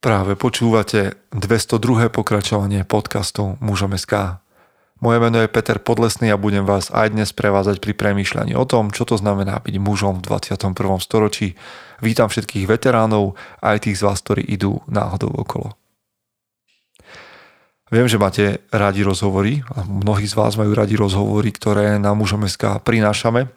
Práve 0.00 0.32
počúvate 0.32 1.20
202. 1.36 2.08
pokračovanie 2.08 2.88
podcastu 2.88 3.60
Mužom 3.60 3.92
SK. 3.92 4.40
Moje 4.96 5.20
meno 5.20 5.44
je 5.44 5.52
Peter 5.52 5.76
Podlesný 5.76 6.32
a 6.32 6.40
budem 6.40 6.64
vás 6.64 6.88
aj 6.88 7.12
dnes 7.12 7.36
prevázať 7.36 7.84
pri 7.84 7.92
premýšľaní 7.92 8.56
o 8.56 8.64
tom, 8.64 8.96
čo 8.96 9.04
to 9.04 9.20
znamená 9.20 9.60
byť 9.60 9.76
mužom 9.76 10.24
v 10.24 10.40
21. 10.40 10.72
storočí. 11.04 11.52
Vítam 12.00 12.32
všetkých 12.32 12.64
veteránov 12.64 13.36
aj 13.60 13.84
tých 13.84 14.00
z 14.00 14.08
vás, 14.08 14.24
ktorí 14.24 14.40
idú 14.48 14.80
náhodou 14.88 15.36
okolo. 15.36 15.76
Viem, 17.92 18.08
že 18.08 18.16
máte 18.16 18.64
radi 18.72 19.04
rozhovory 19.04 19.60
a 19.68 19.84
mnohí 19.84 20.24
z 20.24 20.32
vás 20.32 20.56
majú 20.56 20.72
radi 20.72 20.96
rozhovory, 20.96 21.52
ktoré 21.52 22.00
na 22.00 22.16
mužom 22.16 22.48
SK 22.48 22.80
prinášame. 22.80 23.52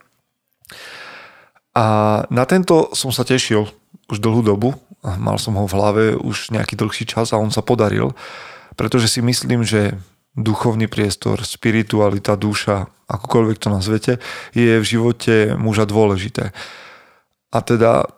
A 1.71 1.86
na 2.28 2.44
tento 2.44 2.91
som 2.91 3.16
sa 3.16 3.23
tešil 3.23 3.64
už 4.12 4.20
dlhú 4.20 4.44
dobu, 4.44 4.75
mal 5.04 5.36
som 5.38 5.60
ho 5.60 5.68
v 5.68 5.76
hlave 5.76 6.04
už 6.16 6.56
nejaký 6.56 6.80
dlhší 6.80 7.06
čas 7.06 7.36
a 7.36 7.41
on 7.41 7.52
sa 7.52 7.62
podaril, 7.62 8.16
pretože 8.80 9.12
si 9.12 9.22
myslím, 9.22 9.68
že 9.68 10.00
duchovný 10.34 10.90
priestor, 10.90 11.46
spiritualita, 11.46 12.34
duša, 12.34 12.90
akokoľvek 13.05 13.58
to 13.62 13.70
nazvete, 13.70 14.13
je 14.58 14.82
v 14.82 14.86
živote 14.86 15.54
muža 15.60 15.86
dôležité. 15.86 16.50
A 17.54 17.58
teda 17.62 18.10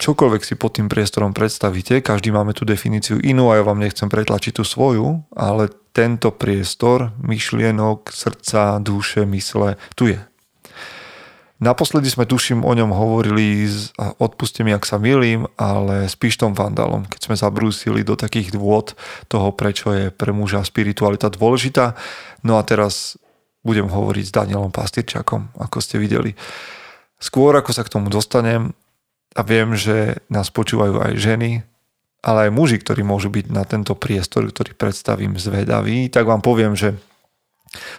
čokoľvek 0.00 0.42
si 0.42 0.58
pod 0.58 0.80
tým 0.80 0.90
priestorom 0.90 1.30
predstavíte, 1.30 2.02
každý 2.02 2.34
máme 2.34 2.56
tú 2.56 2.66
definíciu 2.66 3.22
inú 3.22 3.54
a 3.54 3.60
ja 3.60 3.62
vám 3.62 3.78
nechcem 3.78 4.10
pretlačiť 4.10 4.58
tú 4.58 4.64
svoju, 4.66 5.22
ale 5.36 5.70
tento 5.94 6.34
priestor 6.34 7.14
myšlienok, 7.22 8.10
srdca, 8.10 8.82
duše, 8.82 9.22
mysle 9.28 9.78
tu 9.94 10.10
je. 10.10 10.18
Naposledy 11.60 12.08
sme 12.08 12.24
tuším 12.24 12.64
o 12.64 12.72
ňom 12.72 12.88
hovorili, 12.96 13.68
odpuste 14.16 14.64
mi, 14.64 14.72
ak 14.72 14.88
sa 14.88 14.96
milím, 14.96 15.44
ale 15.60 16.08
s 16.08 16.16
Pištom 16.16 16.56
Vandalom, 16.56 17.04
keď 17.04 17.20
sme 17.20 17.36
zabrúsili 17.36 18.00
do 18.00 18.16
takých 18.16 18.56
dôd 18.56 18.96
toho, 19.28 19.52
prečo 19.52 19.92
je 19.92 20.08
pre 20.08 20.32
muža 20.32 20.64
spiritualita 20.64 21.28
dôležitá. 21.28 22.00
No 22.40 22.56
a 22.56 22.64
teraz 22.64 23.20
budem 23.60 23.92
hovoriť 23.92 24.24
s 24.24 24.32
Danielom 24.32 24.72
Pastyrčakom, 24.72 25.52
ako 25.60 25.84
ste 25.84 26.00
videli. 26.00 26.32
Skôr 27.20 27.52
ako 27.52 27.76
sa 27.76 27.84
k 27.84 27.92
tomu 27.92 28.08
dostanem 28.08 28.72
a 29.36 29.44
viem, 29.44 29.76
že 29.76 30.24
nás 30.32 30.48
počúvajú 30.48 30.96
aj 30.96 31.12
ženy, 31.20 31.60
ale 32.24 32.48
aj 32.48 32.56
muži, 32.56 32.80
ktorí 32.80 33.04
môžu 33.04 33.28
byť 33.28 33.52
na 33.52 33.68
tento 33.68 33.92
priestor, 33.92 34.48
ktorý 34.48 34.72
predstavím 34.72 35.36
zvedaví, 35.36 36.08
tak 36.08 36.24
vám 36.24 36.40
poviem, 36.40 36.72
že 36.72 36.96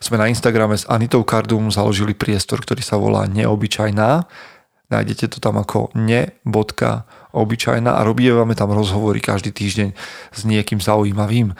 sme 0.04 0.20
na 0.20 0.28
Instagrame 0.28 0.76
s 0.76 0.84
Anitou 0.88 1.24
Kardum 1.24 1.72
založili 1.72 2.12
priestor, 2.12 2.60
ktorý 2.60 2.84
sa 2.84 3.00
volá 3.00 3.24
Neobyčajná. 3.28 4.28
Nájdete 4.92 5.32
to 5.32 5.38
tam 5.40 5.56
ako 5.56 5.96
ne.obyčajná 5.96 7.92
a 7.96 8.02
robíme 8.04 8.52
tam 8.60 8.76
rozhovory 8.76 9.24
každý 9.24 9.56
týždeň 9.56 9.96
s 10.36 10.40
niekým 10.44 10.84
zaujímavým. 10.84 11.56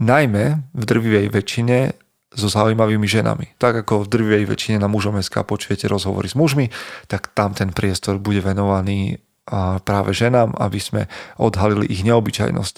Najmä 0.00 0.44
v 0.76 0.82
drvivej 0.84 1.32
väčšine 1.32 1.96
so 2.30 2.46
zaujímavými 2.46 3.08
ženami. 3.08 3.56
Tak 3.58 3.84
ako 3.84 4.06
v 4.06 4.10
drvivej 4.12 4.44
väčšine 4.46 4.76
na 4.78 4.86
mužom 4.86 5.18
SK 5.18 5.42
počujete 5.42 5.90
rozhovory 5.90 6.30
s 6.30 6.38
mužmi, 6.38 6.70
tak 7.10 7.32
tam 7.34 7.56
ten 7.56 7.74
priestor 7.74 8.22
bude 8.22 8.38
venovaný 8.44 9.18
práve 9.82 10.14
ženám, 10.14 10.54
aby 10.56 10.78
sme 10.78 11.02
odhalili 11.36 11.90
ich 11.90 12.06
neobyčajnosť. 12.06 12.74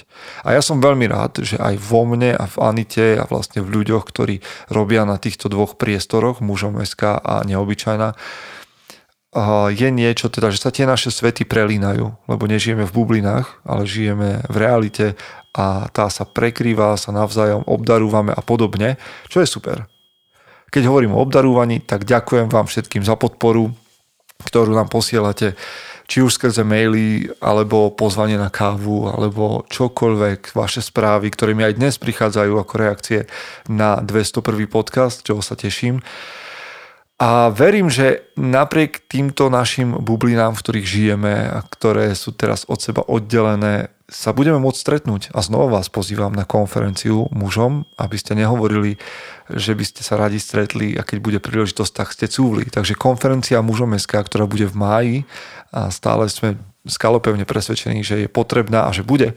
A 0.48 0.56
ja 0.56 0.64
som 0.64 0.80
veľmi 0.80 1.04
rád, 1.06 1.44
že 1.44 1.60
aj 1.60 1.76
vo 1.76 2.08
mne 2.08 2.32
a 2.32 2.48
v 2.48 2.56
Anite 2.64 3.20
a 3.20 3.28
vlastne 3.28 3.60
v 3.60 3.80
ľuďoch, 3.80 4.08
ktorí 4.08 4.40
robia 4.72 5.04
na 5.04 5.20
týchto 5.20 5.52
dvoch 5.52 5.76
priestoroch, 5.76 6.40
mužom 6.40 6.80
SK 6.80 7.20
a 7.20 7.44
neobyčajná, 7.44 8.16
je 9.72 9.88
niečo, 9.88 10.28
teda, 10.28 10.52
že 10.52 10.60
sa 10.60 10.68
tie 10.68 10.84
naše 10.84 11.08
svety 11.08 11.48
prelínajú, 11.48 12.04
lebo 12.28 12.44
nežijeme 12.44 12.84
v 12.84 12.92
bublinách, 12.92 13.64
ale 13.64 13.88
žijeme 13.88 14.44
v 14.44 14.56
realite 14.60 15.06
a 15.56 15.88
tá 15.88 16.12
sa 16.12 16.28
prekrýva, 16.28 17.00
sa 17.00 17.16
navzájom 17.16 17.64
obdarúvame 17.64 18.36
a 18.36 18.44
podobne, 18.44 19.00
čo 19.32 19.40
je 19.40 19.48
super. 19.48 19.88
Keď 20.68 20.84
hovorím 20.84 21.16
o 21.16 21.20
obdarúvaní, 21.24 21.80
tak 21.80 22.04
ďakujem 22.04 22.52
vám 22.52 22.68
všetkým 22.68 23.04
za 23.04 23.16
podporu, 23.16 23.72
ktorú 24.44 24.76
nám 24.76 24.92
posielate 24.92 25.56
či 26.06 26.22
už 26.22 26.36
skrze 26.38 26.62
maily, 26.66 27.30
alebo 27.38 27.92
pozvanie 27.94 28.38
na 28.38 28.48
kávu, 28.48 29.10
alebo 29.10 29.66
čokoľvek, 29.68 30.54
vaše 30.54 30.82
správy, 30.82 31.30
ktoré 31.30 31.54
mi 31.54 31.62
aj 31.62 31.78
dnes 31.78 31.94
prichádzajú 31.98 32.52
ako 32.58 32.74
reakcie 32.78 33.20
na 33.70 33.98
201. 34.00 34.66
podcast, 34.66 35.22
čo 35.22 35.38
sa 35.40 35.54
teším. 35.54 36.02
A 37.22 37.54
verím, 37.54 37.86
že 37.86 38.34
napriek 38.34 39.06
týmto 39.06 39.46
našim 39.46 39.94
bublinám, 39.94 40.58
v 40.58 40.62
ktorých 40.66 40.86
žijeme 40.90 41.34
a 41.54 41.62
ktoré 41.62 42.18
sú 42.18 42.34
teraz 42.34 42.66
od 42.66 42.82
seba 42.82 43.06
oddelené, 43.06 43.94
sa 44.12 44.36
budeme 44.36 44.60
môcť 44.60 44.76
stretnúť. 44.76 45.32
A 45.32 45.40
znova 45.40 45.80
vás 45.80 45.88
pozývam 45.88 46.36
na 46.36 46.44
konferenciu 46.44 47.32
mužom, 47.32 47.88
aby 47.96 48.16
ste 48.20 48.36
nehovorili, 48.36 49.00
že 49.48 49.72
by 49.72 49.84
ste 49.88 50.04
sa 50.04 50.20
radi 50.20 50.36
stretli 50.36 50.94
a 50.94 51.02
keď 51.02 51.18
bude 51.18 51.38
príležitosť, 51.40 51.92
tak 51.96 52.12
ste 52.12 52.28
cúvli. 52.28 52.68
Takže 52.68 52.92
konferencia 52.92 53.64
mužom 53.64 53.96
SK, 53.96 54.28
ktorá 54.28 54.44
bude 54.44 54.68
v 54.68 54.76
máji 54.76 55.16
a 55.72 55.88
stále 55.88 56.28
sme 56.28 56.60
skalopevne 56.84 57.48
presvedčení, 57.48 58.04
že 58.04 58.26
je 58.26 58.28
potrebná 58.28 58.86
a 58.86 58.94
že 58.94 59.02
bude, 59.06 59.34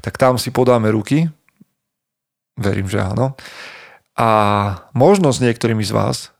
tak 0.00 0.16
tam 0.16 0.40
si 0.40 0.48
podáme 0.48 0.88
ruky. 0.88 1.28
Verím, 2.56 2.88
že 2.88 3.02
áno. 3.04 3.36
A 4.14 4.28
možno 4.94 5.34
s 5.34 5.42
niektorými 5.42 5.82
z 5.82 5.92
vás 5.92 6.33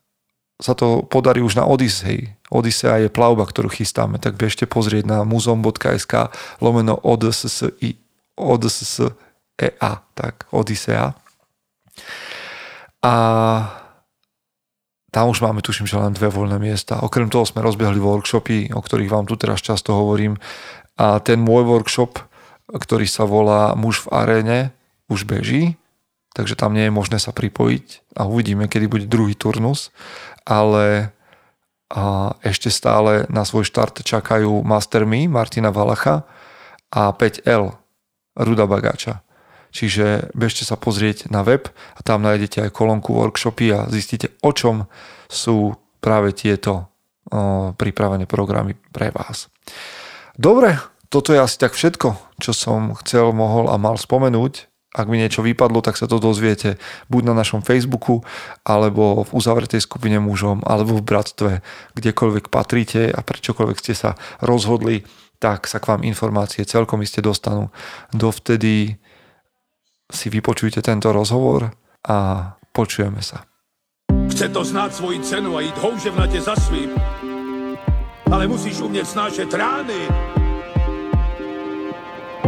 sa 0.62 0.72
to 0.78 1.02
podarí 1.06 1.42
už 1.42 1.58
na 1.58 1.66
Odyssey. 1.66 2.30
Odyssea 2.50 3.02
je 3.02 3.08
plavba, 3.10 3.42
ktorú 3.42 3.66
chystáme, 3.66 4.22
tak 4.22 4.38
bežte 4.38 4.70
pozrieť 4.70 5.04
na 5.06 5.18
muzeum.sk 5.26 6.30
lomeno 6.62 6.94
ODSSI 6.94 7.98
ODSSEA, 8.34 9.90
tak 10.14 10.34
Odyssea. 10.50 11.14
A 13.02 13.14
tam 15.14 15.30
už 15.30 15.46
máme, 15.46 15.62
tuším, 15.62 15.86
že 15.86 15.94
len 15.94 16.10
dve 16.10 16.26
voľné 16.26 16.58
miesta. 16.58 16.98
Okrem 16.98 17.30
toho 17.30 17.46
sme 17.46 17.62
rozbehli 17.62 18.02
workshopy, 18.02 18.74
o 18.74 18.82
ktorých 18.82 19.12
vám 19.14 19.30
tu 19.30 19.38
teraz 19.38 19.62
často 19.62 19.94
hovorím. 19.94 20.34
A 20.98 21.22
ten 21.22 21.38
môj 21.38 21.62
workshop, 21.62 22.18
ktorý 22.66 23.06
sa 23.06 23.22
volá 23.22 23.78
Muž 23.78 24.02
v 24.06 24.10
aréne, 24.10 24.58
už 25.06 25.22
beží, 25.22 25.78
takže 26.34 26.58
tam 26.58 26.74
nie 26.74 26.90
je 26.90 26.96
možné 26.96 27.22
sa 27.22 27.30
pripojiť 27.30 28.18
a 28.18 28.26
uvidíme, 28.26 28.66
kedy 28.66 28.86
bude 28.90 29.06
druhý 29.06 29.38
turnus, 29.38 29.94
ale 30.48 31.12
a 31.94 32.34
ešte 32.42 32.72
stále 32.72 33.28
na 33.30 33.46
svoj 33.46 33.68
štart 33.70 34.02
čakajú 34.02 34.66
Master 34.66 35.06
Me 35.06 35.30
Martina 35.30 35.70
Valacha 35.70 36.26
a 36.90 37.12
5L 37.14 37.70
Ruda 38.34 38.66
Bagáča. 38.66 39.22
Čiže 39.70 40.34
bežte 40.34 40.66
sa 40.66 40.74
pozrieť 40.74 41.30
na 41.30 41.46
web 41.46 41.70
a 41.70 42.00
tam 42.02 42.26
nájdete 42.26 42.66
aj 42.66 42.74
kolónku 42.74 43.14
workshopy 43.14 43.70
a 43.74 43.86
zistíte, 43.90 44.34
o 44.42 44.50
čom 44.50 44.90
sú 45.30 45.74
práve 46.02 46.34
tieto 46.34 46.90
pripravené 47.78 48.26
programy 48.26 48.74
pre 48.90 49.14
vás. 49.14 49.46
Dobre, 50.34 50.78
toto 51.10 51.30
je 51.30 51.38
asi 51.38 51.62
tak 51.62 51.78
všetko, 51.78 52.38
čo 52.42 52.50
som 52.50 52.98
chcel, 53.02 53.30
mohol 53.30 53.70
a 53.70 53.78
mal 53.78 53.94
spomenúť. 53.94 54.66
Ak 54.94 55.10
mi 55.10 55.18
niečo 55.18 55.42
vypadlo, 55.42 55.82
tak 55.82 55.98
sa 55.98 56.06
to 56.06 56.22
dozviete 56.22 56.78
buď 57.10 57.22
na 57.26 57.34
našom 57.34 57.66
Facebooku, 57.66 58.22
alebo 58.62 59.26
v 59.26 59.30
uzavretej 59.34 59.82
skupine 59.82 60.22
mužom, 60.22 60.62
alebo 60.62 60.94
v 60.94 61.02
bratstve, 61.02 61.52
kdekoľvek 61.98 62.46
patríte 62.46 63.10
a 63.10 63.18
prečokoľvek 63.18 63.78
ste 63.82 63.98
sa 63.98 64.14
rozhodli, 64.38 65.02
tak 65.42 65.66
sa 65.66 65.82
k 65.82 65.90
vám 65.90 66.06
informácie 66.06 66.62
celkom 66.62 67.02
iste 67.02 67.18
dostanú. 67.18 67.74
Dovtedy 68.14 68.94
si 70.06 70.26
vypočujte 70.30 70.78
tento 70.78 71.10
rozhovor 71.10 71.74
a 72.06 72.18
počujeme 72.70 73.18
sa. 73.18 73.42
Chce 74.30 74.48
to 74.48 74.62
znáť 74.62 74.90
svoji 74.94 75.18
cenu 75.20 75.56
a 75.56 75.60
jít 75.60 75.78
houževnate 75.78 76.40
za 76.40 76.54
svým. 76.56 76.90
Ale 78.30 78.46
musíš 78.46 78.80
umět 78.80 79.06
snášet 79.06 79.54
rány. 79.54 80.08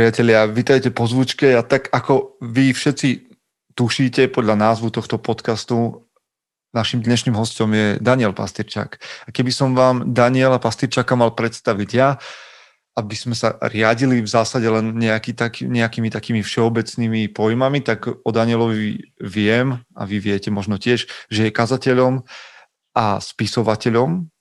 Priatelia, 0.00 0.48
vítajte 0.48 0.88
po 0.88 1.04
zvučke 1.04 1.52
a 1.52 1.60
tak 1.60 1.92
ako 1.92 2.40
vy 2.40 2.72
všetci 2.72 3.36
tušíte 3.76 4.32
podľa 4.32 4.56
názvu 4.56 4.88
tohto 4.88 5.20
podcastu, 5.20 6.08
našim 6.72 7.04
dnešným 7.04 7.36
hostom 7.36 7.68
je 7.76 8.00
Daniel 8.00 8.32
Pastyrčák. 8.32 8.96
A 8.96 9.28
keby 9.28 9.52
som 9.52 9.76
vám 9.76 10.08
Daniela 10.16 10.56
Pastyrčáka 10.56 11.20
mal 11.20 11.36
predstaviť 11.36 11.90
ja, 11.92 12.16
aby 12.96 13.12
sme 13.12 13.36
sa 13.36 13.60
riadili 13.60 14.24
v 14.24 14.32
zásade 14.32 14.64
len 14.72 14.96
nejaký 14.96 15.36
tak, 15.36 15.60
nejakými 15.60 16.08
takými 16.08 16.40
všeobecnými 16.40 17.28
pojmami, 17.36 17.84
tak 17.84 18.08
o 18.08 18.30
Danielovi 18.32 19.20
viem, 19.20 19.84
a 19.92 20.08
vy 20.08 20.16
viete 20.16 20.48
možno 20.48 20.80
tiež, 20.80 21.04
že 21.28 21.40
je 21.44 21.52
kazateľom 21.52 22.24
a 22.96 23.20
spisovateľom. 23.20 24.32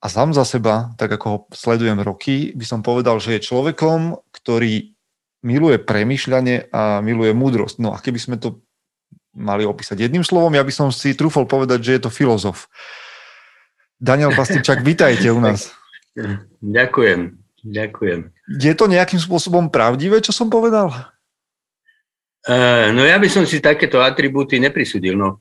A 0.00 0.08
sám 0.08 0.32
za 0.32 0.48
seba, 0.48 0.96
tak 0.96 1.12
ako 1.12 1.26
ho 1.28 1.38
sledujem 1.52 2.00
roky, 2.00 2.56
by 2.56 2.64
som 2.64 2.80
povedal, 2.80 3.20
že 3.20 3.36
je 3.36 3.44
človekom, 3.52 4.16
ktorý 4.42 4.92
miluje 5.40 5.80
premyšľanie 5.80 6.68
a 6.72 7.00
miluje 7.00 7.32
múdrosť. 7.32 7.76
No 7.80 7.96
a 7.96 8.00
keby 8.00 8.18
sme 8.20 8.36
to 8.36 8.60
mali 9.32 9.64
opísať 9.64 10.04
jedným 10.04 10.26
slovom, 10.26 10.52
ja 10.52 10.64
by 10.66 10.72
som 10.74 10.88
si 10.90 11.14
trúfol 11.16 11.46
povedať, 11.46 11.80
že 11.80 11.92
je 11.96 12.02
to 12.02 12.10
filozof. 12.10 12.68
Daniel 14.00 14.32
Pastičak, 14.32 14.84
vítajte 14.90 15.30
u 15.32 15.40
nás. 15.40 15.72
Ďakujem, 16.60 17.38
ďakujem. 17.64 18.20
Je 18.58 18.74
to 18.74 18.90
nejakým 18.90 19.20
spôsobom 19.22 19.70
pravdivé, 19.70 20.18
čo 20.20 20.34
som 20.34 20.50
povedal? 20.50 20.90
Uh, 22.48 22.88
no 22.96 23.04
ja 23.04 23.20
by 23.20 23.28
som 23.28 23.44
si 23.44 23.60
takéto 23.60 24.00
atribúty 24.00 24.56
neprisudil. 24.56 25.12
No, 25.12 25.38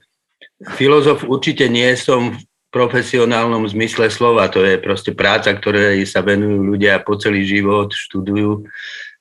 filozof 0.76 1.24
určite 1.24 1.72
nie 1.72 1.96
som 1.96 2.36
v 2.36 2.40
profesionálnom 2.70 3.66
zmysle 3.66 4.14
slova. 4.14 4.50
To 4.54 4.62
je 4.62 4.78
proste 4.78 5.12
práca, 5.18 5.54
ktorej 5.54 6.06
sa 6.06 6.22
venujú 6.22 6.62
ľudia 6.74 7.02
po 7.02 7.18
celý 7.18 7.46
život, 7.46 7.90
študujú. 7.94 8.66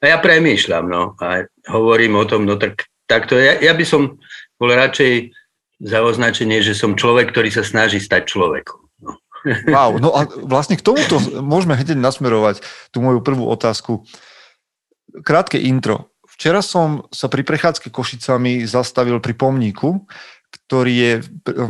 A 0.05 0.15
ja 0.15 0.17
premýšľam, 0.21 0.85
no. 0.87 1.17
A 1.19 1.49
hovorím 1.73 2.21
o 2.21 2.29
tom, 2.29 2.45
no 2.45 2.61
tak, 2.61 2.87
takto. 3.09 3.35
Ja, 3.41 3.57
ja 3.59 3.73
by 3.73 3.85
som 3.89 4.21
bol 4.61 4.71
radšej 4.71 5.33
za 5.81 6.03
označenie, 6.05 6.61
že 6.61 6.77
som 6.77 6.99
človek, 6.99 7.31
ktorý 7.33 7.49
sa 7.51 7.65
snaží 7.65 7.99
stať 7.99 8.29
človekom. 8.31 8.85
Wow, 9.71 10.03
no 10.03 10.11
a 10.19 10.27
vlastne 10.27 10.75
k 10.75 10.83
tomuto 10.83 11.23
môžeme 11.39 11.79
hneď 11.79 11.95
nasmerovať 11.95 12.59
tú 12.91 12.99
moju 12.99 13.23
prvú 13.23 13.47
otázku. 13.47 14.03
Krátke 15.23 15.63
intro. 15.63 16.11
Včera 16.27 16.59
som 16.59 17.07
sa 17.15 17.31
pri 17.31 17.47
prechádzke 17.47 17.91
Košicami 17.91 18.67
zastavil 18.67 19.23
pri 19.23 19.39
pomníku, 19.39 20.07
ktorý 20.49 20.93
je, 20.93 21.13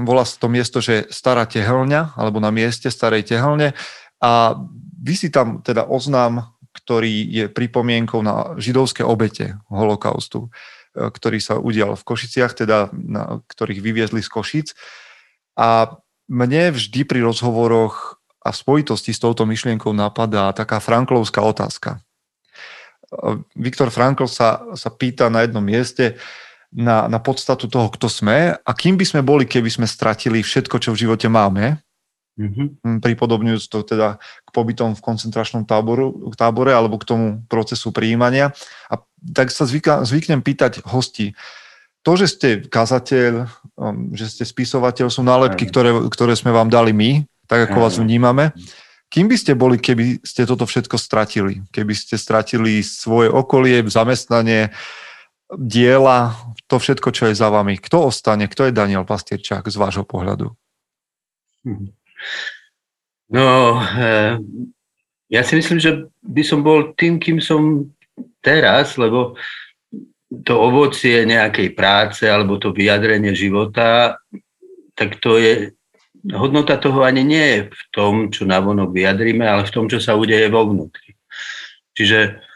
volá 0.02 0.22
sa 0.22 0.38
to 0.38 0.48
miesto, 0.50 0.78
že 0.78 1.06
Stará 1.10 1.46
tehelňa, 1.46 2.14
alebo 2.14 2.38
na 2.38 2.54
mieste 2.54 2.90
Starej 2.90 3.30
tehelne 3.30 3.74
a 4.18 4.58
vysí 4.98 5.30
tam 5.30 5.62
teda 5.62 5.86
oznám, 5.86 6.54
ktorý 6.74 7.26
je 7.26 7.44
pripomienkou 7.50 8.22
na 8.22 8.54
židovské 8.58 9.02
obete 9.02 9.58
holokaustu, 9.70 10.50
ktorý 10.94 11.38
sa 11.38 11.58
udial 11.58 11.94
v 11.94 12.06
Košiciach, 12.06 12.54
teda 12.54 12.90
na, 12.94 13.42
ktorých 13.46 13.82
vyviezli 13.82 14.22
z 14.22 14.30
Košic. 14.30 14.68
A 15.58 15.98
mne 16.30 16.74
vždy 16.74 17.06
pri 17.06 17.22
rozhovoroch 17.22 18.18
a 18.42 18.54
v 18.54 18.56
spojitosti 18.56 19.10
s 19.10 19.22
touto 19.22 19.42
myšlienkou 19.46 19.90
napadá 19.90 20.54
taká 20.54 20.78
franklovská 20.78 21.42
otázka. 21.42 21.98
Viktor 23.56 23.88
Frankl 23.88 24.28
sa, 24.28 24.60
sa 24.76 24.92
pýta 24.92 25.32
na 25.32 25.42
jednom 25.46 25.64
mieste 25.64 26.20
na, 26.72 27.08
na 27.08 27.18
podstatu 27.18 27.66
toho, 27.68 27.88
kto 27.88 28.12
sme 28.12 28.56
a 28.56 28.70
kým 28.76 29.00
by 29.00 29.04
sme 29.08 29.20
boli, 29.24 29.48
keby 29.48 29.72
sme 29.72 29.86
stratili 29.88 30.44
všetko, 30.44 30.76
čo 30.78 30.92
v 30.92 31.00
živote 31.08 31.28
máme, 31.32 31.80
mm-hmm. 32.36 33.00
pripodobňujúc 33.00 33.64
to 33.72 33.82
teda 33.82 34.20
k 34.20 34.48
pobytom 34.52 34.92
v 34.92 35.04
koncentračnom 35.04 35.64
táboru, 35.64 36.32
tábore 36.36 36.76
alebo 36.76 37.00
k 37.00 37.08
tomu 37.08 37.26
procesu 37.48 37.88
prijímania. 37.90 38.52
A 38.92 39.00
tak 39.32 39.48
sa 39.48 39.64
zvyka, 39.64 40.04
zvyknem 40.04 40.44
pýtať 40.44 40.84
hosti, 40.84 41.32
to, 42.06 42.14
že 42.14 42.26
ste 42.30 42.48
kazateľ, 42.64 43.50
um, 43.74 44.14
že 44.14 44.30
ste 44.30 44.44
spisovateľ, 44.46 45.10
sú 45.10 45.20
nálepky, 45.26 45.66
ktoré, 45.66 45.92
ktoré 46.08 46.32
sme 46.38 46.54
vám 46.54 46.70
dali 46.70 46.94
my, 46.94 47.26
tak 47.50 47.68
ako 47.68 47.84
vás 47.84 47.98
vnímame. 47.98 48.54
Kým 49.08 49.28
by 49.28 49.36
ste 49.40 49.52
boli, 49.56 49.80
keby 49.80 50.20
ste 50.20 50.44
toto 50.44 50.68
všetko 50.68 50.96
stratili? 51.00 51.64
Keby 51.72 51.96
ste 51.96 52.20
stratili 52.20 52.84
svoje 52.84 53.32
okolie, 53.32 53.84
zamestnanie, 53.88 54.72
diela, 55.56 56.36
to 56.68 56.76
všetko, 56.76 57.08
čo 57.12 57.32
je 57.32 57.34
za 57.34 57.48
vami. 57.48 57.80
Kto 57.80 58.12
ostane? 58.12 58.48
Kto 58.48 58.68
je 58.68 58.76
Daniel 58.76 59.08
Pastierčák 59.08 59.64
z 59.64 59.76
vášho 59.80 60.04
pohľadu? 60.04 60.52
No, 63.28 63.48
eh, 63.80 64.36
ja 65.28 65.42
si 65.44 65.56
myslím, 65.56 65.80
že 65.80 66.08
by 66.24 66.42
som 66.44 66.60
bol 66.64 66.92
tým, 66.96 67.20
kým 67.20 67.40
som 67.40 67.88
teraz, 68.40 68.96
lebo 68.96 69.36
to 70.44 70.56
ovocie 70.56 71.24
nejakej 71.24 71.72
práce 71.72 72.24
alebo 72.28 72.60
to 72.60 72.72
vyjadrenie 72.72 73.32
života, 73.32 74.20
tak 74.92 75.20
to 75.20 75.40
je, 75.40 75.72
hodnota 76.36 76.76
toho 76.76 77.04
ani 77.04 77.24
nie 77.24 77.46
je 77.56 77.60
v 77.72 77.82
tom, 77.92 78.12
čo 78.28 78.44
navonok 78.44 78.92
vyjadríme, 78.92 79.44
ale 79.44 79.64
v 79.64 79.72
tom, 79.72 79.88
čo 79.88 80.00
sa 80.00 80.16
udeje 80.16 80.48
vo 80.52 80.68
vnútri. 80.68 81.16
Čiže 81.96 82.47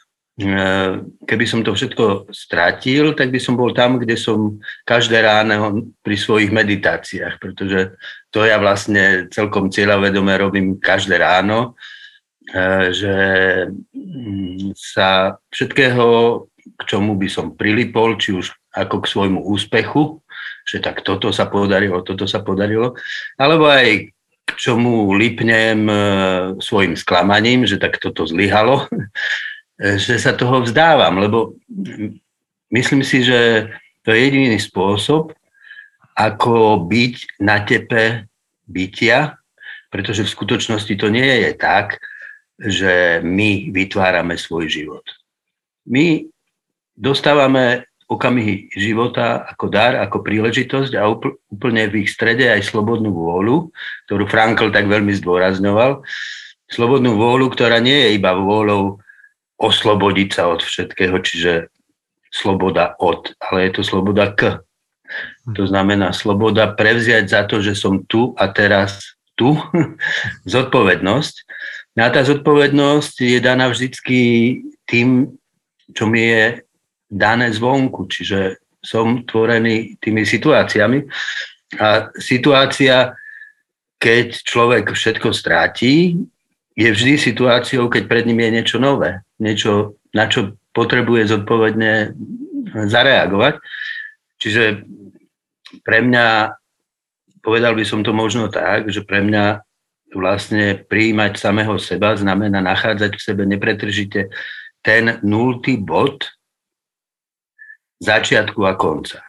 keby 1.28 1.44
som 1.44 1.60
to 1.60 1.76
všetko 1.76 2.32
stratil, 2.32 3.12
tak 3.12 3.28
by 3.28 3.36
som 3.36 3.52
bol 3.52 3.76
tam, 3.76 4.00
kde 4.00 4.16
som 4.16 4.56
každé 4.88 5.20
ráno 5.20 5.92
pri 6.00 6.16
svojich 6.16 6.48
meditáciách, 6.48 7.36
pretože 7.36 7.92
to 8.32 8.48
ja 8.48 8.56
vlastne 8.56 9.28
celkom 9.28 9.68
cieľavedome 9.68 10.32
robím 10.40 10.80
každé 10.80 11.20
ráno, 11.20 11.76
e, 12.48 12.90
že 12.96 13.16
mm, 13.92 14.72
sa 14.72 15.36
všetkého 15.52 16.06
k 16.62 16.82
čomu 16.86 17.18
by 17.18 17.28
som 17.28 17.52
prilipol, 17.52 18.16
či 18.16 18.32
už 18.32 18.54
ako 18.72 19.04
k 19.04 19.10
svojmu 19.10 19.40
úspechu, 19.44 20.22
že 20.64 20.78
tak 20.80 21.02
toto 21.04 21.28
sa 21.34 21.50
podarilo, 21.50 22.00
toto 22.00 22.24
sa 22.24 22.40
podarilo, 22.40 22.94
alebo 23.36 23.68
aj 23.68 24.14
k 24.42 24.50
čomu 24.56 25.12
lipnem 25.12 25.86
e, 25.90 25.96
svojim 26.62 26.96
sklamaním, 26.96 27.66
že 27.66 27.76
tak 27.76 27.98
toto 27.98 28.24
zlyhalo, 28.24 28.86
že 29.78 30.20
sa 30.20 30.32
toho 30.36 30.62
vzdávam, 30.62 31.18
lebo 31.18 31.56
myslím 32.72 33.02
si, 33.02 33.24
že 33.24 33.70
to 34.02 34.12
je 34.12 34.18
jediný 34.28 34.58
spôsob, 34.58 35.32
ako 36.12 36.84
byť 36.88 37.40
na 37.40 37.62
tepe 37.64 38.28
bytia, 38.68 39.40
pretože 39.88 40.24
v 40.24 40.34
skutočnosti 40.34 40.94
to 40.96 41.08
nie 41.08 41.48
je 41.48 41.50
tak, 41.56 42.00
že 42.60 43.24
my 43.24 43.72
vytvárame 43.72 44.36
svoj 44.36 44.68
život. 44.68 45.04
My 45.88 46.24
dostávame 46.94 47.88
okamihy 48.06 48.68
života 48.76 49.48
ako 49.48 49.72
dar, 49.72 49.96
ako 49.96 50.20
príležitosť 50.20 50.92
a 51.00 51.08
úplne 51.48 51.88
v 51.88 52.04
ich 52.04 52.12
strede 52.12 52.44
aj 52.44 52.68
slobodnú 52.68 53.08
vôľu, 53.08 53.72
ktorú 54.06 54.28
Frankl 54.28 54.68
tak 54.68 54.84
veľmi 54.86 55.16
zdôrazňoval. 55.16 56.04
Slobodnú 56.68 57.16
vôľu, 57.16 57.48
ktorá 57.52 57.80
nie 57.80 57.96
je 57.96 58.20
iba 58.20 58.36
vôľou 58.36 59.00
oslobodiť 59.62 60.28
sa 60.34 60.50
od 60.50 60.60
všetkého, 60.66 61.14
čiže 61.22 61.70
sloboda 62.34 62.98
od, 62.98 63.30
ale 63.38 63.70
je 63.70 63.78
to 63.78 63.82
sloboda 63.86 64.34
k. 64.34 64.58
To 65.54 65.64
znamená 65.68 66.10
sloboda 66.10 66.74
prevziať 66.74 67.24
za 67.30 67.42
to, 67.46 67.62
že 67.62 67.78
som 67.78 68.02
tu 68.08 68.34
a 68.34 68.50
teraz 68.50 69.14
tu, 69.38 69.54
zodpovednosť. 70.54 71.34
No 71.94 72.00
a 72.02 72.08
tá 72.10 72.24
zodpovednosť 72.24 73.14
je 73.20 73.38
daná 73.38 73.68
vždycky 73.68 74.18
tým, 74.88 75.36
čo 75.92 76.08
mi 76.08 76.26
je 76.26 76.64
dané 77.12 77.52
zvonku, 77.52 78.08
čiže 78.08 78.56
som 78.82 79.22
tvorený 79.22 80.00
tými 80.00 80.24
situáciami. 80.24 81.04
A 81.78 82.08
situácia, 82.16 83.14
keď 84.00 84.42
človek 84.42 84.90
všetko 84.90 85.30
stráti, 85.30 86.16
je 86.72 86.88
vždy 86.88 87.20
situáciou, 87.20 87.92
keď 87.92 88.08
pred 88.08 88.24
ním 88.24 88.40
je 88.48 88.50
niečo 88.50 88.78
nové, 88.80 89.20
niečo, 89.42 89.98
na 90.14 90.30
čo 90.30 90.54
potrebuje 90.70 91.26
zodpovedne 91.28 92.14
zareagovať. 92.86 93.58
Čiže 94.38 94.86
pre 95.82 95.98
mňa, 96.00 96.54
povedal 97.42 97.74
by 97.74 97.84
som 97.84 98.00
to 98.06 98.14
možno 98.14 98.48
tak, 98.48 98.88
že 98.88 99.02
pre 99.02 99.20
mňa 99.20 99.60
vlastne 100.12 100.76
prijímať 100.86 101.40
samého 101.40 101.74
seba 101.80 102.14
znamená 102.14 102.60
nachádzať 102.60 103.12
v 103.16 103.24
sebe 103.24 103.42
nepretržite 103.48 104.28
ten 104.84 105.18
nultý 105.24 105.80
bod, 105.80 106.28
začiatku 108.02 108.66
a 108.66 108.74
konca. 108.74 109.22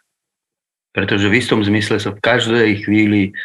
Pretože 0.94 1.30
v 1.30 1.38
istom 1.38 1.62
zmysle 1.62 2.02
sa 2.02 2.10
v 2.10 2.22
každej 2.22 2.86
chvíli 2.86 3.38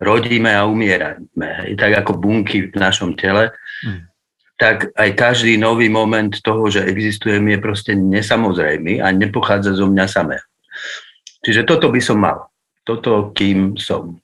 rodíme 0.00 0.48
a 0.48 0.64
umierame. 0.64 1.68
I 1.68 1.76
tak 1.76 1.92
ako 1.92 2.16
bunky 2.16 2.72
v 2.72 2.76
našom 2.76 3.14
tele, 3.14 3.52
hmm. 3.84 4.11
Tak 4.62 4.94
aj 4.94 5.10
každý 5.18 5.58
nový 5.58 5.90
moment 5.90 6.30
toho, 6.30 6.70
že 6.70 6.86
existujem, 6.86 7.42
je 7.50 7.58
proste 7.58 7.98
nesamozrejmý 7.98 9.02
a 9.02 9.10
nepochádza 9.10 9.74
zo 9.74 9.90
mňa 9.90 10.06
samého. 10.06 10.46
Čiže 11.42 11.66
toto 11.66 11.90
by 11.90 11.98
som 11.98 12.22
mal. 12.22 12.46
Toto, 12.86 13.34
kým 13.34 13.74
som. 13.74 14.22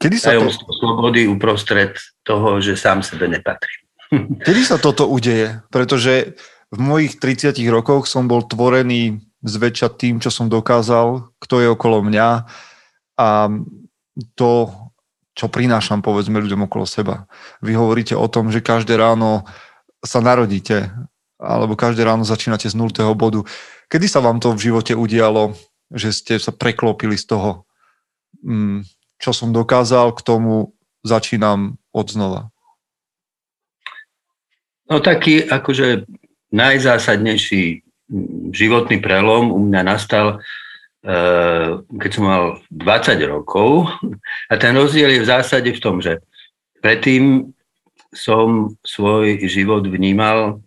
Kedy 0.00 0.16
sa 0.16 0.32
to... 0.32 0.48
slobody 0.80 1.28
uprostred 1.28 1.92
toho, 2.24 2.56
že 2.64 2.72
sám 2.72 3.04
sebe 3.04 3.28
nepatrím. 3.28 3.84
Kedy 4.48 4.64
sa 4.64 4.80
toto 4.80 5.04
udeje? 5.12 5.60
Pretože 5.68 6.40
v 6.72 6.80
mojich 6.80 7.20
30 7.20 7.52
rokoch 7.68 8.08
som 8.08 8.24
bol 8.24 8.40
tvorený 8.48 9.20
zväčša 9.44 9.92
tým, 10.00 10.24
čo 10.24 10.32
som 10.32 10.48
dokázal, 10.48 11.36
kto 11.36 11.54
je 11.60 11.68
okolo 11.68 12.00
mňa 12.00 12.48
a 13.20 13.28
to, 14.32 14.72
čo 15.40 15.48
prinášam, 15.48 16.04
povedzme, 16.04 16.36
ľuďom 16.36 16.68
okolo 16.68 16.84
seba. 16.84 17.24
Vy 17.64 17.72
hovoríte 17.72 18.12
o 18.12 18.28
tom, 18.28 18.52
že 18.52 18.60
každé 18.60 19.00
ráno 19.00 19.48
sa 20.04 20.20
narodíte, 20.20 20.92
alebo 21.40 21.80
každé 21.80 22.04
ráno 22.04 22.28
začínate 22.28 22.68
z 22.68 22.76
nultého 22.76 23.16
bodu. 23.16 23.40
Kedy 23.88 24.04
sa 24.04 24.20
vám 24.20 24.36
to 24.36 24.52
v 24.52 24.68
živote 24.68 24.92
udialo, 24.92 25.56
že 25.88 26.12
ste 26.12 26.36
sa 26.36 26.52
preklopili 26.52 27.16
z 27.16 27.24
toho, 27.32 27.64
mm, 28.44 28.84
čo 29.16 29.32
som 29.32 29.48
dokázal, 29.56 30.12
k 30.12 30.20
tomu 30.20 30.76
začínam 31.00 31.80
od 31.96 32.06
znova? 32.12 32.52
No 34.92 35.00
taký 35.00 35.48
akože 35.48 36.04
najzásadnejší 36.52 37.80
životný 38.52 39.00
prelom 39.00 39.48
u 39.48 39.58
mňa 39.64 39.80
nastal, 39.88 40.44
keď 41.90 42.10
som 42.12 42.24
mal 42.28 42.44
20 42.68 43.16
rokov. 43.24 43.88
A 44.52 44.54
ten 44.60 44.76
rozdiel 44.76 45.16
je 45.16 45.24
v 45.24 45.30
zásade 45.30 45.70
v 45.72 45.82
tom, 45.82 46.00
že 46.04 46.20
predtým 46.84 47.52
som 48.12 48.74
svoj 48.84 49.40
život 49.48 49.86
vnímal 49.86 50.60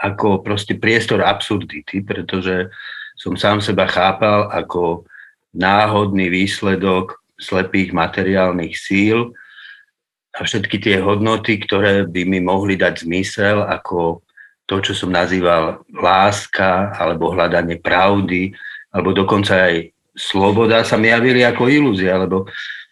ako 0.00 0.40
proste 0.40 0.80
priestor 0.80 1.20
absurdity, 1.20 2.00
pretože 2.00 2.72
som 3.20 3.36
sám 3.36 3.60
seba 3.60 3.84
chápal 3.84 4.48
ako 4.48 5.04
náhodný 5.52 6.32
výsledok 6.32 7.20
slepých 7.36 7.92
materiálnych 7.92 8.72
síl, 8.72 9.36
a 10.30 10.46
všetky 10.46 10.78
tie 10.78 10.96
hodnoty, 11.02 11.58
ktoré 11.58 12.06
by 12.06 12.22
mi 12.22 12.38
mohli 12.38 12.78
dať 12.78 13.02
zmysel 13.02 13.66
ako 13.66 14.22
to, 14.70 14.78
čo 14.78 14.94
som 14.94 15.10
nazýval 15.10 15.82
láska 15.90 16.94
alebo 16.94 17.34
hľadanie 17.34 17.82
pravdy, 17.82 18.54
alebo 18.90 19.14
dokonca 19.14 19.70
aj 19.70 19.94
sloboda 20.14 20.82
sa 20.82 20.98
mi 20.98 21.08
javili 21.08 21.46
ako 21.46 21.70
ilúzia, 21.70 22.18
lebo 22.18 22.50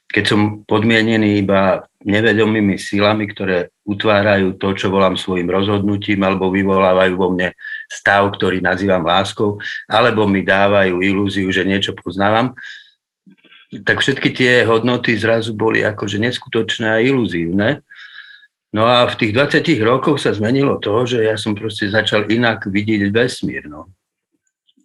keď 0.08 0.24
som 0.24 0.40
podmienený 0.64 1.44
iba 1.44 1.84
nevedomými 2.00 2.80
silami, 2.80 3.28
ktoré 3.28 3.68
utvárajú 3.84 4.56
to, 4.56 4.72
čo 4.72 4.88
volám 4.88 5.20
svojim 5.20 5.44
rozhodnutím, 5.50 6.24
alebo 6.24 6.48
vyvolávajú 6.48 7.14
vo 7.18 7.28
mne 7.34 7.52
stav, 7.90 8.24
ktorý 8.32 8.64
nazývam 8.64 9.04
láskou, 9.04 9.60
alebo 9.84 10.24
mi 10.24 10.40
dávajú 10.40 11.04
ilúziu, 11.04 11.52
že 11.52 11.68
niečo 11.68 11.92
poznávam, 11.92 12.56
tak 13.84 14.00
všetky 14.00 14.32
tie 14.32 14.52
hodnoty 14.64 15.12
zrazu 15.20 15.52
boli 15.52 15.84
akože 15.84 16.16
neskutočné 16.16 16.88
a 16.88 17.04
iluzívne. 17.04 17.84
No 18.72 18.88
a 18.88 19.04
v 19.08 19.16
tých 19.16 19.32
20 19.36 19.60
rokoch 19.84 20.16
sa 20.20 20.32
zmenilo 20.32 20.80
to, 20.80 21.04
že 21.04 21.24
ja 21.24 21.36
som 21.36 21.52
proste 21.52 21.92
začal 21.92 22.28
inak 22.32 22.64
vidieť 22.64 23.12
vesmír. 23.12 23.68
No. 23.68 23.92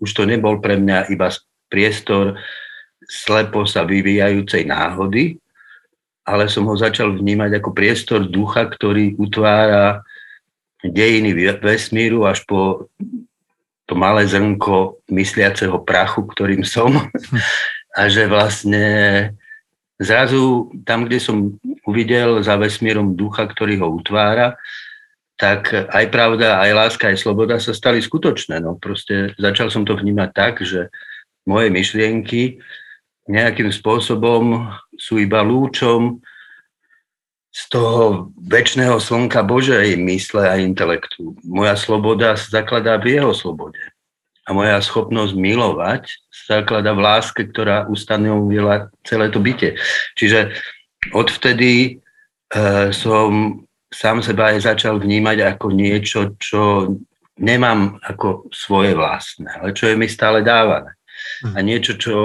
Už 0.04 0.12
to 0.12 0.28
nebol 0.28 0.60
pre 0.60 0.76
mňa 0.76 1.08
iba 1.08 1.32
priestor 1.72 2.36
slepo 3.08 3.64
sa 3.64 3.88
vyvíjajúcej 3.88 4.68
náhody, 4.68 5.40
ale 6.28 6.48
som 6.52 6.68
ho 6.68 6.76
začal 6.76 7.16
vnímať 7.16 7.60
ako 7.60 7.70
priestor 7.72 8.28
ducha, 8.28 8.68
ktorý 8.68 9.16
utvára 9.20 10.04
dejiny 10.84 11.32
vesmíru 11.60 12.28
až 12.28 12.44
po 12.44 12.92
to 13.84 13.94
malé 14.00 14.24
zrnko 14.28 15.04
mysliaceho 15.12 15.84
prachu, 15.84 16.24
ktorým 16.32 16.64
som. 16.64 16.96
a 18.00 18.02
že 18.08 18.26
vlastne 18.26 18.86
zrazu 20.00 20.72
tam, 20.88 21.06
kde 21.06 21.20
som 21.20 21.56
uvidel 21.84 22.42
za 22.42 22.56
vesmírom 22.56 23.14
ducha, 23.14 23.44
ktorý 23.46 23.84
ho 23.84 23.88
utvára, 23.92 24.56
tak 25.44 25.76
aj 25.76 26.06
pravda, 26.08 26.64
aj 26.64 26.72
láska, 26.72 27.12
aj 27.12 27.20
sloboda 27.20 27.60
sa 27.60 27.76
stali 27.76 28.00
skutočné. 28.00 28.64
No 28.64 28.80
proste 28.80 29.36
začal 29.36 29.68
som 29.68 29.84
to 29.84 29.92
vnímať 30.00 30.30
tak, 30.32 30.64
že 30.64 30.88
moje 31.44 31.68
myšlienky 31.68 32.64
nejakým 33.28 33.68
spôsobom 33.68 34.72
sú 34.96 35.20
iba 35.20 35.44
lúčom 35.44 36.24
z 37.52 37.62
toho 37.68 38.32
väčšného 38.40 38.96
slnka 39.04 39.44
Božej 39.44 40.00
mysle 40.00 40.48
a 40.48 40.56
intelektu. 40.64 41.36
Moja 41.44 41.76
sloboda 41.76 42.40
sa 42.40 42.64
zakladá 42.64 42.96
v 42.96 43.20
jeho 43.20 43.36
slobode 43.36 43.84
a 44.48 44.50
moja 44.56 44.80
schopnosť 44.80 45.36
milovať 45.36 46.08
sa 46.32 46.64
zaklada 46.64 46.96
v 46.96 47.04
láske, 47.04 47.52
ktorá 47.52 47.84
ustanovila 47.92 48.88
celé 49.04 49.28
to 49.28 49.44
bytie. 49.44 49.76
Čiže 50.16 50.56
odvtedy 51.12 51.72
e, 51.84 51.92
som 52.96 53.60
sám 53.94 54.26
seba 54.26 54.52
aj 54.52 54.74
začal 54.74 54.98
vnímať 54.98 55.56
ako 55.56 55.68
niečo, 55.70 56.34
čo 56.42 56.94
nemám 57.38 58.02
ako 58.02 58.50
svoje 58.50 58.98
vlastné, 58.98 59.62
ale 59.62 59.78
čo 59.78 59.90
je 59.90 59.96
mi 59.98 60.10
stále 60.10 60.42
dávané. 60.42 60.98
A 61.54 61.62
mhm. 61.62 61.66
niečo, 61.66 61.94
čo 62.02 62.16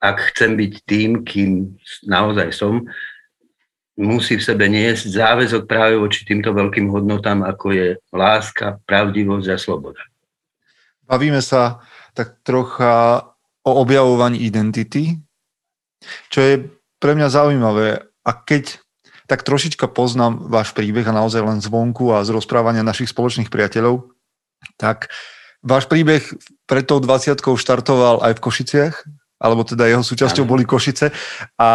ak 0.00 0.32
chcem 0.32 0.54
byť 0.54 0.72
tým, 0.86 1.10
kým 1.26 1.74
naozaj 2.06 2.54
som, 2.54 2.86
musí 3.96 4.36
v 4.36 4.44
sebe 4.44 4.68
niesť 4.68 5.08
záväzok 5.08 5.62
práve 5.64 5.96
voči 5.96 6.22
týmto 6.28 6.52
veľkým 6.52 6.92
hodnotám, 6.92 7.42
ako 7.42 7.72
je 7.72 7.88
láska, 8.12 8.76
pravdivosť 8.84 9.48
a 9.50 9.56
sloboda. 9.56 10.02
Bavíme 11.08 11.40
sa 11.40 11.80
tak 12.12 12.44
trocha 12.44 13.24
o 13.64 13.72
objavovaní 13.80 14.44
identity, 14.44 15.16
čo 16.28 16.38
je 16.44 16.54
pre 17.00 17.16
mňa 17.16 17.28
zaujímavé. 17.32 18.04
A 18.26 18.30
keď 18.36 18.84
tak 19.26 19.42
trošička 19.42 19.90
poznám 19.90 20.46
váš 20.50 20.70
príbeh 20.72 21.06
a 21.06 21.14
naozaj 21.14 21.42
len 21.42 21.58
zvonku 21.58 22.14
a 22.14 22.22
z 22.22 22.34
rozprávania 22.34 22.86
našich 22.86 23.10
spoločných 23.10 23.50
priateľov, 23.50 24.10
tak 24.78 25.10
váš 25.62 25.90
príbeh 25.90 26.22
pred 26.66 26.86
tou 26.86 27.02
20 27.02 27.38
štartoval 27.42 28.22
aj 28.22 28.38
v 28.38 28.42
Košiciach, 28.42 28.94
alebo 29.36 29.66
teda 29.68 29.84
jeho 29.84 30.00
súčasťou 30.00 30.48
boli 30.48 30.64
Košice 30.64 31.12
a 31.60 31.70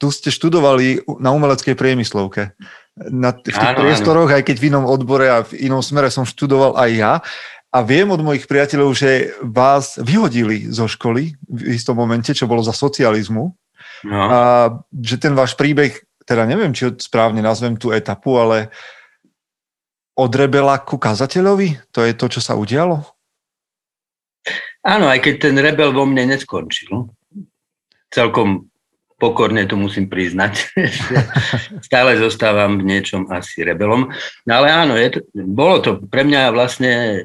tu 0.00 0.08
ste 0.08 0.32
študovali 0.32 1.04
na 1.20 1.34
umeleckej 1.36 1.76
priemyslovke. 1.76 2.56
Na, 2.96 3.32
v 3.32 3.48
tých 3.48 3.56
áno, 3.56 3.84
priestoroch, 3.84 4.28
áno. 4.28 4.36
aj 4.36 4.44
keď 4.48 4.56
v 4.60 4.68
inom 4.68 4.84
odbore 4.84 5.26
a 5.28 5.44
v 5.44 5.64
inom 5.68 5.80
smere 5.80 6.12
som 6.12 6.28
študoval 6.28 6.76
aj 6.76 6.90
ja 6.92 7.12
a 7.72 7.78
viem 7.80 8.08
od 8.12 8.20
mojich 8.20 8.44
priateľov, 8.44 8.92
že 8.92 9.32
vás 9.40 9.96
vyhodili 9.96 10.68
zo 10.68 10.84
školy 10.84 11.32
v 11.48 11.60
istom 11.72 11.96
momente, 11.96 12.36
čo 12.36 12.44
bolo 12.44 12.60
za 12.60 12.76
socializmu. 12.76 13.48
No. 14.04 14.18
A 14.28 14.38
že 14.92 15.16
ten 15.16 15.32
váš 15.32 15.56
príbeh, 15.56 16.04
teda 16.26 16.46
neviem, 16.46 16.74
či 16.74 16.90
správne 16.98 17.42
nazvem 17.42 17.74
tú 17.76 17.90
etapu, 17.90 18.38
ale 18.38 18.72
od 20.16 20.32
rebela 20.32 20.78
ku 20.80 21.00
kazateľovi? 21.00 21.92
To 21.94 22.04
je 22.04 22.12
to, 22.12 22.26
čo 22.28 22.40
sa 22.40 22.58
udialo? 22.58 23.02
Áno, 24.82 25.06
aj 25.06 25.22
keď 25.22 25.34
ten 25.38 25.56
rebel 25.62 25.94
vo 25.94 26.02
mne 26.02 26.34
neskončil. 26.34 27.06
Celkom 28.10 28.72
pokorne 29.22 29.62
to 29.70 29.78
musím 29.78 30.10
priznať. 30.10 30.74
Stále 31.86 32.18
zostávam 32.18 32.82
v 32.82 32.90
niečom 32.90 33.30
asi 33.30 33.62
rebelom. 33.62 34.10
No 34.42 34.52
ale 34.58 34.74
áno, 34.74 34.98
je 34.98 35.14
to, 35.14 35.18
bolo 35.46 35.78
to 35.78 35.90
pre 36.10 36.26
mňa 36.26 36.50
vlastne 36.50 37.22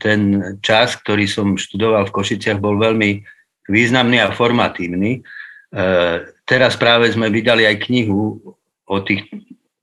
ten 0.00 0.40
čas, 0.64 0.96
ktorý 0.96 1.28
som 1.28 1.60
študoval 1.60 2.08
v 2.08 2.14
Košiciach, 2.16 2.64
bol 2.64 2.80
veľmi 2.80 3.20
významný 3.68 4.24
a 4.24 4.32
formatívny. 4.32 5.20
E, 5.72 5.84
teraz 6.48 6.76
práve 6.76 7.12
sme 7.12 7.28
vydali 7.32 7.68
aj 7.68 7.88
knihu 7.88 8.40
o 8.88 8.96
tých 9.04 9.28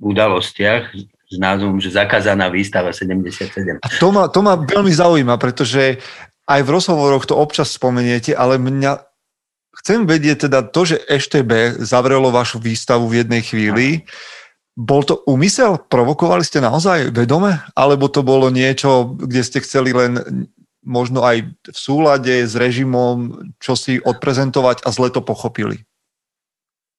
udalostiach 0.02 0.94
s 1.26 1.36
názvom, 1.38 1.82
že 1.82 1.94
zakázaná 1.94 2.50
výstava 2.50 2.94
77. 2.94 3.82
A 3.82 3.88
to 3.98 4.08
ma, 4.14 4.30
to 4.30 4.40
ma 4.46 4.58
veľmi 4.58 4.94
zaujíma, 4.94 5.36
pretože 5.42 5.98
aj 6.46 6.62
v 6.62 6.74
rozhovoroch 6.74 7.26
to 7.26 7.34
občas 7.34 7.74
spomeniete, 7.74 8.38
ale 8.38 8.62
mňa 8.62 9.16
Chcem 9.76 10.08
vedieť 10.08 10.48
teda 10.48 10.64
to, 10.72 10.88
že 10.88 11.04
EŠTB 11.04 11.84
zavrelo 11.84 12.32
vašu 12.32 12.64
výstavu 12.64 13.12
v 13.12 13.22
jednej 13.22 13.44
chvíli. 13.44 13.88
Bol 14.76 15.04
to 15.04 15.20
úmysel? 15.28 15.78
Provokovali 15.78 16.48
ste 16.48 16.64
naozaj 16.64 17.12
vedome? 17.12 17.60
Alebo 17.76 18.08
to 18.08 18.24
bolo 18.24 18.48
niečo, 18.48 19.16
kde 19.20 19.44
ste 19.44 19.60
chceli 19.64 19.92
len 19.92 20.48
možno 20.86 21.26
aj 21.26 21.50
v 21.50 21.78
súlade 21.78 22.46
s 22.46 22.54
režimom 22.54 23.50
čo 23.60 23.74
si 23.74 23.98
odprezentovať 23.98 24.86
a 24.86 24.90
zle 24.94 25.10
to 25.10 25.26
pochopili? 25.26 25.84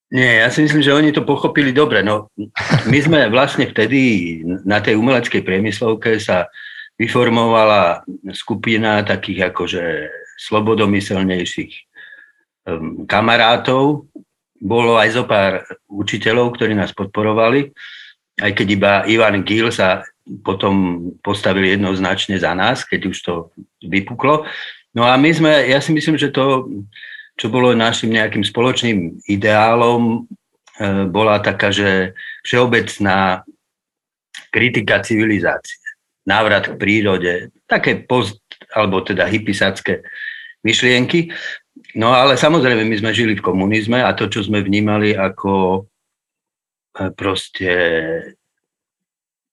Nie, 0.06 0.46
ja 0.46 0.48
si 0.54 0.62
myslím, 0.62 0.82
že 0.86 0.94
oni 0.94 1.10
to 1.10 1.26
pochopili 1.26 1.74
dobre. 1.74 2.02
No, 2.02 2.30
my 2.90 2.98
sme 3.02 3.26
vlastne 3.30 3.66
vtedy 3.66 4.38
na 4.62 4.78
tej 4.78 4.94
umeleckej 4.98 5.42
priemyslovke 5.42 6.18
sa 6.22 6.46
vyformovala 6.98 8.06
skupina 8.30 9.02
takých 9.02 9.50
akože 9.50 9.82
slobodomyselnejších 10.46 11.86
Ehm, 12.66 13.06
kamarátov, 13.06 14.10
bolo 14.58 14.98
aj 14.98 15.08
zo 15.14 15.22
pár 15.22 15.62
učiteľov, 15.86 16.58
ktorí 16.58 16.74
nás 16.74 16.90
podporovali, 16.90 17.70
aj 18.42 18.50
keď 18.58 18.66
iba 18.66 18.92
Ivan 19.06 19.46
Gil 19.46 19.70
sa 19.70 20.02
potom 20.42 21.06
postavil 21.22 21.78
jednoznačne 21.78 22.34
za 22.38 22.50
nás, 22.52 22.82
keď 22.82 23.00
už 23.06 23.16
to 23.22 23.34
vypuklo. 23.86 24.42
No 24.96 25.06
a 25.06 25.14
my 25.14 25.30
sme, 25.30 25.52
ja 25.70 25.78
si 25.78 25.94
myslím, 25.94 26.18
že 26.18 26.34
to, 26.34 26.66
čo 27.38 27.46
bolo 27.52 27.76
našim 27.76 28.10
nejakým 28.10 28.42
spoločným 28.42 29.22
ideálom, 29.30 30.24
e, 30.24 31.06
bola 31.06 31.38
taká, 31.38 31.70
že 31.70 32.16
všeobecná 32.42 33.46
kritika 34.50 35.04
civilizácie, 35.04 35.78
návrat 36.26 36.74
k 36.74 36.78
prírode, 36.80 37.54
také 37.70 38.02
post, 38.02 38.42
alebo 38.74 39.04
teda 39.04 39.28
hypisacké 39.28 40.02
myšlienky. 40.66 41.30
No 41.94 42.10
ale 42.10 42.34
samozrejme, 42.34 42.82
my 42.82 42.96
sme 42.98 43.12
žili 43.14 43.38
v 43.38 43.46
komunizme 43.46 44.02
a 44.02 44.16
to, 44.16 44.26
čo 44.26 44.42
sme 44.42 44.64
vnímali 44.64 45.14
ako 45.14 45.84
e, 46.96 47.10
proste 47.14 47.70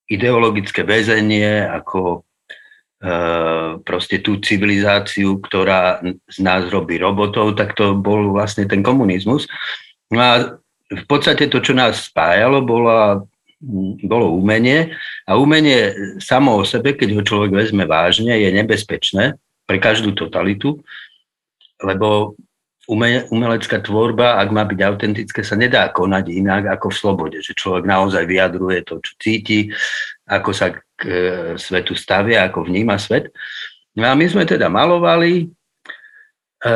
ideologické 0.09 0.83
väzenie, 0.83 1.63
ako 1.67 2.23
proste 3.83 4.23
tú 4.23 4.39
civilizáciu, 4.39 5.43
ktorá 5.43 5.99
z 6.31 6.39
nás 6.39 6.71
robí 6.71 6.95
robotov, 6.95 7.59
tak 7.59 7.75
to 7.75 7.99
bol 7.99 8.31
vlastne 8.31 8.63
ten 8.63 8.79
komunizmus. 8.79 9.43
No 10.07 10.19
a 10.23 10.31
v 10.87 11.05
podstate 11.11 11.51
to, 11.51 11.59
čo 11.59 11.75
nás 11.75 12.07
spájalo, 12.07 12.63
bola, 12.63 13.19
bolo 14.07 14.31
umenie 14.39 14.95
a 15.27 15.35
umenie 15.35 15.91
samo 16.23 16.55
o 16.55 16.63
sebe, 16.63 16.95
keď 16.95 17.19
ho 17.19 17.21
človek 17.27 17.51
vezme 17.51 17.83
vážne, 17.83 18.39
je 18.39 18.55
nebezpečné 18.55 19.35
pre 19.67 19.77
každú 19.83 20.15
totalitu, 20.15 20.79
lebo 21.83 22.39
umelecká 23.31 23.79
tvorba, 23.79 24.39
ak 24.43 24.49
má 24.51 24.67
byť 24.67 24.79
autentické, 24.83 25.39
sa 25.39 25.55
nedá 25.55 25.87
konať 25.87 26.25
inak 26.35 26.63
ako 26.79 26.91
v 26.91 26.99
slobode, 26.99 27.37
že 27.39 27.55
človek 27.55 27.87
naozaj 27.87 28.27
vyjadruje 28.27 28.83
to, 28.83 28.99
čo 28.99 29.11
cíti, 29.15 29.71
ako 30.27 30.51
sa 30.51 30.75
k 30.75 31.01
e, 31.07 31.11
svetu 31.55 31.95
stavia, 31.95 32.43
ako 32.43 32.67
vníma 32.67 32.99
svet. 32.99 33.31
No 33.95 34.11
a 34.11 34.13
my 34.19 34.25
sme 34.27 34.43
teda 34.43 34.67
malovali, 34.67 35.47
e, 36.59 36.71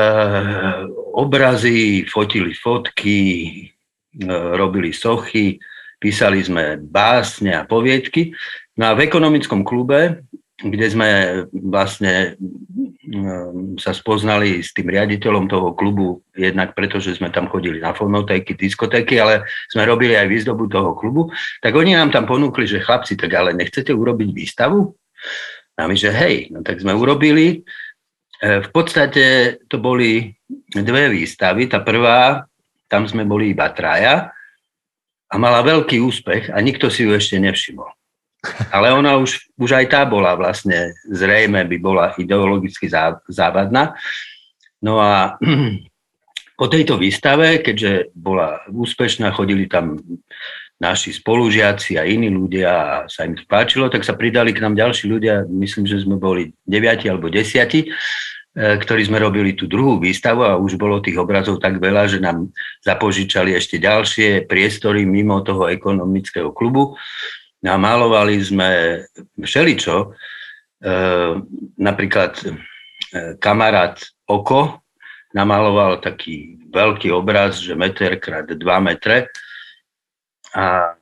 obrazy, 1.12 2.08
fotili 2.08 2.56
fotky, 2.56 3.20
e, 4.16 4.26
robili 4.56 4.96
sochy, 4.96 5.60
písali 6.00 6.40
sme 6.40 6.80
básne 6.80 7.52
a 7.52 7.68
poviedky. 7.68 8.32
No 8.80 8.94
a 8.94 8.96
v 8.96 9.12
ekonomickom 9.12 9.68
klube 9.68 10.24
kde 10.58 10.88
sme 10.90 11.10
vlastne 11.54 12.34
mm, 13.06 13.78
sa 13.78 13.94
spoznali 13.94 14.66
s 14.66 14.74
tým 14.74 14.90
riaditeľom 14.90 15.46
toho 15.46 15.78
klubu, 15.78 16.26
jednak 16.34 16.74
preto, 16.74 16.98
že 16.98 17.14
sme 17.14 17.30
tam 17.30 17.46
chodili 17.46 17.78
na 17.78 17.94
fonotéky, 17.94 18.58
diskotéky, 18.58 19.22
ale 19.22 19.46
sme 19.70 19.86
robili 19.86 20.18
aj 20.18 20.26
výzdobu 20.26 20.66
toho 20.66 20.98
klubu, 20.98 21.30
tak 21.62 21.78
oni 21.78 21.94
nám 21.94 22.10
tam 22.10 22.26
ponúkli, 22.26 22.66
že 22.66 22.82
chlapci, 22.82 23.14
tak 23.14 23.38
ale 23.38 23.54
nechcete 23.54 23.94
urobiť 23.94 24.30
výstavu? 24.34 24.98
A 25.78 25.86
my, 25.86 25.94
že 25.94 26.10
hej, 26.10 26.50
no 26.50 26.66
tak 26.66 26.82
sme 26.82 26.98
urobili. 26.98 27.62
E, 28.42 28.66
v 28.66 28.70
podstate 28.74 29.58
to 29.70 29.78
boli 29.78 30.34
dve 30.74 31.14
výstavy. 31.14 31.70
Tá 31.70 31.86
prvá, 31.86 32.50
tam 32.90 33.06
sme 33.06 33.30
boli 33.30 33.54
iba 33.54 33.70
traja 33.70 34.34
a 35.30 35.36
mala 35.38 35.62
veľký 35.62 36.02
úspech 36.02 36.50
a 36.50 36.58
nikto 36.66 36.90
si 36.90 37.06
ju 37.06 37.14
ešte 37.14 37.38
nevšimol. 37.38 37.97
Ale 38.70 38.94
ona 38.94 39.18
už, 39.18 39.50
už 39.58 39.72
aj 39.74 39.86
tá 39.90 40.02
bola 40.06 40.38
vlastne 40.38 40.94
zrejme 41.10 41.66
by 41.66 41.78
bola 41.82 42.06
ideologicky 42.16 42.88
závadná. 43.28 43.98
No 44.82 45.02
a 45.02 45.42
po 46.60 46.66
tejto 46.70 46.98
výstave, 47.02 47.62
keďže 47.66 48.14
bola 48.14 48.62
úspešná, 48.70 49.34
chodili 49.34 49.66
tam 49.66 49.98
naši 50.78 51.10
spolužiaci 51.10 51.98
a 51.98 52.06
iní 52.06 52.30
ľudia 52.30 52.70
a 52.70 52.94
sa 53.10 53.26
im 53.26 53.34
to 53.34 53.42
páčilo, 53.50 53.90
tak 53.90 54.06
sa 54.06 54.14
pridali 54.14 54.54
k 54.54 54.62
nám 54.62 54.78
ďalší 54.78 55.10
ľudia, 55.10 55.50
myslím, 55.50 55.90
že 55.90 56.06
sme 56.06 56.22
boli 56.22 56.54
deviati 56.70 57.10
alebo 57.10 57.34
desiati, 57.34 57.82
e, 57.82 57.88
ktorí 58.54 59.10
sme 59.10 59.18
robili 59.18 59.58
tú 59.58 59.66
druhú 59.66 59.98
výstavu 59.98 60.46
a 60.46 60.54
už 60.54 60.78
bolo 60.78 61.02
tých 61.02 61.18
obrazov 61.18 61.58
tak 61.58 61.82
veľa, 61.82 62.06
že 62.06 62.22
nám 62.22 62.54
zapožičali 62.86 63.58
ešte 63.58 63.82
ďalšie 63.82 64.46
priestory 64.46 65.02
mimo 65.02 65.42
toho 65.42 65.66
ekonomického 65.66 66.54
klubu 66.54 66.94
namalovali 67.62 68.36
sme 68.42 68.70
všeličo. 69.42 69.96
E, 69.98 70.08
napríklad 71.82 72.32
e, 72.42 72.50
kamarát 73.42 73.98
Oko 74.28 74.84
namaloval 75.34 76.04
taký 76.04 76.60
veľký 76.72 77.12
obraz, 77.14 77.62
že 77.64 77.78
meter 77.78 78.20
krát 78.22 78.48
2 78.48 78.58
metre. 78.84 79.32
A 80.54 80.96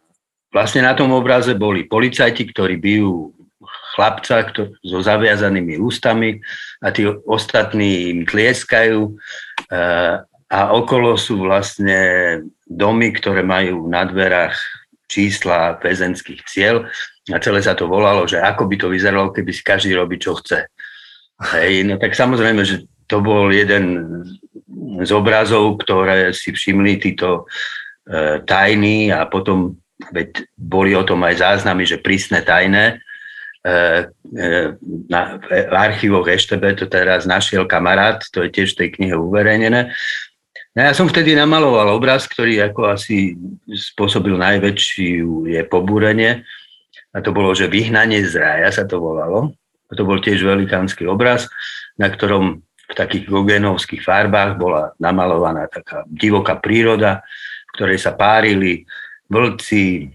vlastne 0.51 0.85
na 0.85 0.93
tom 0.95 1.11
obraze 1.11 1.55
boli 1.55 1.87
policajti, 1.87 2.49
ktorí 2.51 2.79
bijú 2.79 3.35
chlapca 3.95 4.43
kto, 4.51 4.75
so 4.83 4.99
zaviazanými 4.99 5.79
ústami 5.79 6.37
a 6.83 6.91
tí 6.91 7.07
ostatní 7.07 8.11
im 8.11 8.19
tlieskajú. 8.27 9.11
E, 9.11 9.13
a 10.45 10.59
okolo 10.71 11.17
sú 11.17 11.41
vlastne 11.41 11.97
domy, 12.69 13.17
ktoré 13.17 13.41
majú 13.41 13.89
na 13.89 14.05
dverách 14.05 14.55
čísla 15.05 15.77
väzenských 15.79 16.41
cieľ 16.45 16.89
a 17.33 17.37
celé 17.41 17.61
sa 17.61 17.73
to 17.73 17.89
volalo, 17.89 18.29
že 18.29 18.37
ako 18.37 18.69
by 18.69 18.75
to 18.77 18.87
vyzeralo, 18.89 19.33
keby 19.33 19.51
si 19.53 19.61
každý 19.65 19.97
robí, 19.97 20.21
čo 20.21 20.37
chce. 20.37 20.69
Hej, 21.55 21.83
no 21.89 21.97
tak 21.97 22.13
samozrejme, 22.13 22.61
že 22.63 22.85
to 23.05 23.21
bol 23.21 23.49
jeden 23.49 24.05
z 25.03 25.11
obrazov, 25.13 25.81
ktoré 25.81 26.31
si 26.33 26.53
všimli 26.53 26.97
títo 27.01 27.45
e, 28.07 28.41
tajní 28.45 29.11
a 29.11 29.25
potom 29.29 29.77
veď 30.11 30.47
boli 30.57 30.93
o 30.95 31.03
tom 31.03 31.21
aj 31.25 31.41
záznamy, 31.41 31.83
že 31.85 32.01
prísne 32.01 32.41
tajné. 32.41 32.97
E, 33.65 33.73
e, 34.37 34.77
na, 35.09 35.41
v 35.41 35.75
archívoch 35.75 36.29
Eštebe 36.29 36.73
to 36.77 36.85
teraz 36.89 37.25
našiel 37.25 37.65
kamarát, 37.65 38.21
to 38.31 38.45
je 38.45 38.49
tiež 38.53 38.73
v 38.75 38.79
tej 38.85 38.89
knihe 39.01 39.15
uverejnené. 39.17 39.91
No 40.75 40.83
ja 40.83 40.91
som 40.91 41.07
vtedy 41.07 41.39
namaloval 41.39 41.87
obraz, 41.95 42.27
ktorý 42.27 42.59
ako 42.67 42.99
asi 42.99 43.39
spôsobil 43.71 44.35
najväčšiu 44.35 45.47
je 45.47 45.63
pobúrenie. 45.71 46.43
A 47.15 47.23
to 47.23 47.31
bolo, 47.31 47.55
že 47.55 47.71
vyhnanie 47.71 48.19
z 48.27 48.35
rája 48.43 48.69
sa 48.75 48.83
to 48.83 48.99
volalo. 48.99 49.55
A 49.87 49.91
to 49.95 50.03
bol 50.03 50.19
tiež 50.19 50.43
velikánsky 50.43 51.07
obraz, 51.07 51.47
na 51.95 52.11
ktorom 52.11 52.59
v 52.59 52.93
takých 52.93 53.31
gogenovských 53.31 54.03
farbách 54.03 54.59
bola 54.59 54.91
namalovaná 54.99 55.71
taká 55.71 56.03
divoká 56.11 56.59
príroda, 56.59 57.23
v 57.71 57.71
ktorej 57.79 57.99
sa 58.03 58.11
párili 58.11 58.83
vlci, 59.31 60.11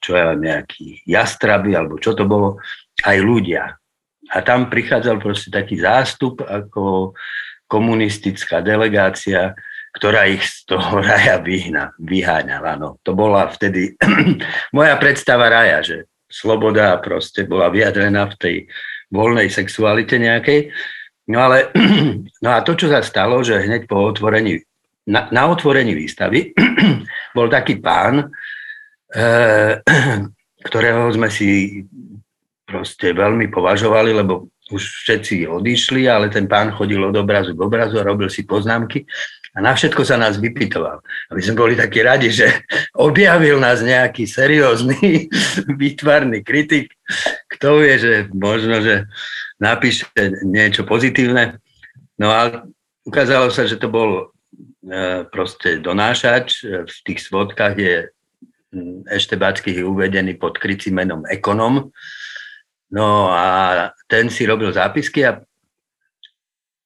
čo 0.00 0.16
ja 0.16 0.32
nejakí 0.32 1.04
jastraby, 1.04 1.76
alebo 1.76 2.00
čo 2.00 2.16
to 2.16 2.24
bolo, 2.24 2.56
aj 3.04 3.20
ľudia. 3.20 3.76
A 4.32 4.40
tam 4.40 4.72
prichádzal 4.72 5.20
proste 5.20 5.52
taký 5.52 5.76
zástup 5.76 6.40
ako 6.40 7.12
komunistická 7.72 8.60
delegácia, 8.60 9.56
ktorá 9.96 10.28
ich 10.28 10.44
z 10.44 10.68
toho 10.68 11.00
raja 11.08 11.40
vyhna, 11.40 11.96
vyháňala. 11.96 12.76
No, 12.76 13.00
to 13.00 13.16
bola 13.16 13.48
vtedy 13.48 13.96
moja 14.76 15.00
predstava 15.00 15.48
raja, 15.48 15.80
že 15.80 15.96
sloboda 16.28 17.00
proste 17.00 17.48
bola 17.48 17.72
vyjadrená 17.72 18.28
v 18.28 18.36
tej 18.36 18.56
voľnej 19.08 19.48
sexualite 19.48 20.20
nejakej. 20.20 20.68
No 21.32 21.48
ale, 21.48 21.72
no 22.44 22.48
a 22.52 22.60
to, 22.60 22.76
čo 22.76 22.92
sa 22.92 23.00
stalo, 23.00 23.40
že 23.40 23.64
hneď 23.64 23.88
po 23.88 24.04
otvorení, 24.04 24.60
na, 25.08 25.32
na 25.32 25.48
otvorení 25.48 25.96
výstavy 25.96 26.52
bol 27.36 27.48
taký 27.48 27.80
pán, 27.80 28.28
e, 29.12 29.24
ktorého 30.62 31.08
sme 31.12 31.28
si 31.32 31.82
proste 32.64 33.12
veľmi 33.12 33.52
považovali, 33.52 34.16
lebo 34.16 34.51
už 34.72 34.82
všetci 35.04 35.46
odišli, 35.46 36.08
ale 36.08 36.32
ten 36.32 36.48
pán 36.48 36.72
chodil 36.72 37.04
od 37.04 37.14
obrazu 37.14 37.52
k 37.52 37.60
obrazu 37.60 38.00
a 38.00 38.08
robil 38.08 38.32
si 38.32 38.48
poznámky 38.48 39.04
a 39.52 39.60
na 39.60 39.76
všetko 39.76 40.00
sa 40.00 40.16
nás 40.16 40.40
vypitoval. 40.40 41.04
A 41.04 41.30
my 41.36 41.40
sme 41.44 41.60
boli 41.60 41.74
takí 41.76 42.00
radi, 42.00 42.32
že 42.32 42.48
objavil 42.96 43.60
nás 43.60 43.84
nejaký 43.84 44.24
seriózny, 44.24 45.28
výtvarný 45.80 46.40
kritik. 46.40 46.96
Kto 47.52 47.84
vie, 47.84 48.00
že 48.00 48.12
možno, 48.32 48.80
že 48.80 49.04
napíše 49.60 50.08
niečo 50.48 50.88
pozitívne. 50.88 51.60
No 52.16 52.32
a 52.32 52.64
ukázalo 53.04 53.52
sa, 53.52 53.68
že 53.68 53.76
to 53.76 53.92
bol 53.92 54.10
e, 54.88 55.28
proste 55.28 55.84
donášač. 55.84 56.64
V 56.88 56.98
tých 57.04 57.20
svodkách 57.28 57.76
je 57.76 58.08
ešte 59.12 59.36
Backých 59.36 59.84
uvedený 59.84 60.40
pod 60.40 60.56
krycím 60.56 61.04
menom 61.04 61.28
ekonom. 61.28 61.92
No 62.92 63.32
a 63.32 63.88
ten 64.04 64.28
si 64.28 64.44
robil 64.44 64.68
zápisky 64.68 65.24
a 65.24 65.40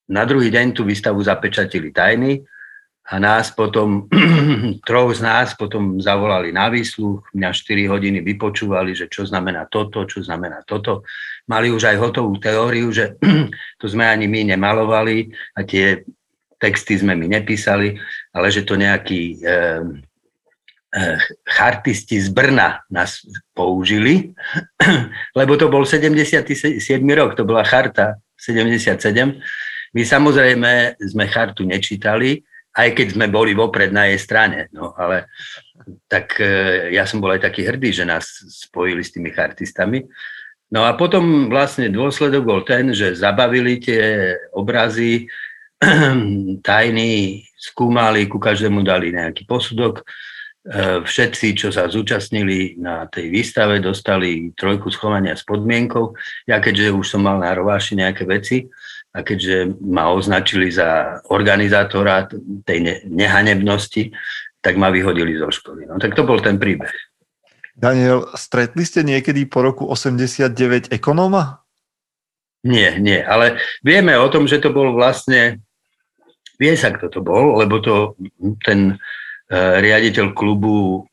na 0.06 0.22
druhý 0.22 0.54
deň 0.54 0.70
tú 0.70 0.86
výstavu 0.86 1.18
zapečatili 1.18 1.90
tajny 1.90 2.46
a 3.10 3.18
nás 3.18 3.50
potom, 3.50 4.06
troch 4.88 5.10
z 5.18 5.20
nás 5.26 5.58
potom 5.58 5.98
zavolali 5.98 6.54
na 6.54 6.70
výsluch, 6.70 7.26
mňa 7.34 7.50
4 7.50 7.90
hodiny 7.90 8.18
vypočúvali, 8.22 8.94
že 8.94 9.10
čo 9.10 9.26
znamená 9.26 9.66
toto, 9.66 10.06
čo 10.06 10.22
znamená 10.22 10.62
toto. 10.62 11.02
Mali 11.50 11.74
už 11.74 11.90
aj 11.90 11.98
hotovú 11.98 12.38
teóriu, 12.38 12.94
že 12.94 13.18
to 13.82 13.86
sme 13.90 14.06
ani 14.06 14.30
my 14.30 14.54
nemalovali 14.54 15.34
a 15.58 15.66
tie 15.66 16.06
texty 16.62 17.02
sme 17.02 17.18
my 17.18 17.26
nepísali, 17.26 17.98
ale 18.30 18.46
že 18.54 18.62
to 18.62 18.78
nejaký 18.78 19.42
Eh, 19.42 19.82
chartisti 21.44 22.16
z 22.20 22.32
Brna 22.32 22.80
nás 22.88 23.20
použili, 23.52 24.32
lebo 25.38 25.56
to 25.60 25.68
bol 25.68 25.84
77. 25.84 26.48
rok, 27.12 27.36
to 27.36 27.44
bola 27.44 27.64
charta 27.64 28.16
77. 28.40 28.96
My 29.92 30.02
samozrejme 30.04 30.96
sme 31.00 31.24
chartu 31.28 31.68
nečítali, 31.68 32.44
aj 32.76 32.92
keď 32.92 33.06
sme 33.16 33.26
boli 33.32 33.56
vopred 33.56 33.92
na 33.92 34.08
jej 34.12 34.20
strane. 34.20 34.68
No, 34.72 34.92
ale 34.96 35.28
tak 36.08 36.36
eh, 36.40 36.92
ja 36.92 37.04
som 37.08 37.20
bol 37.20 37.32
aj 37.32 37.44
taký 37.44 37.64
hrdý, 37.68 37.92
že 37.92 38.04
nás 38.08 38.24
spojili 38.48 39.04
s 39.04 39.12
tými 39.12 39.32
chartistami. 39.32 40.04
No 40.72 40.82
a 40.82 40.98
potom 40.98 41.46
vlastne 41.46 41.92
dôsledok 41.92 42.42
bol 42.42 42.60
ten, 42.66 42.90
že 42.90 43.14
zabavili 43.14 43.78
tie 43.78 44.34
obrazy, 44.50 45.30
tajní 46.66 47.44
skúmali, 47.56 48.26
ku 48.26 48.40
každému 48.40 48.80
dali 48.80 49.12
nejaký 49.12 49.44
posudok 49.44 50.02
všetci, 51.06 51.54
čo 51.54 51.70
sa 51.70 51.86
zúčastnili 51.86 52.74
na 52.82 53.06
tej 53.06 53.30
výstave, 53.30 53.78
dostali 53.78 54.50
trojku 54.58 54.90
schovania 54.90 55.38
s 55.38 55.46
podmienkou. 55.46 56.18
Ja 56.50 56.58
keďže 56.58 56.90
už 56.90 57.06
som 57.06 57.22
mal 57.22 57.38
na 57.38 57.54
rováši 57.54 57.94
nejaké 57.94 58.26
veci 58.26 58.66
a 59.14 59.22
keďže 59.22 59.78
ma 59.86 60.10
označili 60.10 60.68
za 60.74 61.22
organizátora 61.30 62.26
tej 62.66 63.06
nehanebnosti, 63.06 64.10
tak 64.58 64.74
ma 64.74 64.90
vyhodili 64.90 65.38
zo 65.38 65.54
školy. 65.54 65.86
No 65.86 66.02
tak 66.02 66.18
to 66.18 66.26
bol 66.26 66.42
ten 66.42 66.58
príbeh. 66.58 66.90
Daniel, 67.76 68.26
stretli 68.34 68.82
ste 68.82 69.06
niekedy 69.06 69.46
po 69.46 69.62
roku 69.62 69.86
89 69.86 70.90
ekonóma? 70.90 71.62
Nie, 72.66 72.98
nie, 72.98 73.22
ale 73.22 73.62
vieme 73.86 74.18
o 74.18 74.26
tom, 74.26 74.50
že 74.50 74.58
to 74.58 74.74
bol 74.74 74.90
vlastne, 74.90 75.62
vie 76.58 76.74
sa, 76.74 76.90
kto 76.90 77.06
to 77.06 77.20
bol, 77.22 77.62
lebo 77.62 77.78
to 77.78 78.18
ten 78.66 78.98
riaditeľ 79.52 80.34
klubu 80.34 81.06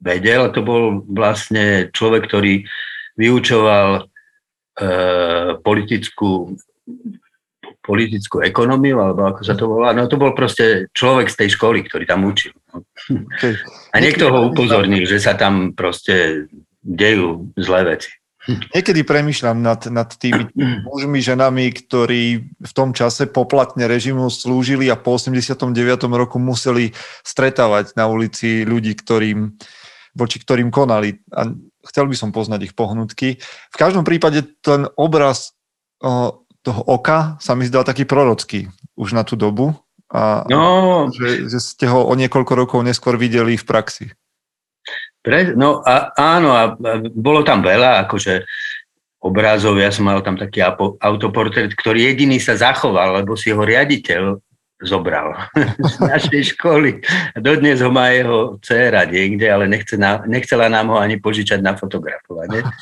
vedel, 0.00 0.50
to 0.50 0.60
bol 0.64 1.04
vlastne 1.06 1.92
človek, 1.92 2.26
ktorý 2.26 2.64
vyučoval 3.20 4.06
uh, 4.06 5.48
politickú 5.60 6.56
politickú 7.80 8.44
ekonómiu, 8.44 9.00
alebo 9.00 9.24
ako 9.24 9.40
sa 9.40 9.56
to 9.56 9.64
volá. 9.64 9.96
No 9.96 10.04
to 10.04 10.20
bol 10.20 10.36
proste 10.36 10.92
človek 10.92 11.32
z 11.32 11.38
tej 11.42 11.48
školy, 11.56 11.80
ktorý 11.88 12.04
tam 12.04 12.28
učil. 12.28 12.52
Okay. 13.08 13.56
A 13.90 13.96
niekto 14.04 14.28
ho 14.28 14.52
upozornil, 14.52 15.08
že 15.08 15.16
sa 15.16 15.32
tam 15.32 15.72
proste 15.72 16.46
dejú 16.84 17.50
zlé 17.56 17.96
veci. 17.96 18.12
Niekedy 18.74 19.00
premyšľam 19.04 19.58
nad, 19.60 19.80
nad 19.92 20.08
tými 20.16 20.50
mužmi, 20.86 21.20
ženami, 21.22 21.70
ktorí 21.70 22.22
v 22.46 22.72
tom 22.72 22.96
čase 22.96 23.28
poplatne 23.30 23.86
režimu 23.86 24.30
slúžili 24.32 24.88
a 24.88 24.96
po 24.98 25.16
89. 25.18 25.74
roku 26.10 26.40
museli 26.40 26.90
stretávať 27.22 27.94
na 27.94 28.08
ulici 28.10 28.64
ľudí, 28.66 28.96
ktorým, 28.96 29.54
voči 30.16 30.36
ktorým 30.40 30.72
konali. 30.72 31.20
A 31.30 31.52
chcel 31.86 32.10
by 32.10 32.16
som 32.16 32.30
poznať 32.34 32.72
ich 32.72 32.74
pohnutky. 32.74 33.40
V 33.70 33.76
každom 33.76 34.02
prípade 34.04 34.44
ten 34.60 34.88
obraz 34.96 35.56
o, 36.02 36.44
toho 36.60 36.82
oka 36.84 37.40
sa 37.40 37.56
mi 37.56 37.64
zdal 37.64 37.84
taký 37.88 38.04
prorocký 38.04 38.68
už 38.96 39.16
na 39.16 39.24
tú 39.24 39.36
dobu. 39.36 39.72
A, 40.10 40.42
no. 40.50 41.06
že, 41.14 41.46
že 41.46 41.62
ste 41.62 41.86
ho 41.86 42.02
o 42.02 42.12
niekoľko 42.18 42.52
rokov 42.58 42.82
neskôr 42.82 43.14
videli 43.14 43.54
v 43.54 43.64
praxi. 43.64 44.10
Pre, 45.20 45.52
no 45.52 45.84
a, 45.84 46.16
áno, 46.16 46.56
a 46.56 46.72
bolo 47.12 47.44
tam 47.44 47.60
veľa, 47.60 48.08
akože 48.08 48.44
obrázov, 49.20 49.76
ja 49.76 49.92
som 49.92 50.08
mal 50.08 50.24
tam 50.24 50.40
taký 50.40 50.64
autoportrét, 51.04 51.76
ktorý 51.76 52.08
jediný 52.08 52.40
sa 52.40 52.56
zachoval, 52.56 53.20
lebo 53.20 53.36
si 53.36 53.52
ho 53.52 53.60
riaditeľ 53.60 54.40
zobral 54.80 55.36
z 55.92 55.94
našej 56.00 56.42
školy. 56.56 57.04
Dodnes 57.36 57.84
ho 57.84 57.92
má 57.92 58.16
jeho 58.16 58.56
dcera 58.64 59.04
niekde, 59.04 59.44
ale 59.44 59.68
nechce 59.68 60.00
na, 60.00 60.24
nechcela 60.24 60.72
nám 60.72 60.88
ho 60.88 60.96
ani 60.96 61.20
požičať 61.20 61.60
na 61.60 61.76
fotografovanie. 61.76 62.64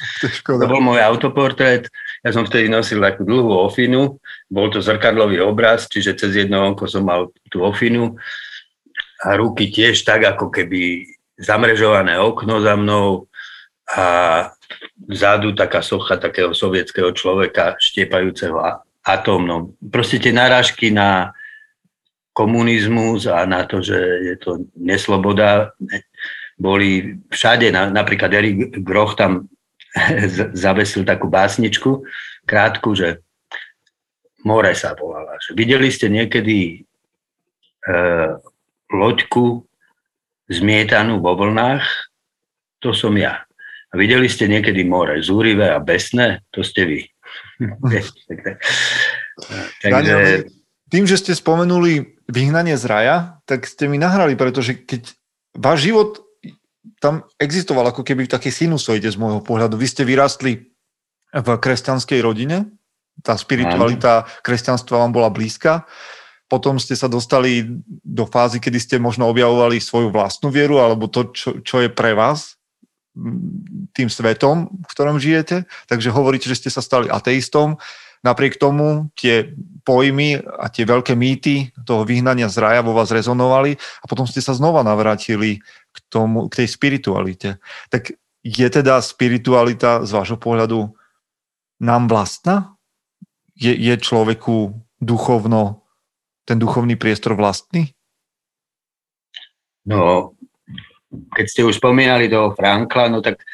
To, 0.49 0.59
to 0.59 0.67
bol 0.67 0.83
môj 0.83 0.99
autoportrét. 0.99 1.87
Ja 2.25 2.35
som 2.35 2.43
vtedy 2.43 2.67
nosil 2.67 2.99
takú 2.99 3.23
dlhú 3.23 3.69
ofinu. 3.69 4.19
Bol 4.51 4.73
to 4.73 4.83
zrkadlový 4.83 5.39
obraz, 5.45 5.87
čiže 5.87 6.19
cez 6.19 6.35
jedno 6.35 6.75
oko 6.75 6.89
som 6.89 7.07
mal 7.07 7.31
tú 7.53 7.63
ofinu 7.63 8.19
a 9.23 9.35
ruky 9.39 9.71
tiež 9.71 10.03
tak, 10.03 10.27
ako 10.27 10.51
keby 10.51 11.07
zamrežované 11.39 12.19
okno 12.19 12.61
za 12.61 12.75
mnou 12.75 13.31
a 13.89 14.05
vzadu 15.09 15.57
taká 15.57 15.81
socha 15.81 16.21
takého 16.21 16.53
sovietského 16.53 17.15
človeka 17.17 17.79
štiepajúceho 17.81 18.61
atómnom. 19.07 19.73
Proste 19.89 20.21
tie 20.21 20.35
narážky 20.35 20.93
na 20.93 21.33
komunizmus 22.37 23.25
a 23.27 23.49
na 23.49 23.65
to, 23.65 23.81
že 23.81 23.97
je 23.99 24.37
to 24.37 24.69
nesloboda, 24.77 25.73
boli 26.59 27.17
všade. 27.33 27.71
Napríklad 27.73 28.31
Erik 28.35 28.83
Groch 28.85 29.17
tam 29.17 29.49
zavesil 30.67 31.07
takú 31.07 31.31
básničku, 31.31 32.05
krátku, 32.45 32.93
že 32.93 33.23
More 34.47 34.71
sa 34.73 34.95
volala. 34.95 35.35
Videli 35.51 35.91
ste 35.91 36.07
niekedy 36.07 36.59
e, 36.71 37.97
loďku 38.95 39.68
zmietanú 40.49 41.21
vo 41.21 41.37
vlnách, 41.37 41.85
to 42.81 42.97
som 42.97 43.15
ja. 43.15 43.45
A 43.89 43.95
videli 43.97 44.29
ste 44.29 44.49
niekedy 44.49 44.85
more 44.85 45.21
zúrivé 45.25 45.73
a 45.73 45.81
besné, 45.81 46.45
to 46.53 46.61
ste 46.65 46.85
vy. 46.85 47.01
Takže... 49.85 50.49
Tým, 50.89 51.05
že 51.05 51.21
ste 51.21 51.37
spomenuli 51.37 52.17
vyhnanie 52.33 52.81
z 52.81 52.85
raja, 52.89 53.17
tak 53.45 53.69
ste 53.69 53.93
mi 53.93 54.01
nahrali, 54.01 54.41
pretože 54.41 54.73
keď 54.73 55.13
váš 55.53 55.85
život 55.85 56.25
tam 56.97 57.29
existoval 57.37 57.93
ako 57.93 58.01
keby 58.09 58.25
v 58.25 58.33
takej 58.33 58.65
sinusoide 58.65 59.05
z 59.13 59.21
môjho 59.21 59.45
pohľadu. 59.45 59.77
Vy 59.77 59.85
ste 59.85 60.09
vyrastli 60.09 60.73
v 61.29 61.49
kresťanskej 61.61 62.25
rodine, 62.25 62.73
tá 63.21 63.35
spiritualita 63.37 64.25
kresťanstva 64.47 65.05
vám 65.05 65.13
bola 65.13 65.29
blízka 65.29 65.85
potom 66.49 66.81
ste 66.81 66.97
sa 66.97 67.07
dostali 67.13 67.65
do 68.03 68.25
fázy, 68.25 68.57
kedy 68.59 68.79
ste 68.81 68.97
možno 68.97 69.29
objavovali 69.29 69.79
svoju 69.79 70.09
vlastnú 70.09 70.49
vieru 70.49 70.81
alebo 70.81 71.07
to, 71.07 71.29
čo, 71.31 71.61
čo 71.61 71.85
je 71.85 71.93
pre 71.93 72.17
vás 72.17 72.57
tým 73.93 74.09
svetom, 74.09 74.71
v 74.73 74.87
ktorom 74.89 75.21
žijete. 75.21 75.69
Takže 75.91 76.09
hovoríte, 76.09 76.49
že 76.49 76.59
ste 76.59 76.71
sa 76.73 76.81
stali 76.81 77.11
ateistom. 77.11 77.77
Napriek 78.25 78.59
tomu 78.59 79.15
tie 79.15 79.55
pojmy 79.87 80.43
a 80.43 80.67
tie 80.73 80.83
veľké 80.83 81.15
mýty 81.15 81.71
toho 81.87 82.03
vyhnania 82.03 82.51
z 82.51 82.59
raja 82.59 82.81
vo 82.83 82.97
vás 82.97 83.15
rezonovali 83.15 83.79
a 83.79 84.05
potom 84.11 84.27
ste 84.27 84.43
sa 84.43 84.59
znova 84.59 84.83
navrátili 84.83 85.63
k, 85.95 85.97
tomu, 86.11 86.51
k 86.51 86.65
tej 86.65 86.69
spiritualite. 86.71 87.63
Tak 87.93 88.11
je 88.43 88.69
teda 88.71 88.99
spiritualita 89.03 90.03
z 90.03 90.11
vášho 90.11 90.39
pohľadu 90.39 90.95
nám 91.79 92.11
vlastná? 92.11 92.75
Je, 93.55 93.75
je 93.75 93.95
človeku 93.99 94.75
duchovno 94.99 95.87
ten 96.49 96.57
duchovný 96.57 96.97
priestor 96.97 97.37
vlastný? 97.37 97.93
No, 99.85 100.33
keď 101.37 101.45
ste 101.45 101.63
už 101.69 101.77
spomínali 101.77 102.33
toho 102.33 102.57
Frankla, 102.57 103.13
no 103.13 103.21
tak 103.21 103.45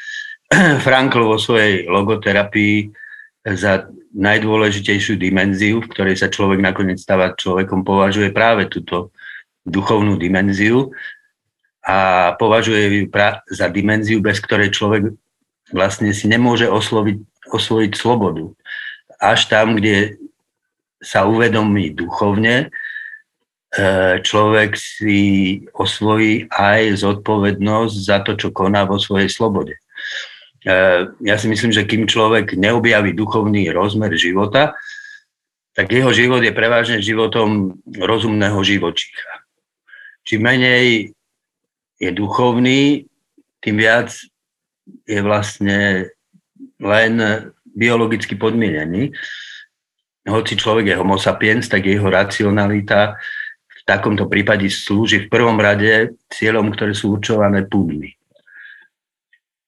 Frankl 0.87 1.27
vo 1.27 1.35
svojej 1.35 1.83
logoterapii 1.91 2.95
za 3.43 3.91
najdôležitejšiu 4.15 5.19
dimenziu, 5.19 5.83
v 5.83 5.91
ktorej 5.91 6.15
sa 6.15 6.31
človek 6.31 6.63
nakoniec 6.63 7.03
stáva 7.03 7.35
človekom, 7.35 7.83
považuje 7.83 8.31
práve 8.31 8.71
túto 8.71 9.11
duchovnú 9.67 10.15
dimenziu 10.15 10.95
a 11.83 12.31
považuje 12.39 13.05
ju 13.05 13.05
za 13.51 13.67
dimenziu, 13.69 14.23
bez 14.23 14.39
ktorej 14.39 14.71
človek 14.73 15.13
vlastne 15.69 16.15
si 16.15 16.25
nemôže 16.31 16.65
osloviť, 16.65 17.17
osvojiť 17.51 17.91
slobodu. 17.93 18.49
Až 19.21 19.51
tam, 19.51 19.77
kde 19.77 20.17
sa 21.03 21.29
uvedomí 21.29 21.93
duchovne, 21.93 22.73
človek 24.23 24.79
si 24.79 25.19
osvojí 25.75 26.47
aj 26.47 27.03
zodpovednosť 27.03 27.95
za 27.95 28.23
to, 28.23 28.39
čo 28.39 28.55
koná 28.55 28.87
vo 28.87 28.95
svojej 28.95 29.27
slobode. 29.27 29.75
E, 30.63 30.79
ja 31.11 31.35
si 31.35 31.51
myslím, 31.51 31.75
že 31.75 31.83
kým 31.83 32.07
človek 32.07 32.55
neobjaví 32.55 33.11
duchovný 33.11 33.67
rozmer 33.75 34.15
života, 34.15 34.79
tak 35.75 35.91
jeho 35.91 36.07
život 36.15 36.39
je 36.39 36.55
prevažne 36.55 37.03
životom 37.03 37.75
rozumného 37.83 38.63
živočícha. 38.63 39.43
Čím 40.23 40.47
menej 40.47 41.11
je 41.99 42.09
duchovný, 42.15 43.11
tým 43.59 43.75
viac 43.75 44.15
je 45.03 45.19
vlastne 45.19 46.07
len 46.79 47.13
biologicky 47.75 48.39
podmienený. 48.39 49.11
Hoci 50.25 50.55
človek 50.55 50.95
je 50.95 50.95
homo 50.95 51.19
sapiens, 51.19 51.67
tak 51.67 51.85
jeho 51.85 52.07
racionalita 52.07 53.19
takomto 53.85 54.25
prípade 54.25 54.65
slúži 54.67 55.25
v 55.25 55.31
prvom 55.31 55.61
rade 55.61 56.17
cieľom, 56.33 56.73
ktoré 56.73 56.97
sú 56.97 57.15
určované 57.15 57.63
púdmi. 57.69 58.17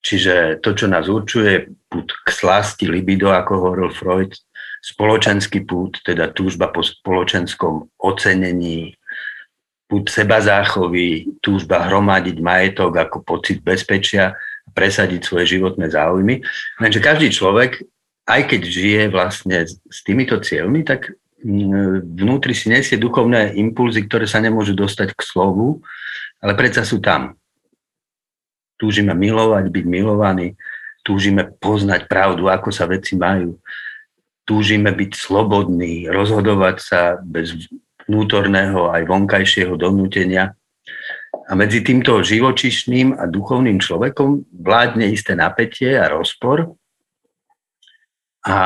Čiže 0.01 0.63
to, 0.63 0.73
čo 0.73 0.89
nás 0.89 1.05
určuje, 1.05 1.69
pút 1.91 2.09
k 2.25 2.29
slasti, 2.31 2.87
libido, 2.87 3.29
ako 3.29 3.51
hovoril 3.59 3.89
Freud, 3.93 4.31
spoločenský 4.81 5.67
pút, 5.67 5.99
teda 6.01 6.31
túžba 6.31 6.71
po 6.71 6.79
spoločenskom 6.79 7.91
ocenení, 7.99 8.95
pút 9.87 10.07
seba 10.07 10.39
záchovy, 10.39 11.39
túžba 11.43 11.87
hromadiť 11.87 12.37
majetok 12.39 12.91
ako 13.07 13.17
pocit 13.23 13.59
bezpečia, 13.63 14.35
presadiť 14.71 15.21
svoje 15.23 15.57
životné 15.57 15.91
záujmy. 15.91 16.43
Lenže 16.79 16.99
každý 17.03 17.31
človek, 17.31 17.83
aj 18.27 18.41
keď 18.47 18.61
žije 18.67 19.03
vlastne 19.11 19.63
s 19.67 19.99
týmito 20.03 20.39
cieľmi, 20.39 20.83
tak 20.83 21.15
vnútri 21.43 22.53
si 22.57 22.69
nesie 22.69 22.97
duchovné 22.97 23.53
impulzy, 23.57 24.05
ktoré 24.05 24.25
sa 24.25 24.41
nemôžu 24.41 24.73
dostať 24.73 25.13
k 25.13 25.21
slovu, 25.21 25.85
ale 26.41 26.53
predsa 26.57 26.81
sú 26.81 26.97
tam. 26.97 27.37
Túžime 28.77 29.13
milovať, 29.17 29.69
byť 29.73 29.85
milovaní, 29.89 30.53
túžime 31.01 31.49
poznať 31.57 32.05
pravdu, 32.05 32.49
ako 32.49 32.69
sa 32.69 32.85
veci 32.85 33.17
majú, 33.17 33.57
túžime 34.45 34.93
byť 34.93 35.11
slobodní, 35.17 36.05
rozhodovať 36.07 36.75
sa 36.77 37.01
bez 37.19 37.53
vnútorného 38.07 38.93
aj 38.93 39.03
vonkajšieho 39.03 39.75
donútenia. 39.75 40.55
A 41.47 41.55
medzi 41.55 41.79
týmto 41.83 42.19
živočišným 42.23 43.19
a 43.19 43.23
duchovným 43.27 43.79
človekom 43.79 44.47
vládne 44.51 45.11
isté 45.11 45.35
napätie 45.35 45.95
a 45.95 46.11
rozpor. 46.11 46.75
A 48.47 48.57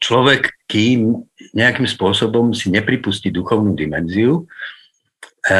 človek, 0.00 0.52
kým 0.72 1.20
nejakým 1.52 1.84
spôsobom 1.84 2.56
si 2.56 2.72
nepripustí 2.72 3.28
duchovnú 3.28 3.76
dimenziu, 3.76 4.48
e, 5.44 5.54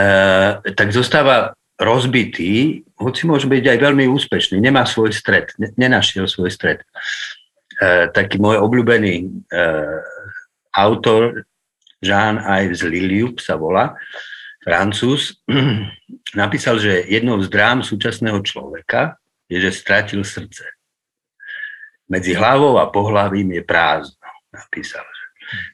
tak 0.73 0.89
zostáva 0.89 1.53
rozbitý, 1.77 2.81
hoci 2.97 3.29
môže 3.29 3.45
byť 3.45 3.77
aj 3.77 3.79
veľmi 3.85 4.09
úspešný, 4.09 4.57
nemá 4.57 4.89
svoj 4.89 5.13
stred, 5.13 5.53
nenašiel 5.77 6.25
svoj 6.25 6.49
stred. 6.49 6.81
E, 7.77 8.09
taký 8.09 8.41
môj 8.41 8.57
obľúbený 8.65 9.15
e, 9.21 9.29
autor, 10.73 11.45
Jean-Yves 12.01 12.83
Liliup 12.89 13.37
sa 13.45 13.61
volá, 13.61 13.93
Francúz, 14.65 15.45
napísal, 16.41 16.81
že 16.81 17.05
jednou 17.05 17.37
z 17.45 17.53
drám 17.53 17.85
súčasného 17.85 18.41
človeka 18.41 19.21
je, 19.53 19.61
že 19.61 19.77
stratil 19.77 20.25
srdce. 20.25 20.65
Medzi 22.09 22.33
hlavou 22.33 22.81
a 22.81 22.89
pohlavím 22.89 23.61
je 23.61 23.63
prázdno, 23.63 24.22
napísal. 24.53 25.05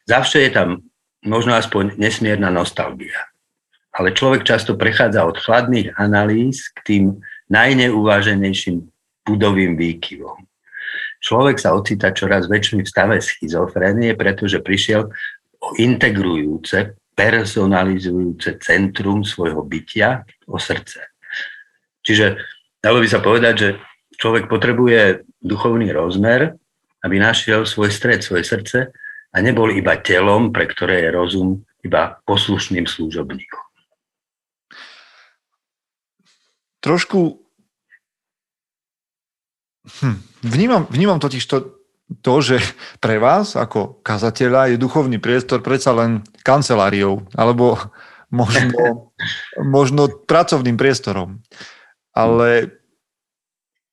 Zavše 0.06 0.48
je 0.48 0.50
tam 0.50 0.68
možno 1.26 1.58
aspoň 1.58 1.98
nesmierna 1.98 2.48
nostalgia. 2.50 3.28
Ale 3.92 4.14
človek 4.14 4.46
často 4.46 4.78
prechádza 4.78 5.26
od 5.26 5.36
chladných 5.38 5.98
analýz 5.98 6.70
k 6.70 6.78
tým 6.86 7.04
najneuváženejším 7.50 8.86
budovým 9.26 9.74
výkyvom. 9.74 10.46
Človek 11.18 11.58
sa 11.58 11.74
ocita 11.74 12.14
čoraz 12.14 12.46
väčšmi 12.46 12.86
v 12.86 12.88
stave 12.88 13.16
schizofrénie, 13.18 14.14
pretože 14.14 14.62
prišiel 14.62 15.10
o 15.58 15.68
integrujúce 15.74 16.94
personalizujúce 17.18 18.62
centrum 18.62 19.26
svojho 19.26 19.66
bytia, 19.66 20.22
o 20.46 20.62
srdce. 20.62 21.02
Čiže 22.06 22.38
dalo 22.78 23.02
by 23.02 23.08
sa 23.10 23.18
povedať, 23.18 23.54
že 23.58 23.68
človek 24.14 24.46
potrebuje 24.46 25.26
duchovný 25.42 25.90
rozmer, 25.90 26.54
aby 27.04 27.16
našiel 27.22 27.66
svoj 27.66 27.90
stred, 27.94 28.24
svoje 28.24 28.42
srdce 28.44 28.78
a 29.30 29.36
nebol 29.38 29.70
iba 29.70 29.94
telom, 30.00 30.50
pre 30.50 30.66
ktoré 30.66 31.06
je 31.06 31.10
rozum 31.14 31.50
iba 31.84 32.18
poslušným 32.26 32.88
služobníkom. 32.90 33.64
Trošku 36.78 37.42
hm, 40.02 40.18
vnímam, 40.46 40.86
vnímam 40.90 41.18
totiž 41.18 41.42
to, 41.46 41.78
to, 42.22 42.34
že 42.40 42.56
pre 43.02 43.18
vás 43.18 43.58
ako 43.58 44.00
kazateľa 44.00 44.74
je 44.74 44.76
duchovný 44.80 45.18
priestor 45.18 45.60
predsa 45.60 45.92
len 45.92 46.22
kanceláriou 46.46 47.26
alebo 47.34 47.78
možno, 48.30 49.10
možno 49.78 50.08
pracovným 50.08 50.78
priestorom. 50.78 51.42
Ale 52.14 52.78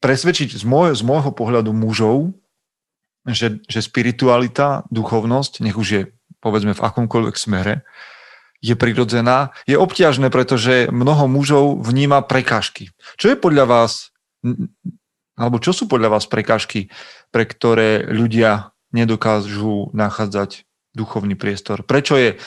presvedčiť 0.01 0.53
z, 0.53 0.63
môj, 0.63 0.93
z 0.93 1.01
môjho 1.01 1.33
pohľadu 1.33 1.73
mužov, 1.73 2.37
že, 3.29 3.61
že 3.65 3.79
spiritualita, 3.81 4.85
duchovnosť, 4.93 5.65
nech 5.65 5.77
už 5.77 5.87
je 5.89 6.01
povedzme 6.41 6.77
v 6.77 6.83
akomkoľvek 6.85 7.35
smere, 7.37 7.81
je 8.61 8.73
prirodzená, 8.77 9.53
je 9.69 9.77
obťažné, 9.77 10.29
pretože 10.33 10.89
mnoho 10.89 11.29
mužov 11.29 11.81
vníma 11.85 12.25
prekážky. 12.25 12.93
Čo 13.17 13.33
je 13.33 13.37
podľa 13.37 13.65
vás, 13.65 14.09
alebo 15.37 15.61
čo 15.61 15.73
sú 15.73 15.85
podľa 15.85 16.17
vás 16.17 16.25
prekážky 16.25 16.89
pre 17.35 17.43
ktoré 17.43 18.07
ľudia 18.07 18.71
nedokážu 18.95 19.91
nachádzať 19.91 20.63
duchovný 20.95 21.35
priestor. 21.35 21.83
Prečo 21.83 22.15
je 22.15 22.39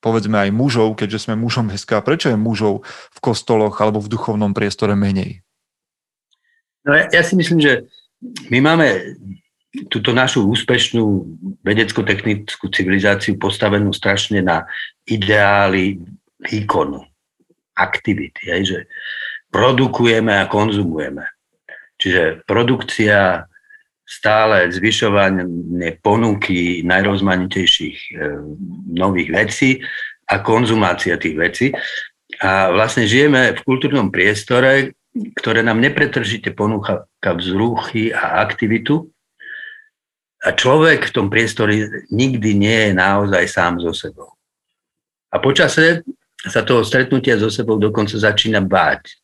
povedzme 0.00 0.48
aj 0.48 0.48
mužov, 0.48 0.96
keďže 0.96 1.28
sme 1.28 1.36
mužom 1.36 1.68
SK, 1.68 2.00
prečo 2.00 2.32
je 2.32 2.40
mužov 2.40 2.88
v 2.88 3.18
kostoloch 3.20 3.76
alebo 3.84 4.00
v 4.00 4.08
duchovnom 4.08 4.56
priestore 4.56 4.96
menej? 4.96 5.44
No 6.88 6.96
ja, 6.96 7.04
ja 7.12 7.20
si 7.20 7.36
myslím, 7.36 7.60
že 7.60 7.84
my 8.48 8.64
máme 8.64 8.86
túto 9.86 10.10
našu 10.10 10.46
úspešnú 10.50 11.02
vedecko-technickú 11.62 12.66
civilizáciu 12.74 13.38
postavenú 13.38 13.94
strašne 13.94 14.42
na 14.42 14.66
ideály 15.06 16.02
výkonu, 16.42 17.06
aktivity, 17.78 18.50
aj, 18.50 18.62
že 18.66 18.78
produkujeme 19.54 20.34
a 20.34 20.50
konzumujeme. 20.50 21.22
Čiže 22.00 22.42
produkcia 22.48 23.46
stále 24.10 24.74
zvyšovanie 24.74 26.02
ponuky 26.02 26.82
najrozmanitejších 26.82 27.98
e, 28.10 28.12
nových 28.90 29.30
vecí 29.30 29.70
a 30.26 30.42
konzumácia 30.42 31.14
tých 31.14 31.36
vecí. 31.38 31.66
A 32.42 32.74
vlastne 32.74 33.06
žijeme 33.06 33.54
v 33.54 33.62
kultúrnom 33.62 34.10
priestore, 34.10 34.98
ktoré 35.38 35.62
nám 35.62 35.78
nepretržite 35.78 36.50
ponúka 36.54 37.06
vzruchy 37.22 38.10
a 38.10 38.42
aktivitu. 38.42 39.10
A 40.40 40.56
človek 40.56 41.12
v 41.12 41.14
tom 41.14 41.26
priestore 41.28 42.04
nikdy 42.08 42.56
nie 42.56 42.78
je 42.88 42.92
naozaj 42.96 43.44
sám 43.44 43.76
so 43.84 43.92
sebou. 43.92 44.32
A 45.28 45.36
počase 45.38 46.00
sa 46.40 46.64
toho 46.64 46.80
stretnutia 46.80 47.36
so 47.36 47.52
sebou 47.52 47.76
dokonca 47.76 48.16
začína 48.16 48.64
báť. 48.64 49.20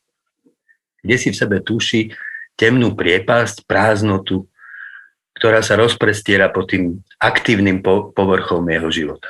Kde 1.01 1.17
si 1.17 1.33
v 1.33 1.39
sebe 1.41 1.57
tuší 1.65 2.13
temnú 2.57 2.93
priepasť, 2.93 3.65
prázdnotu, 3.65 4.45
ktorá 5.37 5.61
sa 5.61 5.77
rozprestiera 5.77 6.53
pod 6.53 6.73
tým 6.73 7.01
aktívnym 7.21 7.81
povrchom 8.13 8.65
jeho 8.69 8.89
života. 8.93 9.29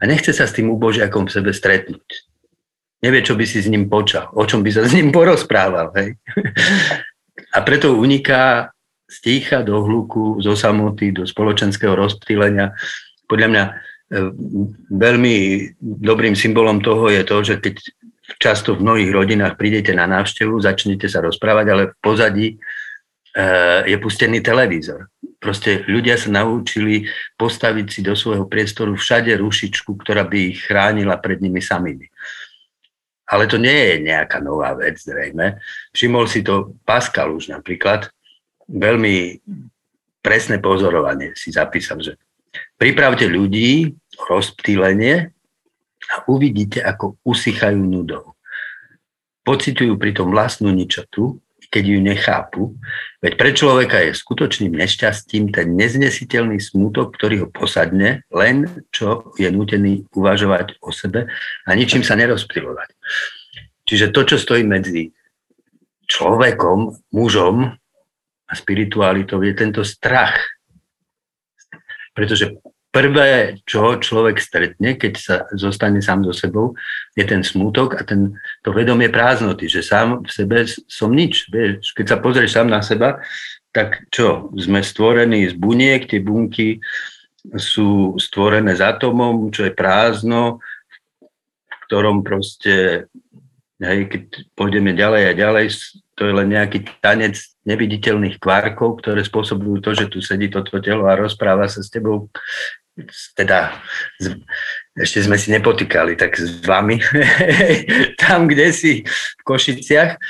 A 0.00 0.08
nechce 0.08 0.32
sa 0.32 0.48
s 0.48 0.56
tým 0.56 0.72
ubožiakom 0.72 1.28
v 1.28 1.34
sebe 1.34 1.50
stretnúť. 1.52 2.08
Nevie, 3.02 3.20
čo 3.24 3.34
by 3.34 3.44
si 3.44 3.60
s 3.60 3.68
ním 3.68 3.90
počal, 3.90 4.30
o 4.32 4.44
čom 4.46 4.62
by 4.62 4.70
sa 4.70 4.82
s 4.86 4.94
ním 4.94 5.10
porozprával. 5.10 5.90
Hej? 5.98 6.16
A 7.56 7.58
preto 7.64 7.96
uniká 7.96 8.72
z 9.12 9.16
ticha 9.20 9.60
do 9.60 9.84
hluku, 9.84 10.40
zo 10.40 10.56
samoty, 10.56 11.12
do 11.12 11.28
spoločenského 11.28 11.92
rozptýlenia. 11.92 12.72
Podľa 13.28 13.48
mňa 13.52 13.64
e, 13.68 13.72
veľmi 14.88 15.36
dobrým 15.80 16.32
symbolom 16.32 16.80
toho 16.80 17.12
je 17.12 17.22
to, 17.28 17.36
že 17.44 17.54
keď 17.60 17.74
často 18.40 18.72
v 18.72 18.88
mnohých 18.88 19.12
rodinách 19.12 19.60
prídete 19.60 19.92
na 19.92 20.08
návštevu, 20.08 20.56
začnete 20.64 21.12
sa 21.12 21.20
rozprávať, 21.20 21.66
ale 21.68 21.82
v 21.92 21.96
pozadí 22.00 22.48
Eh, 23.32 23.88
je 23.88 23.96
pustený 23.96 24.44
televízor. 24.44 25.08
Proste 25.40 25.88
ľudia 25.88 26.20
sa 26.20 26.28
naučili 26.28 27.08
postaviť 27.40 27.86
si 27.88 28.00
do 28.04 28.12
svojho 28.12 28.44
priestoru 28.44 28.92
všade 28.92 29.32
rušičku, 29.40 29.96
ktorá 30.04 30.28
by 30.28 30.52
ich 30.52 30.68
chránila 30.68 31.16
pred 31.16 31.40
nimi 31.40 31.64
samými. 31.64 32.12
Ale 33.24 33.48
to 33.48 33.56
nie 33.56 33.72
je 33.72 34.04
nejaká 34.04 34.36
nová 34.44 34.76
vec, 34.76 35.00
zrejme. 35.00 35.56
Všimol 35.96 36.28
si 36.28 36.44
to 36.44 36.76
Pascal 36.84 37.32
už 37.32 37.48
napríklad. 37.48 38.12
Veľmi 38.68 39.42
presné 40.22 40.62
pozorovanie 40.62 41.34
si 41.34 41.50
zapísal, 41.50 41.98
že 42.02 42.18
pripravte 42.78 43.26
ľudí 43.26 43.90
o 44.18 44.22
rozptýlenie 44.28 45.30
a 46.12 46.14
uvidíte, 46.28 46.82
ako 46.82 47.18
usychajú 47.26 47.80
nudou. 47.80 48.34
Pocitujú 49.42 49.98
pritom 49.98 50.30
vlastnú 50.30 50.70
ničotu 50.70 51.42
keď 51.72 51.84
ju 51.88 51.98
nechápu. 52.04 52.62
Veď 53.24 53.32
pre 53.40 53.50
človeka 53.56 53.96
je 54.04 54.12
skutočným 54.12 54.76
nešťastím 54.76 55.48
ten 55.48 55.72
neznesiteľný 55.72 56.60
smútok, 56.60 57.16
ktorý 57.16 57.46
ho 57.46 57.48
posadne, 57.48 58.28
len 58.28 58.68
čo 58.92 59.32
je 59.40 59.48
nutený 59.48 60.04
uvažovať 60.12 60.76
o 60.84 60.92
sebe 60.92 61.32
a 61.64 61.70
ničím 61.72 62.04
sa 62.04 62.12
nerozptýlovať. 62.20 62.92
Čiže 63.88 64.12
to, 64.12 64.20
čo 64.28 64.36
stojí 64.36 64.68
medzi 64.68 65.16
človekom, 66.12 67.08
mužom 67.16 67.72
a 68.52 68.54
spiritualitou, 68.54 69.40
je 69.40 69.56
tento 69.56 69.80
strach. 69.80 70.36
Pretože 72.12 72.60
prvé, 72.92 73.56
čo 73.64 73.96
človek 73.96 74.36
stretne, 74.36 75.00
keď 75.00 75.12
sa 75.16 75.36
zostane 75.56 76.04
sám 76.04 76.28
so 76.28 76.36
sebou, 76.36 76.76
je 77.16 77.24
ten 77.24 77.40
smútok 77.40 77.96
a 77.96 78.04
ten, 78.04 78.36
to 78.60 78.76
vedomie 78.76 79.08
prázdnoty, 79.08 79.64
že 79.64 79.80
sám 79.80 80.28
v 80.28 80.30
sebe 80.30 80.68
som 80.68 81.08
nič. 81.08 81.48
Vieš, 81.48 81.96
keď 81.96 82.06
sa 82.12 82.20
pozrieš 82.20 82.52
sám 82.52 82.68
na 82.68 82.84
seba, 82.84 83.24
tak 83.72 84.12
čo, 84.12 84.52
sme 84.60 84.84
stvorení 84.84 85.48
z 85.48 85.56
buniek, 85.56 86.04
tie 86.04 86.20
bunky 86.20 86.84
sú 87.56 88.20
stvorené 88.20 88.76
s 88.76 88.84
atomom, 88.84 89.48
čo 89.48 89.64
je 89.64 89.72
prázdno, 89.72 90.60
v 91.66 91.76
ktorom 91.88 92.20
proste, 92.20 93.08
hej, 93.80 94.00
keď 94.12 94.22
pôjdeme 94.52 94.92
ďalej 94.92 95.22
a 95.26 95.32
ďalej, 95.32 95.66
to 96.14 96.28
je 96.28 96.32
len 96.32 96.48
nejaký 96.52 96.84
tanec 97.00 97.40
neviditeľných 97.64 98.36
kvárkov, 98.36 99.00
ktoré 99.00 99.24
spôsobujú 99.24 99.80
to, 99.80 99.90
že 99.96 100.06
tu 100.12 100.20
sedí 100.20 100.52
toto 100.52 100.76
telo 100.82 101.08
a 101.08 101.16
rozpráva 101.16 101.70
sa 101.70 101.80
s 101.80 101.88
tebou 101.88 102.28
teda 103.32 103.72
ešte 104.92 105.24
sme 105.24 105.40
si 105.40 105.48
nepotýkali, 105.48 106.12
tak 106.20 106.36
s 106.36 106.60
vami, 106.60 107.00
tam, 108.22 108.44
kde 108.44 108.68
si 108.72 108.92
v 109.08 109.42
Košiciach. 109.48 110.20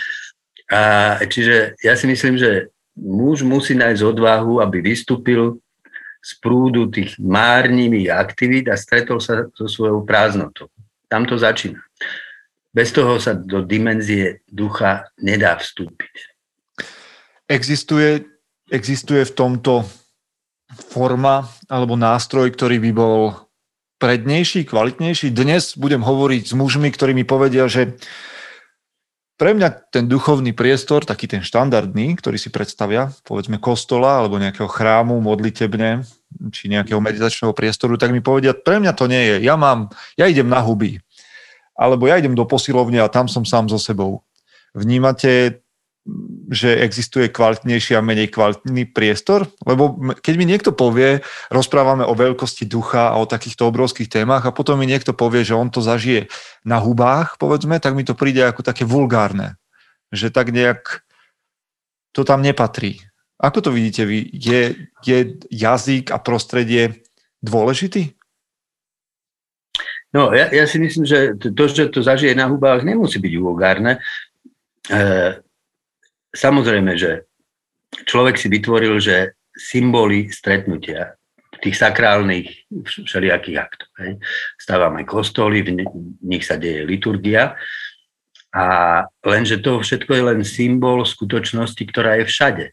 A, 0.70 0.80
čiže 1.26 1.74
ja 1.82 1.98
si 1.98 2.06
myslím, 2.06 2.38
že 2.38 2.70
muž 2.94 3.42
musí 3.42 3.74
nájsť 3.74 4.02
odvahu, 4.06 4.62
aby 4.62 4.78
vystúpil 4.78 5.58
z 6.22 6.30
prúdu 6.38 6.86
tých 6.86 7.18
márnivých 7.18 8.14
aktivít 8.14 8.70
a 8.70 8.78
stretol 8.78 9.18
sa 9.18 9.50
so 9.58 9.66
svojou 9.66 10.06
prázdnotou. 10.06 10.70
Tam 11.10 11.26
to 11.26 11.34
začína. 11.34 11.82
Bez 12.72 12.88
toho 12.96 13.20
sa 13.20 13.36
do 13.36 13.60
dimenzie 13.60 14.40
ducha 14.48 15.12
nedá 15.20 15.60
vstúpiť. 15.60 16.32
Existuje, 17.44 18.24
existuje 18.72 19.28
v 19.28 19.36
tomto 19.36 19.84
forma 20.72 21.44
alebo 21.68 22.00
nástroj, 22.00 22.48
ktorý 22.48 22.80
by 22.80 22.90
bol 22.96 23.16
prednejší, 24.00 24.64
kvalitnejší. 24.64 25.36
Dnes 25.36 25.76
budem 25.76 26.00
hovoriť 26.00 26.48
s 26.48 26.54
mužmi, 26.56 26.88
ktorí 26.88 27.12
mi 27.12 27.28
povedia, 27.28 27.68
že 27.68 27.92
pre 29.36 29.52
mňa 29.52 29.92
ten 29.92 30.08
duchovný 30.08 30.56
priestor, 30.56 31.04
taký 31.04 31.28
ten 31.28 31.44
štandardný, 31.44 32.16
ktorý 32.16 32.40
si 32.40 32.48
predstavia, 32.48 33.12
povedzme 33.28 33.60
kostola 33.60 34.24
alebo 34.24 34.40
nejakého 34.40 34.70
chrámu 34.70 35.20
modlitebne, 35.20 36.08
či 36.48 36.72
nejakého 36.72 37.04
meditačného 37.04 37.52
priestoru, 37.52 38.00
tak 38.00 38.16
mi 38.16 38.24
povedia, 38.24 38.56
pre 38.56 38.80
mňa 38.80 38.92
to 38.96 39.04
nie 39.12 39.20
je. 39.28 39.36
Ja 39.44 39.60
mám, 39.60 39.92
ja 40.16 40.24
idem 40.24 40.48
na 40.48 40.64
huby 40.64 41.04
alebo 41.76 42.06
ja 42.08 42.20
idem 42.20 42.36
do 42.36 42.44
posilovne 42.44 43.00
a 43.00 43.12
tam 43.12 43.26
som 43.26 43.42
sám 43.44 43.68
so 43.68 43.80
sebou. 43.80 44.22
Vnímate, 44.72 45.62
že 46.50 46.82
existuje 46.82 47.30
kvalitnejší 47.30 47.94
a 47.94 48.02
menej 48.02 48.34
kvalitný 48.34 48.90
priestor? 48.90 49.46
Lebo 49.62 49.94
keď 50.18 50.34
mi 50.34 50.44
niekto 50.44 50.74
povie, 50.74 51.22
rozprávame 51.48 52.02
o 52.02 52.18
veľkosti 52.18 52.66
ducha 52.66 53.14
a 53.14 53.18
o 53.22 53.28
takýchto 53.28 53.70
obrovských 53.70 54.10
témach 54.10 54.42
a 54.42 54.54
potom 54.54 54.76
mi 54.76 54.90
niekto 54.90 55.14
povie, 55.14 55.46
že 55.46 55.54
on 55.54 55.70
to 55.70 55.78
zažije 55.78 56.26
na 56.66 56.82
hubách, 56.82 57.38
povedzme, 57.38 57.78
tak 57.78 57.94
mi 57.94 58.02
to 58.02 58.18
príde 58.18 58.42
ako 58.42 58.66
také 58.66 58.82
vulgárne. 58.82 59.56
Že 60.10 60.34
tak 60.34 60.50
nejak 60.50 61.06
to 62.12 62.26
tam 62.26 62.42
nepatrí. 62.44 63.00
Ako 63.40 63.58
to 63.64 63.70
vidíte 63.74 64.06
vy? 64.06 64.28
Je, 64.30 64.90
je 65.02 65.18
jazyk 65.50 66.12
a 66.12 66.18
prostredie 66.20 67.02
dôležitý? 67.42 68.14
No, 70.12 70.28
ja, 70.36 70.52
ja 70.52 70.68
si 70.68 70.76
myslím, 70.76 71.08
že 71.08 71.40
to, 71.40 71.64
že 71.68 71.88
to 71.88 72.04
zažije 72.04 72.36
na 72.36 72.52
hubách, 72.52 72.84
nemusí 72.84 73.16
byť 73.16 73.34
vulgárne. 73.40 73.96
E, 74.84 75.00
samozrejme, 76.36 76.92
že 77.00 77.24
človek 78.04 78.36
si 78.36 78.52
vytvoril, 78.52 79.00
že 79.00 79.36
symboly 79.56 80.28
stretnutia 80.28 81.16
tých 81.62 81.78
sakrálnych 81.78 82.68
všelijakých 83.06 83.58
aktov. 83.62 83.88
Hej. 84.02 84.18
Stávame 84.58 85.06
kostoly, 85.06 85.62
v 85.62 85.86
nich 86.26 86.44
sa 86.44 86.58
deje 86.58 86.82
liturgia 86.82 87.54
a 88.52 88.64
lenže 89.24 89.62
to 89.62 89.80
všetko 89.80 90.10
je 90.12 90.22
len 90.26 90.40
symbol 90.44 91.06
skutočnosti, 91.06 91.80
ktorá 91.88 92.20
je 92.20 92.28
všade. 92.28 92.66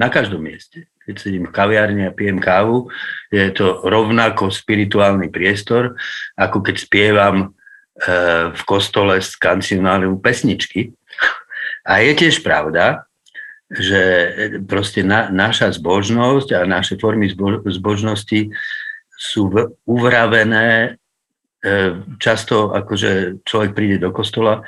Na 0.00 0.08
každom 0.08 0.46
mieste 0.46 0.88
keď 1.10 1.16
sedím 1.18 1.50
v 1.50 1.54
kaviarni 1.58 2.06
a 2.06 2.14
pijem 2.14 2.38
kávu, 2.38 2.86
je 3.34 3.50
to 3.50 3.82
rovnako 3.82 4.54
spirituálny 4.54 5.26
priestor, 5.26 5.98
ako 6.38 6.62
keď 6.62 6.76
spievam 6.78 7.36
e, 7.42 7.46
v 8.54 8.62
kostole 8.62 9.18
z 9.18 9.34
kancionáliu 9.34 10.14
pesničky. 10.22 10.94
A 11.82 12.06
je 12.06 12.14
tiež 12.14 12.46
pravda, 12.46 13.10
že 13.66 14.02
proste 14.70 15.02
na, 15.02 15.34
naša 15.34 15.74
zbožnosť 15.74 16.54
a 16.54 16.62
naše 16.62 16.94
formy 16.94 17.26
zbo, 17.26 17.66
zbožnosti 17.66 18.54
sú 19.18 19.50
v, 19.50 19.74
uvravené 19.82 20.94
e, 21.58 21.98
často, 22.22 22.70
akože 22.70 23.42
človek 23.42 23.74
príde 23.74 23.98
do 23.98 24.14
kostola 24.14 24.62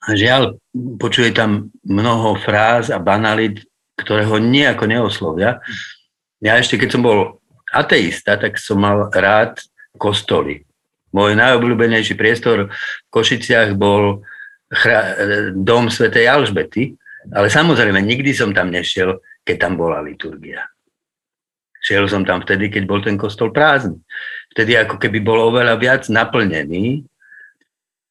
a 0.00 0.16
žiaľ, 0.16 0.56
počuje 0.96 1.28
tam 1.36 1.68
mnoho 1.84 2.32
fráz 2.40 2.88
a 2.88 2.96
banalit, 2.96 3.68
ktoré 4.00 4.24
ho 4.24 4.40
nejako 4.40 4.88
neoslovia. 4.88 5.60
Ja 6.40 6.56
ešte, 6.56 6.80
keď 6.80 6.88
som 6.96 7.02
bol 7.04 7.18
ateista, 7.70 8.40
tak 8.40 8.56
som 8.56 8.80
mal 8.80 9.12
rád 9.12 9.60
kostoly. 10.00 10.64
Môj 11.12 11.34
najobľúbenejší 11.36 12.14
priestor 12.14 12.70
v 12.70 13.08
Košiciach 13.10 13.74
bol 13.74 14.22
chra- 14.70 15.52
dom 15.52 15.90
svätej 15.90 16.30
Alžbety, 16.30 16.94
ale 17.34 17.50
samozrejme 17.50 17.98
nikdy 18.00 18.32
som 18.32 18.54
tam 18.54 18.70
nešiel, 18.70 19.18
keď 19.44 19.56
tam 19.68 19.74
bola 19.76 20.00
liturgia. 20.00 20.64
Šiel 21.80 22.06
som 22.06 22.22
tam 22.22 22.44
vtedy, 22.44 22.68
keď 22.68 22.82
bol 22.84 23.00
ten 23.00 23.16
kostol 23.16 23.50
prázdny. 23.50 23.98
Vtedy 24.52 24.76
ako 24.76 25.00
keby 25.00 25.18
bol 25.24 25.40
oveľa 25.50 25.80
viac 25.80 26.02
naplnený 26.12 27.04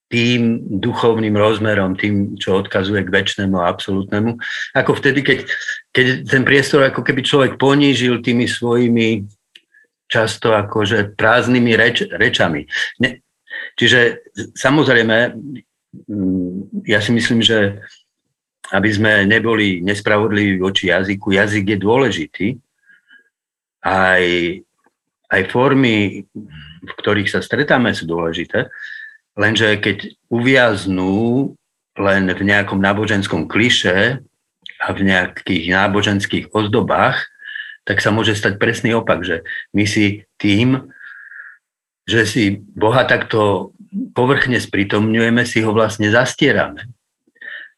tým 0.10 0.66
duchovným 0.82 1.38
rozmerom, 1.38 1.94
tým, 1.94 2.34
čo 2.36 2.58
odkazuje 2.58 3.06
k 3.06 3.14
väčšnému 3.14 3.62
a 3.62 3.70
absolútnemu, 3.70 4.42
ako 4.74 4.98
vtedy, 4.98 5.22
keď, 5.22 5.40
keď 5.94 6.06
ten 6.26 6.42
priestor 6.42 6.82
ako 6.82 7.06
keby 7.06 7.22
človek 7.22 7.52
ponížil 7.62 8.26
tými 8.26 8.50
svojimi 8.50 9.30
často 10.10 10.58
akože 10.58 11.14
prázdnymi 11.14 11.78
reč, 11.78 12.10
rečami. 12.10 12.66
Ne, 12.98 13.22
čiže 13.78 14.26
samozrejme, 14.58 15.38
mm, 16.10 16.90
ja 16.90 16.98
si 17.06 17.14
myslím, 17.14 17.46
že 17.46 17.78
aby 18.70 18.90
sme 18.90 19.26
neboli 19.26 19.82
nespravodliví 19.82 20.62
voči 20.62 20.90
jazyku, 20.94 21.34
jazyk 21.34 21.74
je 21.74 21.78
dôležitý. 21.78 22.48
Aj, 23.82 24.26
aj 25.30 25.42
formy, 25.50 26.26
v 26.82 26.92
ktorých 27.02 27.30
sa 27.30 27.42
stretáme, 27.42 27.94
sú 27.98 28.06
dôležité. 28.06 28.70
Lenže 29.40 29.80
keď 29.80 29.98
uviaznú 30.28 31.56
len 31.96 32.28
v 32.28 32.42
nejakom 32.44 32.76
náboženskom 32.76 33.48
kliše 33.48 34.20
a 34.84 34.88
v 34.92 35.00
nejakých 35.08 35.72
náboženských 35.72 36.46
ozdobách, 36.52 37.24
tak 37.88 38.04
sa 38.04 38.12
môže 38.12 38.36
stať 38.36 38.60
presný 38.60 39.00
opak, 39.00 39.24
že 39.24 39.48
my 39.72 39.88
si 39.88 40.28
tým, 40.36 40.92
že 42.04 42.28
si 42.28 42.60
Boha 42.60 43.08
takto 43.08 43.72
povrchne 44.12 44.60
sprítomňujeme, 44.60 45.48
si 45.48 45.64
ho 45.64 45.72
vlastne 45.72 46.12
zastierame. 46.12 46.86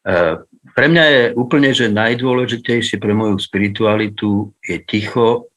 E, 0.02 0.42
pre 0.74 0.86
mňa 0.90 1.04
je 1.08 1.22
úplne, 1.38 1.70
že 1.70 1.94
najdôležitejšie 1.94 2.98
pre 2.98 3.14
moju 3.14 3.38
spiritualitu 3.38 4.50
je 4.66 4.82
ticho, 4.82 5.48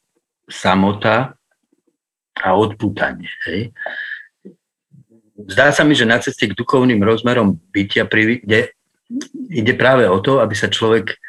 samota 0.46 1.34
a 2.38 2.48
odputanie. 2.54 3.28
Hej 3.50 3.74
zdá 5.44 5.68
sa 5.72 5.84
mi, 5.84 5.92
že 5.92 6.08
na 6.08 6.16
ceste 6.16 6.48
k 6.48 6.56
duchovným 6.56 7.00
rozmerom 7.04 7.60
bytia 7.68 8.08
ide, 8.08 8.72
ide 9.52 9.72
práve 9.76 10.08
o 10.08 10.18
to, 10.24 10.40
aby 10.40 10.56
sa 10.56 10.72
človek 10.72 11.20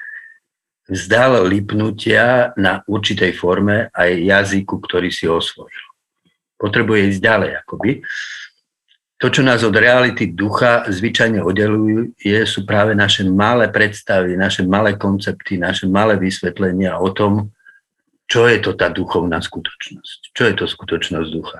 vzdal 0.88 1.44
lipnutia 1.44 2.56
na 2.56 2.80
určitej 2.88 3.36
forme 3.36 3.92
aj 3.92 4.10
jazyku, 4.24 4.80
ktorý 4.80 5.12
si 5.12 5.28
osvojil. 5.28 5.84
Potrebuje 6.56 7.12
ísť 7.12 7.22
ďalej, 7.22 7.52
akoby. 7.62 7.92
To, 9.18 9.28
čo 9.34 9.42
nás 9.42 9.66
od 9.66 9.74
reality 9.74 10.30
ducha 10.30 10.86
zvyčajne 10.86 11.42
oddelujú, 11.42 12.16
je, 12.22 12.40
sú 12.46 12.64
práve 12.70 12.94
naše 12.94 13.26
malé 13.26 13.68
predstavy, 13.68 14.38
naše 14.38 14.62
malé 14.62 14.94
koncepty, 14.94 15.58
naše 15.58 15.90
malé 15.90 16.22
vysvetlenia 16.22 17.02
o 17.02 17.10
tom, 17.10 17.50
čo 18.30 18.46
je 18.46 18.62
to 18.62 18.78
tá 18.78 18.94
duchovná 18.94 19.42
skutočnosť. 19.42 20.20
Čo 20.38 20.44
je 20.46 20.54
to 20.54 20.66
skutočnosť 20.70 21.30
ducha. 21.34 21.60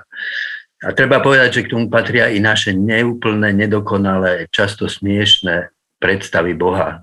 A 0.78 0.94
treba 0.94 1.18
povedať, 1.18 1.58
že 1.58 1.64
k 1.66 1.74
tomu 1.74 1.90
patria 1.90 2.30
i 2.30 2.38
naše 2.38 2.70
neúplné, 2.70 3.50
nedokonalé, 3.50 4.46
často 4.54 4.86
smiešné 4.86 5.74
predstavy 5.98 6.54
Boha, 6.54 7.02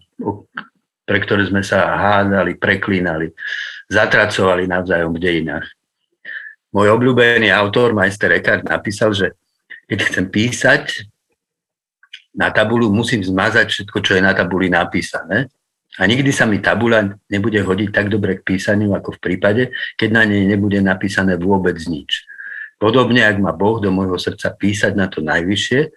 pre 1.04 1.20
ktoré 1.20 1.44
sme 1.52 1.60
sa 1.60 1.92
hádali, 2.00 2.56
preklínali, 2.56 3.36
zatracovali 3.92 4.64
navzájom 4.64 5.12
v 5.12 5.20
dejinách. 5.20 5.68
Môj 6.72 6.88
obľúbený 6.96 7.52
autor, 7.52 7.92
majster 7.92 8.32
Eckhart, 8.36 8.64
napísal, 8.64 9.12
že 9.12 9.36
keď 9.92 10.00
chcem 10.08 10.26
písať 10.32 10.84
na 12.36 12.52
tabulu, 12.52 12.92
musím 12.92 13.24
zmazať 13.24 13.68
všetko, 13.72 13.98
čo 14.04 14.12
je 14.16 14.22
na 14.24 14.32
tabuli 14.36 14.72
napísané. 14.72 15.52
A 15.96 16.04
nikdy 16.04 16.28
sa 16.36 16.44
mi 16.44 16.60
tabula 16.60 17.16
nebude 17.32 17.56
hodiť 17.64 17.90
tak 17.96 18.12
dobre 18.12 18.40
k 18.40 18.56
písaniu, 18.56 18.92
ako 18.92 19.16
v 19.16 19.24
prípade, 19.24 19.64
keď 19.96 20.10
na 20.12 20.24
nej 20.28 20.44
nebude 20.44 20.84
napísané 20.84 21.40
vôbec 21.40 21.80
nič. 21.88 22.28
Podobne, 22.86 23.26
ak 23.26 23.42
má 23.42 23.50
Boh 23.50 23.82
do 23.82 23.90
môjho 23.90 24.22
srdca 24.22 24.54
písať 24.54 24.94
na 24.94 25.10
to 25.10 25.18
najvyššie, 25.26 25.90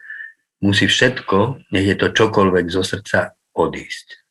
musí 0.64 0.88
všetko, 0.88 1.68
nech 1.68 1.84
je 1.84 1.96
to 2.00 2.16
čokoľvek 2.16 2.64
zo 2.72 2.80
srdca, 2.80 3.36
odísť. 3.52 4.24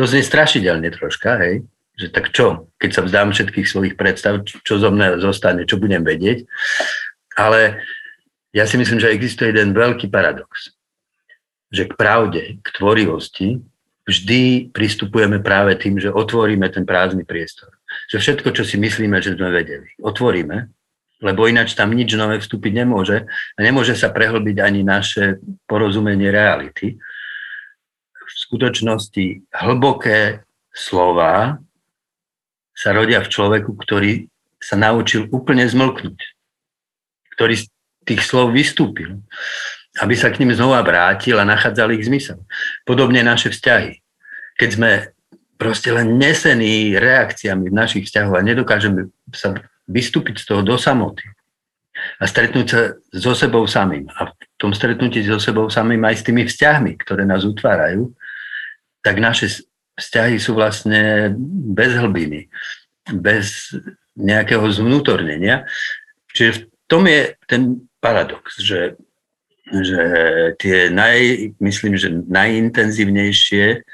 To 0.00 0.08
znie 0.08 0.24
strašidelne 0.24 0.88
troška, 0.96 1.36
hej? 1.44 1.68
Že 2.00 2.06
tak 2.08 2.32
čo, 2.32 2.72
keď 2.80 2.90
sa 2.96 3.04
vzdám 3.04 3.36
všetkých 3.36 3.68
svojich 3.68 3.94
predstav, 4.00 4.40
čo 4.48 4.80
zo 4.80 4.88
mňa 4.88 5.20
zostane, 5.20 5.68
čo 5.68 5.76
budem 5.76 6.00
vedieť. 6.00 6.48
Ale 7.36 7.84
ja 8.56 8.64
si 8.64 8.80
myslím, 8.80 8.96
že 8.96 9.12
existuje 9.12 9.52
jeden 9.52 9.76
veľký 9.76 10.08
paradox. 10.08 10.72
Že 11.68 11.84
k 11.84 11.92
pravde, 12.00 12.42
k 12.64 12.68
tvorivosti 12.80 13.60
vždy 14.08 14.72
pristupujeme 14.72 15.44
práve 15.44 15.76
tým, 15.76 16.00
že 16.00 16.08
otvoríme 16.08 16.64
ten 16.72 16.88
prázdny 16.88 17.28
priestor. 17.28 17.76
Že 18.08 18.24
všetko, 18.24 18.48
čo 18.56 18.64
si 18.64 18.80
myslíme, 18.80 19.20
že 19.20 19.36
sme 19.36 19.52
vedeli, 19.52 19.92
otvoríme 20.00 20.79
lebo 21.20 21.44
ináč 21.46 21.76
tam 21.76 21.92
nič 21.92 22.16
nové 22.16 22.40
vstúpiť 22.40 22.72
nemôže 22.84 23.28
a 23.28 23.58
nemôže 23.60 23.92
sa 23.92 24.08
prehlbiť 24.08 24.56
ani 24.60 24.80
naše 24.80 25.38
porozumenie 25.68 26.32
reality. 26.32 26.96
V 28.16 28.30
skutočnosti 28.48 29.52
hlboké 29.52 30.44
slova 30.72 31.60
sa 32.72 32.96
rodia 32.96 33.20
v 33.20 33.28
človeku, 33.28 33.76
ktorý 33.76 34.24
sa 34.56 34.80
naučil 34.80 35.28
úplne 35.28 35.68
zmlknúť, 35.68 36.20
ktorý 37.36 37.54
z 37.60 37.64
tých 38.08 38.24
slov 38.24 38.56
vystúpil. 38.56 39.20
aby 39.98 40.14
sa 40.14 40.30
k 40.30 40.38
ním 40.40 40.54
znova 40.54 40.86
vrátil 40.86 41.34
a 41.36 41.44
nachádzal 41.44 41.90
ich 41.98 42.06
zmysel. 42.06 42.46
Podobne 42.86 43.26
naše 43.26 43.50
vzťahy. 43.50 43.98
Keď 44.56 44.68
sme 44.70 44.90
proste 45.58 45.90
len 45.92 46.16
nesení 46.16 46.96
reakciami 46.96 47.68
v 47.68 47.74
našich 47.74 48.06
vzťahoch 48.08 48.38
a 48.38 48.46
nedokážeme 48.46 49.10
sa 49.34 49.58
vystúpiť 49.90 50.38
z 50.40 50.54
toho 50.54 50.62
do 50.62 50.78
samoty 50.78 51.26
a 52.20 52.24
stretnúť 52.24 52.66
sa 52.70 52.80
so 53.12 53.32
sebou 53.34 53.66
samým. 53.66 54.08
A 54.16 54.30
v 54.30 54.32
tom 54.56 54.72
stretnutí 54.72 55.20
so 55.26 55.42
sebou 55.42 55.68
samým 55.68 56.00
aj 56.06 56.22
s 56.22 56.26
tými 56.26 56.46
vzťahmi, 56.46 56.96
ktoré 57.02 57.26
nás 57.26 57.44
utvárajú, 57.44 58.14
tak 59.04 59.20
naše 59.20 59.66
vzťahy 59.98 60.40
sú 60.40 60.56
vlastne 60.56 61.34
bez 61.76 61.92
hlbiny, 61.92 62.48
bez 63.20 63.74
nejakého 64.16 64.64
zvnútornenia. 64.70 65.68
Čiže 66.32 66.50
v 66.52 66.60
tom 66.88 67.04
je 67.04 67.36
ten 67.44 67.84
paradox, 68.00 68.60
že, 68.60 68.96
že 69.68 70.04
tie 70.56 70.88
naj, 70.88 71.52
myslím, 71.60 72.00
že 72.00 72.08
najintenzívnejšie 72.12 73.84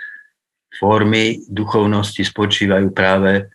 formy 0.76 1.42
duchovnosti 1.49 2.22
spočívajú 2.22 2.92
práve 2.92 3.49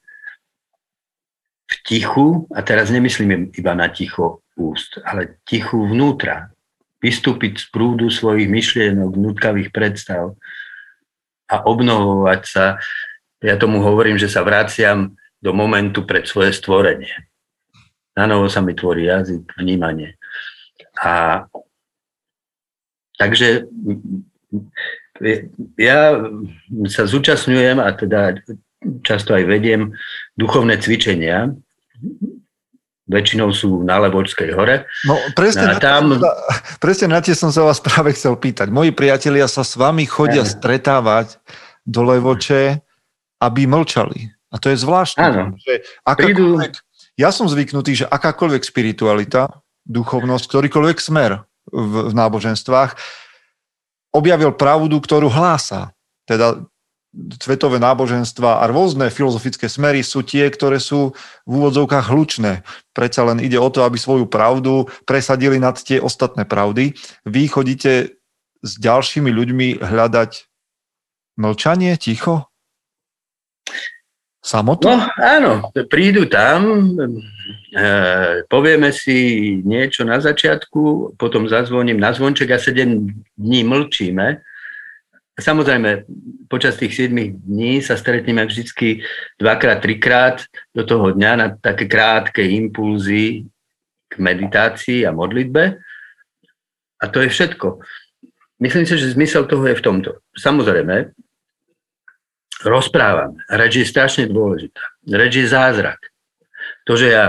v 1.71 1.75
tichu, 1.87 2.27
a 2.51 2.59
teraz 2.59 2.91
nemyslím 2.91 3.55
iba 3.55 3.71
na 3.71 3.87
ticho 3.87 4.43
úst, 4.59 4.99
ale 5.07 5.39
tichu 5.47 5.87
vnútra. 5.87 6.51
Vystúpiť 6.99 7.63
z 7.63 7.65
prúdu 7.71 8.11
svojich 8.11 8.51
myšlienok, 8.51 9.15
vnútkavých 9.15 9.73
predstav 9.73 10.35
a 11.49 11.63
obnovovať 11.65 12.41
sa. 12.45 12.65
Ja 13.41 13.57
tomu 13.57 13.81
hovorím, 13.81 14.21
že 14.21 14.29
sa 14.29 14.45
vraciam 14.45 15.17
do 15.41 15.49
momentu 15.55 16.05
pred 16.05 16.29
svoje 16.29 16.53
stvorenie. 16.53 17.25
Na 18.13 18.29
novo 18.29 18.51
sa 18.51 18.61
mi 18.61 18.77
tvorí 18.77 19.09
jazyk, 19.09 19.57
vnímanie. 19.57 20.19
A 21.01 21.47
takže 23.17 23.65
ja 25.79 26.21
sa 26.85 27.03
zúčastňujem 27.09 27.81
a 27.81 27.89
teda 27.97 28.37
často 29.01 29.33
aj 29.33 29.45
vediem 29.45 29.93
duchovné 30.41 30.81
cvičenia. 30.81 31.53
Väčšinou 33.05 33.53
sú 33.53 33.85
na 33.85 34.01
Levočskej 34.01 34.55
hore. 34.57 34.89
No 35.05 35.19
presne, 35.37 35.75
no, 35.75 35.83
tam... 35.83 36.15
na, 36.15 36.17
tie, 36.17 36.31
presne 36.81 37.07
na 37.13 37.19
tie 37.21 37.37
som 37.37 37.53
sa 37.53 37.61
vás 37.61 37.77
práve 37.87 38.17
chcel 38.17 38.33
pýtať. 38.33 38.73
Moji 38.73 38.89
priatelia 38.89 39.45
sa 39.45 39.61
s 39.61 39.77
vami 39.77 40.09
chodia 40.09 40.41
stretávať 40.41 41.37
do 41.85 42.01
Levoče, 42.01 42.81
aby 43.41 43.61
mlčali. 43.69 44.33
A 44.51 44.57
to 44.57 44.73
je 44.73 44.77
zvláštne. 44.81 45.21
Áno. 45.21 45.43
Že 45.61 45.73
akákoľvek, 46.03 46.71
ja 47.19 47.29
som 47.29 47.47
zvyknutý, 47.47 48.03
že 48.03 48.05
akákoľvek 48.09 48.63
spiritualita, 48.65 49.61
duchovnosť, 49.87 50.45
ktorýkoľvek 50.45 50.97
smer 51.01 51.41
v, 51.69 51.93
v 52.09 52.13
náboženstvách 52.13 52.95
objavil 54.11 54.51
pravdu, 54.53 54.99
ktorú 54.99 55.31
hlása. 55.31 55.95
Teda 56.27 56.59
svetové 57.13 57.75
náboženstva 57.83 58.63
a 58.63 58.67
rôzne 58.71 59.11
filozofické 59.11 59.67
smery 59.67 59.99
sú 59.99 60.23
tie, 60.23 60.47
ktoré 60.47 60.79
sú 60.79 61.11
v 61.43 61.51
úvodzovkách 61.51 62.07
hlučné. 62.07 62.63
Predsa 62.95 63.27
len 63.27 63.43
ide 63.43 63.59
o 63.59 63.67
to, 63.67 63.83
aby 63.83 63.99
svoju 63.99 64.31
pravdu 64.31 64.87
presadili 65.03 65.59
nad 65.59 65.75
tie 65.75 65.99
ostatné 65.99 66.47
pravdy. 66.47 66.95
Vy 67.27 67.51
chodíte 67.51 68.15
s 68.63 68.71
ďalšími 68.79 69.27
ľuďmi 69.27 69.67
hľadať 69.83 70.31
mlčanie, 71.35 71.99
ticho? 71.99 72.47
Samotu? 74.41 74.89
No 74.89 75.05
áno, 75.21 75.69
prídu 75.85 76.25
tam, 76.25 76.65
e, 77.69 77.85
povieme 78.49 78.89
si 78.89 79.17
niečo 79.61 80.01
na 80.01 80.17
začiatku, 80.17 81.13
potom 81.13 81.45
zazvoním 81.45 82.01
na 82.01 82.09
zvonček 82.09 82.49
a 82.49 82.57
7 82.57 83.05
dní 83.37 83.61
mlčíme. 83.61 84.41
Samozrejme, 85.41 86.05
počas 86.45 86.77
tých 86.77 87.09
7 87.09 87.17
dní 87.41 87.81
sa 87.81 87.97
stretneme 87.97 88.45
vždy 88.45 89.01
dvakrát, 89.41 89.81
trikrát 89.81 90.37
do 90.71 90.85
toho 90.85 91.11
dňa 91.17 91.31
na 91.33 91.47
také 91.57 91.89
krátke 91.89 92.45
impulzy 92.45 93.49
k 94.05 94.13
meditácii 94.21 95.01
a 95.03 95.11
modlitbe. 95.11 95.81
A 97.01 97.03
to 97.09 97.25
je 97.25 97.29
všetko. 97.33 97.81
Myslím 98.61 98.85
si, 98.85 98.93
že 98.93 99.17
zmysel 99.17 99.49
toho 99.49 99.65
je 99.65 99.79
v 99.79 99.85
tomto. 99.85 100.11
Samozrejme, 100.37 101.09
rozprávam. 102.61 103.33
Reč 103.49 103.81
je 103.81 103.89
strašne 103.89 104.29
dôležitá. 104.29 104.85
Reč 105.09 105.41
je 105.41 105.49
zázrak. 105.49 105.97
To, 106.85 106.93
že 106.93 107.09
ja 107.09 107.25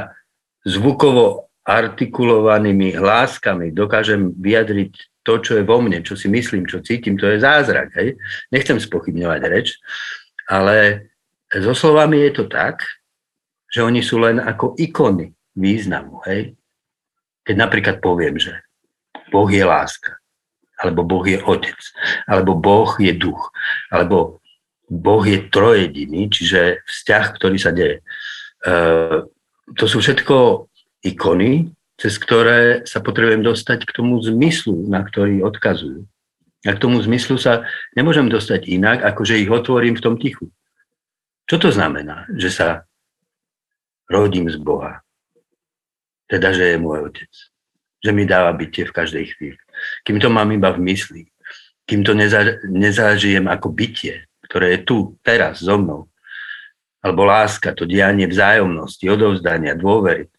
zvukovo 0.68 1.48
artikulovanými 1.62 2.98
hláskami 2.98 3.70
dokážem 3.70 4.34
vyjadriť 4.34 5.11
to, 5.22 5.38
čo 5.38 5.58
je 5.58 5.64
vo 5.66 5.78
mne, 5.78 6.02
čo 6.02 6.18
si 6.18 6.26
myslím, 6.26 6.66
čo 6.66 6.82
cítim, 6.82 7.14
to 7.14 7.30
je 7.30 7.42
zázrak. 7.42 7.94
Hej? 7.94 8.18
Nechcem 8.50 8.78
spochybňovať 8.78 9.40
reč, 9.46 9.78
ale 10.50 11.08
so 11.48 11.74
slovami 11.74 12.26
je 12.28 12.42
to 12.42 12.44
tak, 12.50 12.82
že 13.72 13.80
oni 13.80 14.04
sú 14.04 14.20
len 14.20 14.42
ako 14.42 14.76
ikony 14.76 15.32
významu. 15.56 16.20
Hej? 16.28 16.58
Keď 17.46 17.54
napríklad 17.56 17.96
poviem, 18.02 18.36
že 18.36 18.60
Boh 19.32 19.48
je 19.48 19.64
láska, 19.64 20.20
alebo 20.76 21.06
Boh 21.06 21.24
je 21.24 21.38
otec, 21.40 21.78
alebo 22.26 22.58
Boh 22.58 22.90
je 22.98 23.14
duch, 23.14 23.54
alebo 23.88 24.42
Boh 24.92 25.24
je 25.24 25.48
trojediný, 25.48 26.28
čiže 26.28 26.84
vzťah, 26.84 27.24
ktorý 27.38 27.56
sa 27.56 27.72
deje. 27.72 28.02
E, 28.02 28.74
to 29.72 29.84
sú 29.88 30.04
všetko 30.04 30.68
ikony, 31.06 31.72
cez 32.00 32.16
ktoré 32.18 32.82
sa 32.88 32.98
potrebujem 33.04 33.44
dostať 33.44 33.84
k 33.86 33.94
tomu 33.94 34.18
zmyslu, 34.22 34.88
na 34.88 35.04
ktorý 35.04 35.44
odkazujú. 35.44 36.08
A 36.62 36.70
k 36.74 36.82
tomu 36.82 37.02
zmyslu 37.02 37.42
sa 37.42 37.66
nemôžem 37.98 38.30
dostať 38.30 38.70
inak, 38.70 39.02
ako 39.02 39.26
že 39.26 39.42
ich 39.42 39.50
otvorím 39.50 39.98
v 39.98 40.04
tom 40.04 40.14
tichu. 40.14 40.46
Čo 41.50 41.58
to 41.58 41.68
znamená? 41.74 42.30
Že 42.38 42.50
sa 42.54 42.68
rodím 44.06 44.46
z 44.46 44.56
Boha. 44.62 45.02
Teda, 46.30 46.54
že 46.54 46.74
je 46.74 46.78
môj 46.78 47.10
otec. 47.10 47.32
Že 48.02 48.10
mi 48.14 48.24
dáva 48.24 48.54
bytie 48.54 48.86
v 48.86 48.94
každej 48.94 49.24
chvíli. 49.34 49.58
Kým 50.06 50.22
to 50.22 50.30
mám 50.30 50.54
iba 50.54 50.70
v 50.70 50.80
mysli. 50.86 51.22
Kým 51.82 52.06
to 52.06 52.14
neza, 52.14 52.62
nezažijem 52.62 53.50
ako 53.50 53.74
bytie, 53.74 54.22
ktoré 54.46 54.78
je 54.78 54.86
tu, 54.86 55.18
teraz, 55.26 55.66
so 55.66 55.74
mnou. 55.76 56.06
Alebo 57.02 57.26
láska, 57.26 57.74
to 57.74 57.82
dianie 57.90 58.30
vzájomnosti, 58.30 59.02
odovzdania, 59.10 59.74
dôvery. 59.74 60.30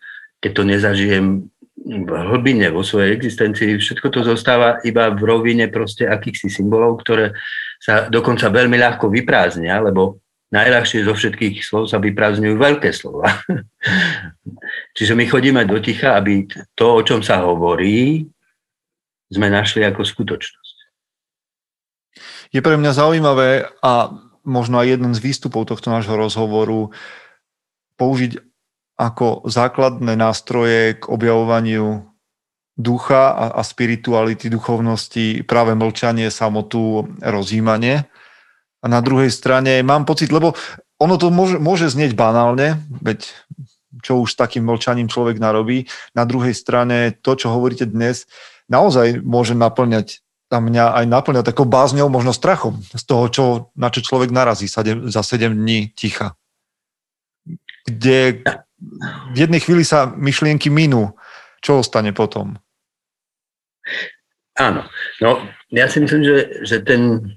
Keď 0.44 0.52
to 0.52 0.64
nezažijem 0.68 1.48
v 1.84 2.12
hlbine, 2.12 2.68
vo 2.72 2.84
svojej 2.84 3.16
existencii, 3.16 3.80
všetko 3.80 4.08
to 4.12 4.20
zostáva 4.28 4.84
iba 4.84 5.12
v 5.12 5.24
rovine 5.24 5.72
proste 5.72 6.08
akýchsi 6.08 6.52
symbolov, 6.52 7.00
ktoré 7.04 7.36
sa 7.80 8.08
dokonca 8.08 8.52
veľmi 8.52 8.76
ľahko 8.80 9.12
vyprázdnia, 9.12 9.80
lebo 9.84 10.24
najľahšie 10.54 11.04
zo 11.04 11.18
všetkých 11.18 11.66
slov 11.66 11.90
sa 11.90 11.98
vyprázdňujú 11.98 12.56
veľké 12.56 12.94
slova. 12.94 13.42
Čiže 14.96 15.18
my 15.18 15.26
chodíme 15.26 15.62
do 15.66 15.82
ticha, 15.82 16.16
aby 16.16 16.46
to, 16.78 16.86
o 16.94 17.02
čom 17.02 17.26
sa 17.26 17.42
hovorí, 17.42 18.24
sme 19.34 19.50
našli 19.50 19.82
ako 19.82 20.06
skutočnosť. 20.06 20.76
Je 22.54 22.62
pre 22.62 22.78
mňa 22.78 22.92
zaujímavé 22.94 23.66
a 23.82 24.14
možno 24.46 24.78
aj 24.78 24.94
jeden 24.94 25.12
z 25.18 25.24
výstupov 25.26 25.66
tohto 25.66 25.90
nášho 25.90 26.14
rozhovoru 26.14 26.94
použiť 27.98 28.38
ako 28.98 29.50
základné 29.50 30.14
nástroje 30.14 31.02
k 31.02 31.04
objavovaniu 31.10 32.06
ducha 32.74 33.34
a, 33.34 33.46
a 33.58 33.62
spirituality, 33.62 34.50
duchovnosti, 34.50 35.46
práve 35.46 35.78
mlčanie, 35.78 36.30
samotu, 36.34 37.06
rozjímanie. 37.22 38.06
A 38.84 38.86
na 38.90 39.00
druhej 39.00 39.30
strane 39.30 39.80
mám 39.86 40.04
pocit, 40.04 40.34
lebo 40.34 40.58
ono 41.00 41.16
to 41.18 41.30
môže, 41.30 41.58
môže 41.62 41.88
znieť 41.90 42.18
banálne, 42.18 42.82
veď 43.02 43.30
čo 44.02 44.20
už 44.26 44.36
takým 44.36 44.66
mlčaním 44.66 45.08
človek 45.08 45.38
narobí. 45.38 45.86
Na 46.18 46.26
druhej 46.26 46.58
strane 46.58 47.14
to, 47.22 47.38
čo 47.38 47.54
hovoríte 47.54 47.86
dnes, 47.86 48.26
naozaj 48.68 49.22
môže 49.22 49.54
naplňať 49.54 50.24
a 50.54 50.62
mňa 50.62 51.02
aj 51.02 51.06
naplňa 51.10 51.42
takou 51.42 51.66
bázňou, 51.66 52.14
možno 52.14 52.30
strachom 52.30 52.78
z 52.94 53.04
toho, 53.10 53.26
čo, 53.34 53.44
na 53.74 53.90
čo 53.90 54.06
človek 54.06 54.30
narazí 54.30 54.70
za 54.70 55.22
7 55.26 55.50
dní 55.50 55.90
ticha. 55.98 56.38
Kde 57.90 58.46
v 59.34 59.38
jednej 59.38 59.62
chvíli 59.64 59.84
sa 59.88 60.10
myšlienky 60.10 60.68
minú. 60.68 61.14
Čo 61.64 61.80
ostane 61.80 62.12
potom? 62.12 62.60
Áno. 64.60 64.86
No, 65.24 65.42
ja 65.72 65.88
si 65.88 66.04
myslím, 66.04 66.24
že, 66.24 66.38
že 66.68 66.78
ten, 66.84 67.34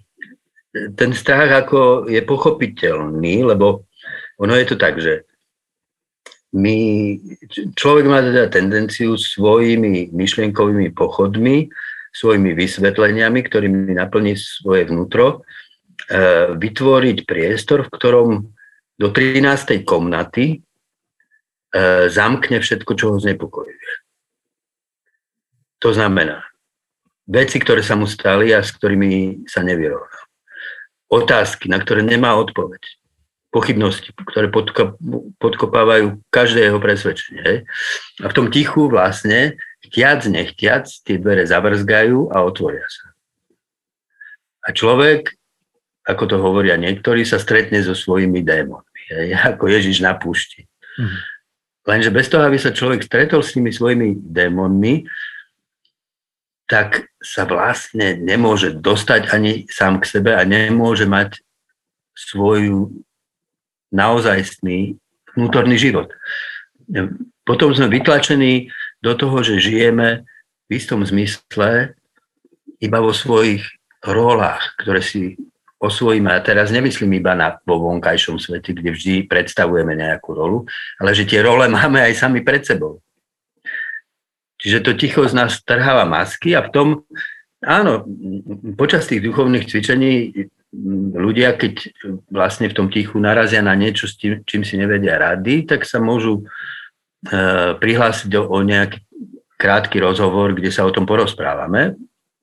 ten 0.98 1.10
strach 1.14 1.48
ako 1.66 2.10
je 2.10 2.20
pochopiteľný, 2.26 3.46
lebo 3.46 3.86
ono 4.36 4.54
je 4.58 4.66
to 4.66 4.76
tak, 4.76 5.00
že 5.00 5.24
my, 6.56 6.76
človek 7.76 8.04
má 8.06 8.20
teda 8.22 8.48
tendenciu 8.48 9.16
svojimi 9.16 10.10
myšlienkovými 10.12 10.92
pochodmi 10.94 11.68
svojimi 12.16 12.56
vysvetleniami, 12.56 13.44
ktorými 13.44 13.92
naplní 13.92 14.40
svoje 14.40 14.88
vnútro, 14.88 15.44
e, 16.08 16.56
vytvoriť 16.56 17.28
priestor, 17.28 17.84
v 17.84 17.92
ktorom 17.92 18.28
do 18.96 19.08
13. 19.12 19.84
komnaty 19.84 20.64
zamkne 22.08 22.58
všetko, 22.62 22.92
čo 22.96 23.04
ho 23.12 23.16
znepokojuje. 23.20 24.06
To 25.84 25.92
znamená, 25.92 26.40
veci, 27.28 27.60
ktoré 27.60 27.84
sa 27.84 27.98
mu 27.98 28.08
stali 28.08 28.54
a 28.54 28.64
s 28.64 28.72
ktorými 28.72 29.44
sa 29.50 29.60
nevyrovnal. 29.60 30.24
Otázky, 31.06 31.70
na 31.70 31.78
ktoré 31.78 32.02
nemá 32.02 32.34
odpoveď. 32.38 32.82
Pochybnosti, 33.54 34.10
ktoré 34.12 34.50
podkopávajú 35.38 36.20
každé 36.28 36.66
jeho 36.66 36.82
presvedčenie. 36.82 37.64
A 38.20 38.26
v 38.26 38.36
tom 38.36 38.50
tichu 38.50 38.90
vlastne, 38.90 39.56
chtiac, 39.86 40.26
nechtiac, 40.26 40.90
tie 41.06 41.16
dvere 41.16 41.46
zavrzgajú 41.46 42.34
a 42.34 42.42
otvoria 42.42 42.84
sa. 42.90 43.14
A 44.66 44.74
človek, 44.74 45.38
ako 46.02 46.24
to 46.26 46.36
hovoria 46.42 46.74
niektorí, 46.74 47.22
sa 47.22 47.38
stretne 47.38 47.78
so 47.86 47.94
svojimi 47.94 48.42
démonmi. 48.42 49.02
Ako 49.54 49.70
Ježiš 49.70 50.02
na 50.02 50.18
púšti. 50.18 50.66
Mhm. 50.98 51.35
Lenže 51.86 52.10
bez 52.10 52.26
toho, 52.26 52.42
aby 52.42 52.58
sa 52.58 52.74
človek 52.74 53.06
stretol 53.06 53.46
s 53.46 53.54
tými 53.54 53.70
svojimi 53.70 54.18
démonmi, 54.18 55.06
tak 56.66 57.14
sa 57.22 57.46
vlastne 57.46 58.18
nemôže 58.18 58.74
dostať 58.74 59.30
ani 59.30 59.70
sám 59.70 60.02
k 60.02 60.18
sebe 60.18 60.34
a 60.34 60.42
nemôže 60.42 61.06
mať 61.06 61.38
svoju 62.18 62.90
naozajstný 63.94 64.98
vnútorný 65.38 65.78
život. 65.78 66.10
Potom 67.46 67.70
sme 67.70 67.86
vytlačení 67.86 68.74
do 68.98 69.14
toho, 69.14 69.46
že 69.46 69.62
žijeme 69.62 70.26
v 70.66 70.70
istom 70.74 71.06
zmysle 71.06 71.94
iba 72.82 72.98
vo 72.98 73.14
svojich 73.14 73.62
rolách, 74.02 74.74
ktoré 74.82 75.00
si 75.06 75.38
osvojíme. 75.76 76.32
A 76.32 76.40
teraz 76.40 76.72
nemyslím 76.72 77.20
iba 77.20 77.36
na 77.36 77.60
vo 77.64 77.80
vonkajšom 77.92 78.40
svete, 78.40 78.72
kde 78.72 78.90
vždy 78.92 79.14
predstavujeme 79.28 79.92
nejakú 79.96 80.32
rolu, 80.32 80.58
ale 81.00 81.12
že 81.12 81.28
tie 81.28 81.44
role 81.44 81.68
máme 81.68 82.00
aj 82.00 82.16
sami 82.16 82.40
pred 82.40 82.64
sebou. 82.64 83.00
Čiže 84.56 84.80
to 84.80 84.92
ticho 84.96 85.20
z 85.28 85.36
nás 85.36 85.60
trháva 85.60 86.08
masky 86.08 86.56
a 86.56 86.64
v 86.64 86.72
tom, 86.72 86.88
áno, 87.60 88.08
počas 88.80 89.04
tých 89.04 89.20
duchovných 89.20 89.68
cvičení 89.68 90.32
ľudia, 91.12 91.56
keď 91.56 91.92
vlastne 92.32 92.72
v 92.72 92.76
tom 92.76 92.88
tichu 92.88 93.20
narazia 93.20 93.60
na 93.60 93.76
niečo, 93.76 94.08
s 94.08 94.16
tým, 94.16 94.42
čím 94.48 94.64
si 94.64 94.80
nevedia 94.80 95.20
rady, 95.20 95.68
tak 95.68 95.84
sa 95.84 96.00
môžu 96.00 96.42
e, 96.42 97.76
prihlásiť 97.76 98.32
o, 98.40 98.42
o 98.48 98.58
nejaký 98.64 99.00
krátky 99.56 100.00
rozhovor, 100.00 100.52
kde 100.52 100.68
sa 100.72 100.84
o 100.84 100.92
tom 100.92 101.08
porozprávame. 101.08 101.96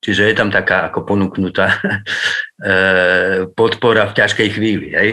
Čiže 0.03 0.27
je 0.27 0.35
tam 0.35 0.51
taká 0.51 0.91
ako 0.91 1.07
ponúknutá 1.07 1.79
e, 1.79 3.47
podpora 3.55 4.11
v 4.11 4.15
ťažkej 4.19 4.49
chvíli. 4.51 4.87
Hej? 4.91 5.09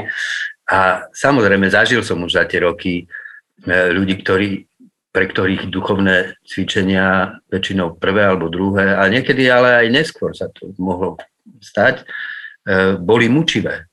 A 0.66 1.06
samozrejme, 1.14 1.70
zažil 1.70 2.02
som 2.02 2.18
už 2.26 2.34
za 2.34 2.44
tie 2.50 2.66
roky 2.66 3.06
e, 3.06 3.74
ľudí, 3.94 4.18
ktorí 4.18 4.66
pre 5.10 5.26
ktorých 5.26 5.74
duchovné 5.74 6.38
cvičenia 6.46 7.34
väčšinou 7.50 7.98
prvé 7.98 8.30
alebo 8.30 8.46
druhé, 8.46 8.94
a 8.94 9.02
niekedy 9.10 9.42
ale 9.50 9.82
aj 9.82 9.86
neskôr 9.90 10.30
sa 10.30 10.46
to 10.54 10.70
mohlo 10.78 11.18
stať, 11.58 12.02
e, 12.02 12.94
boli 12.94 13.26
mučivé. 13.26 13.90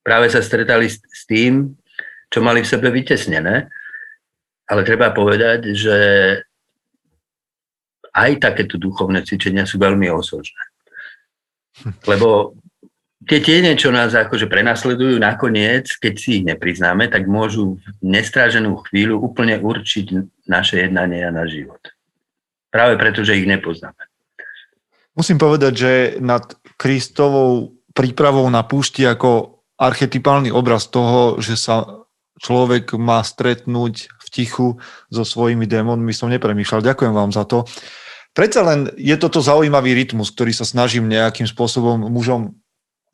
Práve 0.00 0.32
sa 0.32 0.40
stretali 0.40 0.88
s 0.88 1.22
tým, 1.28 1.76
čo 2.32 2.40
mali 2.40 2.64
v 2.64 2.70
sebe 2.70 2.88
vytesnené, 2.88 3.68
ale 4.68 4.80
treba 4.84 5.12
povedať, 5.12 5.76
že 5.76 5.96
aj 8.18 8.42
takéto 8.42 8.74
duchovné 8.74 9.22
cvičenia 9.22 9.62
sú 9.62 9.78
veľmi 9.78 10.10
osožné. 10.10 10.62
Lebo 12.10 12.58
tie 13.28 13.38
tiene, 13.38 13.78
čo 13.78 13.94
nás 13.94 14.10
akože 14.16 14.50
prenasledujú 14.50 15.22
nakoniec, 15.22 15.86
keď 16.02 16.14
si 16.18 16.42
ich 16.42 16.44
nepriznáme, 16.46 17.06
tak 17.06 17.30
môžu 17.30 17.78
v 18.02 18.04
nestráženú 18.04 18.82
chvíľu 18.90 19.22
úplne 19.22 19.62
určiť 19.62 20.06
naše 20.50 20.82
jednanie 20.82 21.22
a 21.22 21.30
náš 21.30 21.62
život. 21.62 21.82
Práve 22.74 22.98
preto, 22.98 23.22
že 23.22 23.38
ich 23.38 23.46
nepoznáme. 23.46 23.98
Musím 25.14 25.38
povedať, 25.38 25.72
že 25.74 25.92
nad 26.22 26.46
Kristovou 26.78 27.74
prípravou 27.90 28.46
na 28.46 28.62
púšti 28.62 29.02
ako 29.02 29.62
archetypálny 29.78 30.54
obraz 30.54 30.86
toho, 30.86 31.42
že 31.42 31.58
sa 31.58 32.06
človek 32.38 32.94
má 32.94 33.18
stretnúť 33.22 34.14
v 34.14 34.26
tichu 34.30 34.68
so 35.10 35.22
svojimi 35.26 35.66
démonmi, 35.66 36.14
som 36.14 36.30
nepremýšľal. 36.30 36.86
Ďakujem 36.86 37.14
vám 37.14 37.30
za 37.34 37.42
to. 37.46 37.66
Predsa 38.38 38.62
len 38.62 38.86
je 38.94 39.18
toto 39.18 39.42
zaujímavý 39.42 39.98
rytmus, 39.98 40.30
ktorý 40.30 40.54
sa 40.54 40.62
snažím 40.62 41.10
nejakým 41.10 41.50
spôsobom 41.50 42.06
mužom 42.06 42.54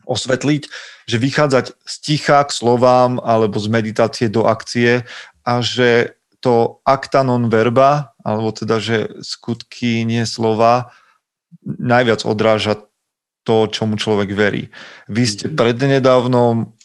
osvetliť, 0.05 0.69
že 1.09 1.17
vychádzať 1.17 1.81
z 1.81 1.95
ticha 2.05 2.45
k 2.45 2.53
slovám 2.53 3.17
alebo 3.25 3.57
z 3.57 3.73
meditácie 3.73 4.29
do 4.29 4.45
akcie 4.45 5.09
a 5.41 5.65
že 5.65 6.21
to 6.45 6.85
acta 6.85 7.25
non 7.25 7.49
verba, 7.49 8.13
alebo 8.21 8.53
teda, 8.53 8.77
že 8.77 9.17
skutky, 9.25 10.05
nie 10.05 10.29
slova, 10.29 10.93
najviac 11.65 12.21
odráža 12.29 12.85
to, 13.49 13.65
čomu 13.73 13.97
človek 13.97 14.29
verí. 14.37 14.69
Vy 15.09 15.25
ste 15.25 15.47
mhm. 15.49 15.57
prednedávnom 15.57 16.77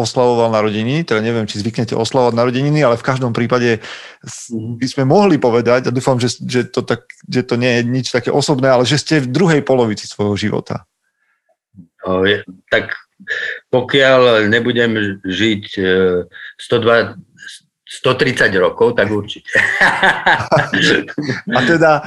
oslavoval 0.00 0.50
narodeniny, 0.50 1.04
teda 1.04 1.20
neviem, 1.20 1.44
či 1.44 1.60
zvyknete 1.60 1.92
oslavovať 1.92 2.34
narodeniny, 2.34 2.80
ale 2.80 2.96
v 2.96 3.06
každom 3.06 3.36
prípade 3.36 3.80
mhm. 3.80 4.80
by 4.80 4.86
sme 4.88 5.04
mohli 5.04 5.36
povedať, 5.36 5.88
a 5.88 5.94
dúfam, 5.94 6.16
že, 6.16 6.40
že, 6.40 6.66
to, 6.66 6.80
tak, 6.80 7.04
že 7.28 7.44
to 7.44 7.60
nie 7.60 7.78
je 7.78 7.82
nič 7.84 8.06
také 8.08 8.32
osobné, 8.32 8.72
ale 8.72 8.88
že 8.88 8.96
ste 8.96 9.20
v 9.20 9.28
druhej 9.28 9.60
polovici 9.60 10.08
svojho 10.08 10.34
života. 10.34 10.88
No, 12.00 12.24
je, 12.24 12.40
tak 12.72 12.96
pokiaľ 13.68 14.48
nebudem 14.48 15.20
žiť 15.20 15.64
102, 16.56 17.20
130 17.90 18.54
rokov, 18.62 18.94
tak 18.94 19.10
určite. 19.10 19.50
A 21.56 21.58
teda, 21.66 22.06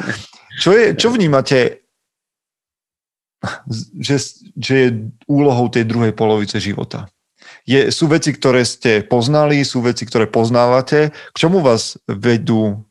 čo, 0.57 0.71
je, 0.71 0.95
čo 0.95 1.11
vnímate, 1.11 1.83
že, 3.99 4.15
že 4.55 4.73
je 4.73 4.89
úlohou 5.27 5.67
tej 5.67 5.83
druhej 5.83 6.15
polovice 6.15 6.63
života? 6.63 7.11
Je, 7.63 7.95
sú 7.95 8.11
veci, 8.11 8.35
ktoré 8.35 8.67
ste 8.67 9.07
poznali, 9.07 9.63
sú 9.63 9.79
veci, 9.79 10.03
ktoré 10.03 10.27
poznávate. 10.27 11.15
K 11.31 11.37
čomu 11.37 11.63
vás 11.63 11.95
vedú, 12.11 12.83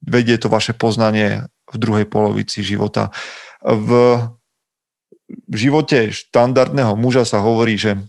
vedie 0.00 0.40
to 0.40 0.48
vaše 0.48 0.72
poznanie 0.72 1.44
v 1.68 1.76
druhej 1.76 2.08
polovici 2.08 2.64
života? 2.64 3.12
V 3.60 4.16
živote 5.52 6.12
štandardného 6.12 6.96
muža 6.96 7.28
sa 7.28 7.44
hovorí, 7.44 7.76
že 7.76 8.00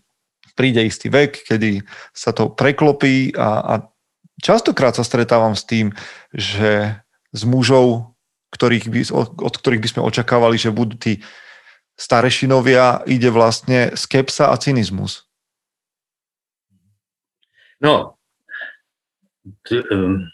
príde 0.55 0.87
istý 0.87 1.11
vek, 1.11 1.43
kedy 1.51 1.83
sa 2.15 2.31
to 2.31 2.47
preklopí 2.47 3.35
a, 3.35 3.59
a 3.59 3.73
častokrát 4.39 4.95
sa 4.95 5.03
stretávam 5.03 5.51
s 5.51 5.67
tým, 5.67 5.91
že 6.31 6.95
z 7.35 7.41
mužov, 7.43 8.15
ktorých 8.55 8.87
by, 8.87 9.01
od 9.43 9.53
ktorých 9.59 9.83
by 9.83 9.89
sme 9.91 10.01
očakávali, 10.07 10.55
že 10.55 10.71
budú 10.71 10.95
tí 10.95 11.19
starešinovia, 11.99 13.03
ide 13.03 13.27
vlastne 13.31 13.91
skepsa 13.99 14.51
a 14.51 14.55
cynizmus. 14.55 15.27
No, 17.85 18.17
t- 19.61 19.85
um, 19.93 20.25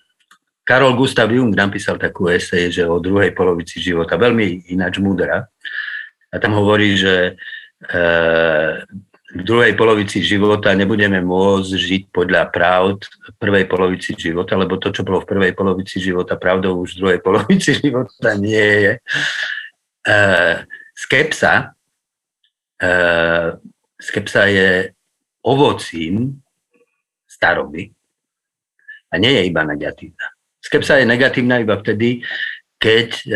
Karol 0.64 0.96
Gustav 0.96 1.28
Jung 1.28 1.52
napísal 1.52 2.00
takú 2.00 2.32
esej, 2.32 2.72
že 2.72 2.84
o 2.88 3.04
druhej 3.04 3.36
polovici 3.36 3.84
života, 3.84 4.16
veľmi 4.16 4.72
ináč 4.72 5.04
múdra, 5.04 5.52
a 6.32 6.36
tam 6.40 6.56
hovorí, 6.56 6.96
že 6.96 7.36
e, 7.92 8.02
v 9.36 9.42
druhej 9.44 9.76
polovici 9.76 10.24
života 10.24 10.72
nebudeme 10.72 11.20
môcť 11.20 11.72
žiť 11.76 12.02
podľa 12.12 12.48
pravd 12.56 13.04
prvej 13.36 13.68
polovici 13.68 14.16
života, 14.16 14.56
lebo 14.56 14.80
to, 14.80 14.96
čo 14.96 15.04
bolo 15.04 15.20
v 15.24 15.28
prvej 15.28 15.52
polovici 15.52 16.00
života 16.00 16.40
pravdou, 16.40 16.80
už 16.80 16.96
v 16.96 17.00
druhej 17.04 17.20
polovici 17.20 17.76
života 17.84 18.32
nie 18.40 18.64
je. 18.64 18.94
E, 20.08 20.16
skepsa, 20.96 21.76
e, 22.80 22.90
skepsa 24.00 24.48
je 24.48 24.96
ovocím 25.44 26.40
staroby 27.42 27.90
a 29.10 29.18
nie 29.18 29.34
je 29.34 29.42
iba 29.50 29.66
negatívna. 29.66 30.30
Skepsa 30.62 31.02
je 31.02 31.10
negatívna 31.10 31.58
iba 31.58 31.74
vtedy, 31.82 32.22
keď 32.78 33.10
e, 33.26 33.28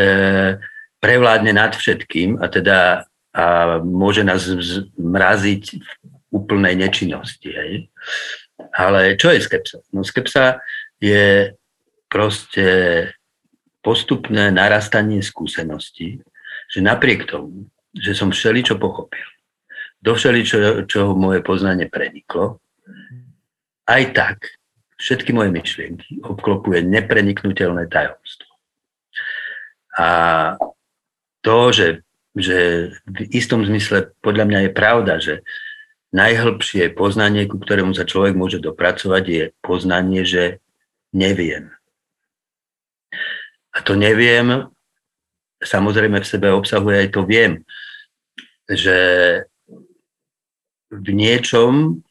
prevládne 1.01 1.57
nad 1.57 1.73
všetkým 1.73 2.37
a 2.37 2.45
teda 2.53 3.09
a 3.35 3.77
môže 3.83 4.23
nás 4.23 4.47
zmraziť 4.47 5.63
v 5.75 5.91
úplnej 6.31 6.79
nečinnosti. 6.79 7.51
Hej. 7.51 7.91
Ale 8.71 9.19
čo 9.19 9.35
je 9.35 9.43
skepsa? 9.43 9.83
No 9.91 10.07
skepsa 10.07 10.63
je 11.03 11.51
proste 12.07 12.67
postupné 13.83 14.55
narastanie 14.55 15.19
skúseností, 15.19 16.23
že 16.71 16.79
napriek 16.79 17.27
tomu, 17.27 17.67
že 17.91 18.15
som 18.15 18.31
všeličo 18.31 18.79
pochopil, 18.79 19.27
do 19.99 20.15
všeličo, 20.15 20.87
čo 20.87 21.11
moje 21.11 21.43
poznanie 21.43 21.91
preniklo, 21.91 22.63
aj 23.85 24.03
tak 24.13 24.37
všetky 24.97 25.35
moje 25.35 25.51
myšlienky 25.51 26.23
obklopuje 26.23 26.81
nepreniknutelné 26.85 27.91
tajomstvo. 27.91 28.51
A 29.95 30.07
to, 31.43 31.57
že, 31.71 31.87
že 32.35 32.91
v 33.05 33.19
istom 33.31 33.63
zmysle 33.63 34.11
podľa 34.19 34.45
mňa 34.49 34.59
je 34.65 34.71
pravda, 34.71 35.13
že 35.21 35.33
najhlbšie 36.15 36.95
poznanie, 36.95 37.45
ku 37.45 37.59
ktorému 37.59 37.91
sa 37.91 38.07
človek 38.07 38.33
môže 38.33 38.63
dopracovať, 38.63 39.23
je 39.27 39.43
poznanie, 39.59 40.23
že 40.23 40.63
neviem. 41.11 41.71
A 43.75 43.83
to 43.83 43.99
neviem 43.99 44.71
samozrejme 45.65 46.21
v 46.21 46.29
sebe 46.29 46.53
obsahuje 46.53 47.07
aj 47.07 47.09
to 47.11 47.21
viem, 47.23 47.65
že 48.69 48.97
v 50.93 51.09
niečom 51.11 52.01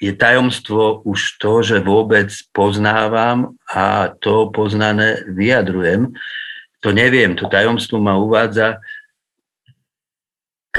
je 0.00 0.12
tajomstvo 0.12 1.06
už 1.06 1.38
to, 1.38 1.62
že 1.62 1.84
vôbec 1.84 2.30
poznávam 2.50 3.54
a 3.70 4.10
to 4.18 4.50
poznané 4.50 5.22
vyjadrujem. 5.30 6.10
To 6.82 6.90
neviem, 6.90 7.38
to 7.38 7.46
tajomstvo 7.46 8.02
ma 8.02 8.18
uvádza 8.18 8.82
k... 10.74 10.78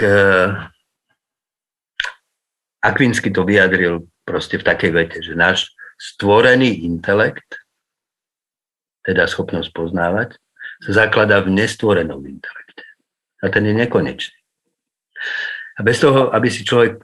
Akvinsky 2.86 3.34
to 3.34 3.42
vyjadril 3.42 4.06
proste 4.30 4.62
v 4.62 4.68
takej 4.68 4.92
vete, 4.94 5.18
že 5.18 5.34
náš 5.34 5.74
stvorený 5.98 6.86
intelekt, 6.86 7.66
teda 9.02 9.26
schopnosť 9.26 9.74
poznávať, 9.74 10.38
sa 10.86 11.08
zakladá 11.08 11.42
v 11.42 11.56
nestvorenom 11.56 12.22
intelekte. 12.22 12.86
A 13.42 13.50
ten 13.50 13.66
je 13.66 13.74
nekonečný. 13.74 14.38
A 15.76 15.80
bez 15.82 15.98
toho, 15.98 16.30
aby 16.30 16.48
si 16.54 16.62
človek 16.62 17.02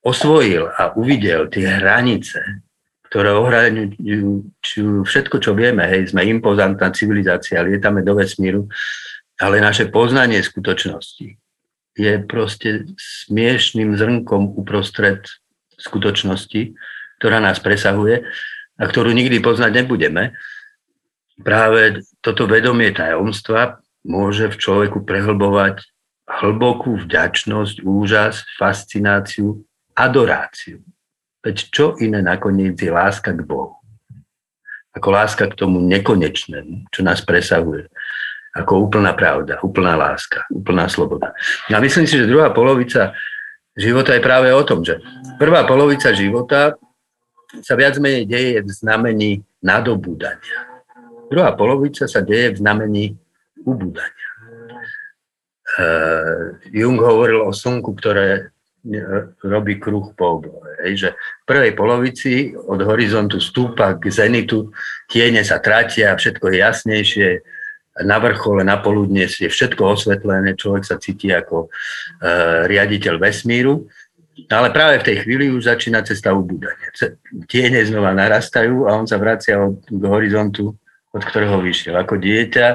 osvojil 0.00 0.72
a 0.72 0.96
uvidel 0.96 1.48
tie 1.52 1.68
hranice, 1.68 2.64
ktoré 3.10 3.34
ohraňujú 3.34 4.46
všetko, 5.04 5.36
čo 5.42 5.52
vieme. 5.52 5.84
Hej, 5.84 6.14
sme 6.14 6.24
impozantná 6.30 6.94
civilizácia, 6.94 7.64
lietame 7.64 8.06
do 8.06 8.16
vesmíru, 8.16 8.70
ale 9.40 9.58
naše 9.58 9.90
poznanie 9.90 10.40
skutočnosti 10.40 11.36
je 11.98 12.12
proste 12.24 12.86
smiešným 12.96 13.98
zrnkom 13.98 14.56
uprostred 14.56 15.26
skutočnosti, 15.76 16.76
ktorá 17.18 17.42
nás 17.42 17.58
presahuje 17.60 18.24
a 18.80 18.82
ktorú 18.86 19.12
nikdy 19.12 19.42
poznať 19.42 19.84
nebudeme. 19.84 20.32
Práve 21.40 22.04
toto 22.24 22.48
vedomie 22.48 22.92
tajomstva 22.92 23.80
môže 24.06 24.48
v 24.48 24.56
človeku 24.56 25.04
prehlbovať 25.04 25.84
hlbokú 26.30 27.04
vďačnosť, 27.04 27.82
úžas, 27.84 28.46
fascináciu 28.56 29.66
adoráciu. 30.00 30.80
Veď 31.40 31.56
čo 31.72 31.84
iné 32.00 32.24
nakoniec 32.24 32.76
je 32.76 32.92
láska 32.92 33.32
k 33.32 33.44
Bohu? 33.44 33.76
Ako 34.96 35.08
láska 35.12 35.48
k 35.48 35.56
tomu 35.56 35.80
nekonečnému, 35.84 36.88
čo 36.92 37.00
nás 37.04 37.20
presahuje. 37.24 37.88
Ako 38.56 38.90
úplná 38.90 39.14
pravda, 39.14 39.62
úplná 39.62 39.94
láska, 39.94 40.42
úplná 40.50 40.90
sloboda. 40.90 41.30
A 41.70 41.78
myslím 41.78 42.04
si, 42.08 42.18
že 42.18 42.26
druhá 42.26 42.50
polovica 42.50 43.14
života 43.78 44.12
je 44.12 44.26
práve 44.26 44.50
o 44.50 44.62
tom, 44.66 44.82
že 44.82 44.98
prvá 45.38 45.62
polovica 45.62 46.10
života 46.10 46.74
sa 47.62 47.74
viac 47.78 47.96
menej 48.02 48.26
deje 48.26 48.56
v 48.66 48.70
znamení 48.70 49.30
nadobúdania. 49.62 50.66
Druhá 51.30 51.54
polovica 51.54 52.10
sa 52.10 52.20
deje 52.26 52.58
v 52.58 52.60
znamení 52.60 53.04
ubúdania. 53.62 54.28
Uh, 55.78 56.58
Jung 56.74 56.98
hovoril 56.98 57.46
o 57.46 57.54
slnku, 57.54 57.94
ktoré 57.94 58.50
robí 59.44 59.76
kruh 59.76 60.12
po 60.16 60.40
oblohe. 60.40 60.70
Hej, 60.84 60.92
že 60.96 61.08
v 61.12 61.44
prvej 61.44 61.72
polovici 61.76 62.56
od 62.56 62.80
horizontu 62.80 63.36
stúpa 63.36 63.96
k 64.00 64.08
zenitu, 64.08 64.72
tiene 65.04 65.44
sa 65.44 65.60
tratia, 65.60 66.16
všetko 66.16 66.44
je 66.48 66.56
jasnejšie, 66.64 67.28
na 68.00 68.16
vrchole, 68.16 68.64
na 68.64 68.80
poludne 68.80 69.28
je 69.28 69.50
všetko 69.50 69.98
osvetlené, 69.98 70.56
človek 70.56 70.88
sa 70.88 70.96
cíti 70.96 71.28
ako 71.28 71.68
uh, 71.68 72.64
riaditeľ 72.64 73.20
vesmíru, 73.20 73.84
ale 74.48 74.72
práve 74.72 75.04
v 75.04 75.06
tej 75.12 75.16
chvíli 75.20 75.52
už 75.52 75.68
začína 75.68 76.00
cesta 76.00 76.32
ubúdania. 76.32 76.88
Tiene 77.44 77.84
znova 77.84 78.16
narastajú 78.16 78.88
a 78.88 78.96
on 78.96 79.04
sa 79.04 79.20
vracia 79.20 79.60
od, 79.60 79.84
k 79.84 80.02
horizontu, 80.08 80.72
od 81.12 81.22
ktorého 81.28 81.60
vyšiel. 81.60 82.00
Ako 82.00 82.16
dieťa 82.16 82.66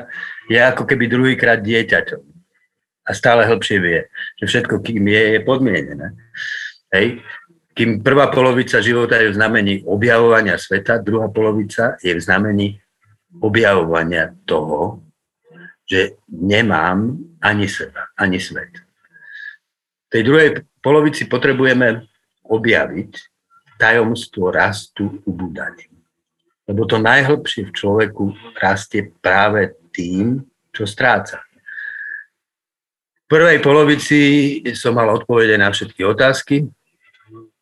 je 0.51 0.60
ako 0.62 0.86
keby 0.86 1.10
druhýkrát 1.10 1.66
dieťaťom 1.66 2.34
a 3.06 3.12
stále 3.14 3.45
hĺbšie 3.45 3.78
vie, 3.80 3.99
že 4.41 4.45
všetko, 4.49 4.82
kým 4.82 5.06
je, 5.06 5.24
je 5.38 5.39
podmienené. 5.45 6.08
Hej. 6.89 7.22
Kým 7.76 7.99
prvá 7.99 8.32
polovica 8.32 8.80
života 8.80 9.20
je 9.20 9.30
v 9.30 9.38
znamení 9.38 9.74
objavovania 9.84 10.56
sveta, 10.56 11.03
druhá 11.03 11.28
polovica 11.28 11.99
je 11.99 12.16
v 12.16 12.24
znamení 12.24 12.68
objavovania 13.43 14.32
toho, 14.47 15.03
že 15.86 16.18
nemám 16.32 17.20
ani 17.43 17.68
seba, 17.68 18.10
ani 18.18 18.39
svet. 18.39 18.74
V 20.08 20.10
tej 20.10 20.24
druhej 20.24 20.49
polovici 20.82 21.28
potrebujeme 21.28 22.08
objaviť 22.47 23.12
tajomstvo 23.78 24.49
rastu 24.49 25.22
ubúdaním. 25.28 25.93
Lebo 26.66 26.89
to 26.89 26.97
najhlbšie 26.97 27.70
v 27.70 27.76
človeku 27.76 28.34
rastie 28.58 29.14
práve 29.22 29.78
tým, 29.93 30.41
čo 30.74 30.89
stráca. 30.89 31.45
V 33.26 33.34
prvej 33.34 33.57
polovici 33.57 34.19
som 34.78 34.93
mal 34.93 35.09
odpovede 35.09 35.57
na 35.57 35.73
všetky 35.73 36.05
otázky. 36.05 36.69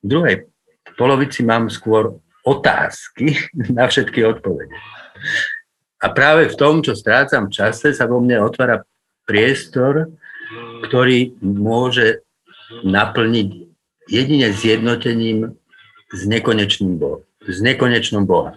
V 0.03 0.05
druhej 0.05 0.51
polovici 0.99 1.39
mám 1.39 1.71
skôr 1.71 2.19
otázky 2.43 3.39
na 3.77 3.87
všetky 3.87 4.27
odpovede. 4.27 4.75
A 6.03 6.11
práve 6.11 6.51
v 6.51 6.59
tom, 6.59 6.83
čo 6.83 6.99
strácam 6.99 7.47
v 7.47 7.55
čase, 7.55 7.95
sa 7.95 8.03
vo 8.03 8.19
mne 8.19 8.43
otvára 8.43 8.83
priestor, 9.23 10.11
ktorý 10.83 11.31
môže 11.39 12.27
naplniť 12.83 13.47
jedine 14.11 14.51
zjednotením 14.51 15.55
s 16.11 16.27
nekonečným 16.27 16.99
Bohom. 16.99 17.23
S 17.47 17.63
nekonečnom 17.63 18.27
Boha. 18.27 18.51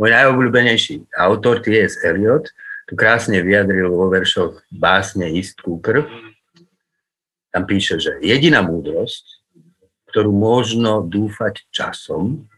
Môj 0.00 0.08
najobľúbenejší 0.08 1.04
autor 1.20 1.60
T.S. 1.60 2.00
Eliot 2.00 2.48
tu 2.88 2.96
krásne 2.96 3.44
vyjadril 3.44 3.92
vo 3.92 4.08
veršoch 4.08 4.64
básne 4.72 5.28
East 5.28 5.60
Cooper. 5.60 6.08
Tam 7.52 7.68
píše, 7.68 8.00
že 8.00 8.16
jediná 8.24 8.64
múdrosť, 8.64 9.44
ktorú 10.08 10.32
možno 10.32 11.04
dúfať 11.04 11.68
časom, 11.68 12.48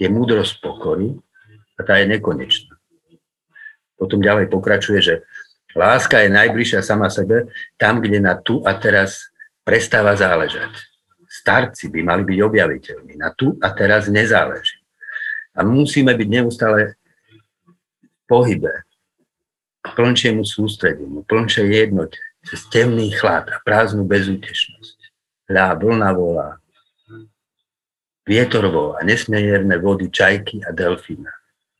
je 0.00 0.08
múdrosť 0.08 0.64
pokory 0.64 1.12
a 1.76 1.84
tá 1.84 2.00
je 2.00 2.08
nekonečná. 2.08 2.80
Potom 4.00 4.24
ďalej 4.24 4.48
pokračuje, 4.48 5.04
že 5.04 5.14
láska 5.76 6.24
je 6.24 6.32
najbližšia 6.32 6.80
sama 6.80 7.12
sebe 7.12 7.52
tam, 7.76 8.00
kde 8.00 8.24
na 8.24 8.40
tu 8.40 8.64
a 8.64 8.72
teraz 8.72 9.28
prestáva 9.68 10.16
záležať. 10.16 10.72
Starci 11.28 11.92
by 11.92 12.00
mali 12.08 12.24
byť 12.24 12.38
objaviteľní. 12.40 13.20
Na 13.20 13.36
tu 13.36 13.52
a 13.60 13.68
teraz 13.76 14.08
nezáleží. 14.08 14.80
A 15.52 15.60
musíme 15.60 16.16
byť 16.16 16.28
neustále 16.40 16.96
v 18.00 18.22
pohybe, 18.24 18.87
plnšiemu 19.82 20.42
sústredeniu, 20.42 21.22
plnšej 21.26 21.68
jednote, 21.68 22.18
cez 22.46 22.64
temný 22.70 23.10
chlad 23.14 23.50
a 23.50 23.58
prázdnu 23.62 24.06
bezútešnosť. 24.06 24.98
Hľa, 25.48 25.80
vlna 25.80 26.10
volá, 26.12 26.48
vietor 28.28 28.68
volá, 28.68 29.00
nesmierne 29.00 29.80
vody 29.80 30.12
čajky 30.12 30.60
a 30.68 30.76
delfína. 30.76 31.32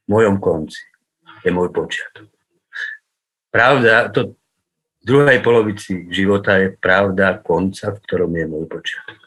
V 0.05 0.07
mojom 0.09 0.41
konci 0.41 0.81
je 1.45 1.51
môj 1.53 1.69
počiatok. 1.69 2.33
Pravda, 3.53 4.09
to 4.09 4.33
v 4.99 5.05
druhej 5.05 5.39
polovici 5.45 6.09
života 6.09 6.57
je 6.57 6.73
pravda 6.77 7.41
konca, 7.45 7.93
v 7.93 8.03
ktorom 8.09 8.33
je 8.33 8.47
môj 8.49 8.65
počiatok. 8.69 9.21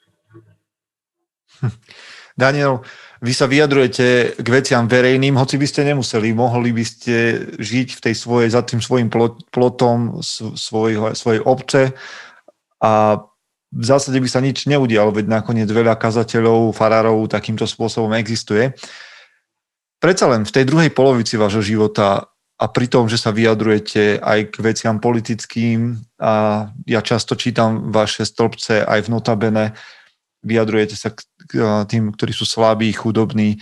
Daniel, 2.33 2.81
vy 3.21 3.33
sa 3.37 3.45
vyjadrujete 3.45 4.35
k 4.41 4.47
veciam 4.49 4.89
verejným, 4.89 5.37
hoci 5.37 5.61
by 5.61 5.67
ste 5.69 5.85
nemuseli, 5.85 6.33
mohli 6.33 6.73
by 6.73 6.81
ste 6.81 7.15
žiť 7.61 7.87
v 7.97 8.03
tej 8.09 8.15
svojej, 8.17 8.49
za 8.49 8.65
tým 8.65 8.81
svojim 8.81 9.13
plotom 9.53 10.25
svojho, 10.57 11.13
svojej 11.13 11.41
obce 11.45 11.93
a 12.81 13.21
v 13.71 13.85
zásade 13.87 14.19
by 14.19 14.27
sa 14.27 14.43
nič 14.43 14.67
neudialo, 14.67 15.15
veď 15.15 15.31
nakoniec 15.31 15.69
veľa 15.69 15.95
kazateľov, 15.95 16.75
farárov 16.75 17.29
takýmto 17.31 17.63
spôsobom 17.63 18.11
existuje. 18.17 18.75
Predsa 20.01 20.25
len 20.27 20.43
v 20.43 20.51
tej 20.51 20.65
druhej 20.65 20.91
polovici 20.91 21.37
vášho 21.37 21.61
života 21.61 22.25
a 22.57 22.65
pri 22.67 22.89
tom, 22.89 23.05
že 23.05 23.21
sa 23.21 23.29
vyjadrujete 23.29 24.17
aj 24.17 24.39
k 24.49 24.55
veciam 24.65 24.97
politickým 24.97 26.03
a 26.17 26.67
ja 26.89 27.01
často 27.05 27.37
čítam 27.37 27.93
vaše 27.93 28.25
stĺpce 28.25 28.81
aj 28.81 29.07
v 29.07 29.11
notabene, 29.13 29.65
vyjadrujete 30.41 30.97
sa 30.97 31.13
k 31.13 31.21
tým, 31.87 32.13
ktorí 32.13 32.33
sú 32.33 32.45
slabí, 32.45 32.89
chudobní. 32.93 33.61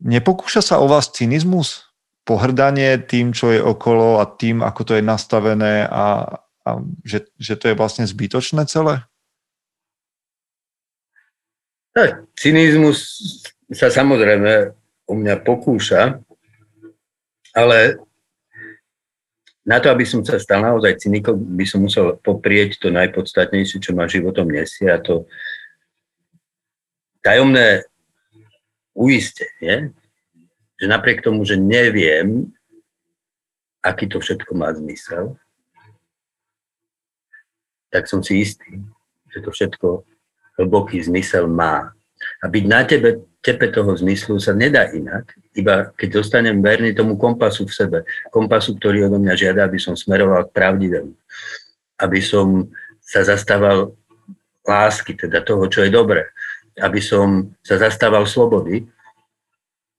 Nepokúša 0.00 0.60
sa 0.64 0.76
o 0.80 0.88
vás 0.88 1.12
cynizmus? 1.12 1.88
Pohrdanie 2.24 2.96
tým, 3.04 3.36
čo 3.36 3.52
je 3.52 3.60
okolo 3.60 4.16
a 4.20 4.24
tým, 4.24 4.64
ako 4.64 4.80
to 4.84 4.92
je 4.96 5.04
nastavené 5.04 5.84
a, 5.84 6.40
a 6.64 6.70
že, 7.04 7.28
že 7.36 7.54
to 7.60 7.68
je 7.72 7.78
vlastne 7.78 8.08
zbytočné 8.08 8.64
celé? 8.64 9.04
Tak, 11.94 12.26
cynizmus 12.34 13.20
sa 13.70 13.92
samozrejme 13.92 14.72
u 15.04 15.14
mňa 15.14 15.44
pokúša, 15.44 16.18
ale 17.54 18.00
na 19.64 19.80
to, 19.80 19.88
aby 19.88 20.04
som 20.04 20.20
sa 20.20 20.36
stal 20.36 20.60
naozaj 20.60 21.00
cynikom, 21.00 21.40
by 21.56 21.64
som 21.64 21.80
musel 21.80 22.20
poprieť 22.20 22.80
to 22.80 22.92
najpodstatnejšie, 22.92 23.80
čo 23.80 23.96
ma 23.96 24.04
životom 24.04 24.48
nesie 24.52 24.92
a 24.92 25.00
to 25.00 25.24
tajomné 27.24 27.88
uistenie, 28.92 29.96
že 30.76 30.86
napriek 30.86 31.24
tomu, 31.24 31.42
že 31.48 31.56
neviem, 31.56 32.52
aký 33.80 34.04
to 34.04 34.20
všetko 34.20 34.52
má 34.52 34.68
zmysel, 34.76 35.40
tak 37.88 38.04
som 38.10 38.20
si 38.20 38.44
istý, 38.44 38.82
že 39.32 39.40
to 39.40 39.48
všetko 39.48 40.04
hlboký 40.60 41.00
zmysel 41.00 41.48
má. 41.48 41.96
A 42.42 42.44
byť 42.46 42.64
na 42.68 42.80
tebe, 42.84 43.24
tepe 43.44 43.68
toho 43.72 43.92
zmyslu 43.96 44.40
sa 44.40 44.52
nedá 44.56 44.88
inak, 44.92 45.36
iba 45.54 45.92
keď 45.94 46.20
dostanem 46.20 46.58
verný 46.64 46.96
tomu 46.96 47.14
kompasu 47.20 47.68
v 47.68 47.76
sebe. 47.76 47.98
Kompasu, 48.32 48.76
ktorý 48.80 49.08
odo 49.08 49.20
mňa 49.20 49.34
žiada, 49.36 49.68
aby 49.68 49.76
som 49.76 49.94
smeroval 49.94 50.48
k 50.48 50.54
pravdivému. 50.56 51.12
Aby 52.00 52.20
som 52.24 52.68
sa 53.04 53.22
zastával 53.22 53.92
lásky, 54.64 55.12
teda 55.14 55.44
toho, 55.44 55.68
čo 55.68 55.84
je 55.84 55.92
dobré. 55.92 56.32
Aby 56.78 57.00
som 57.02 57.54
sa 57.62 57.78
zastával 57.78 58.26
slobody. 58.26 58.86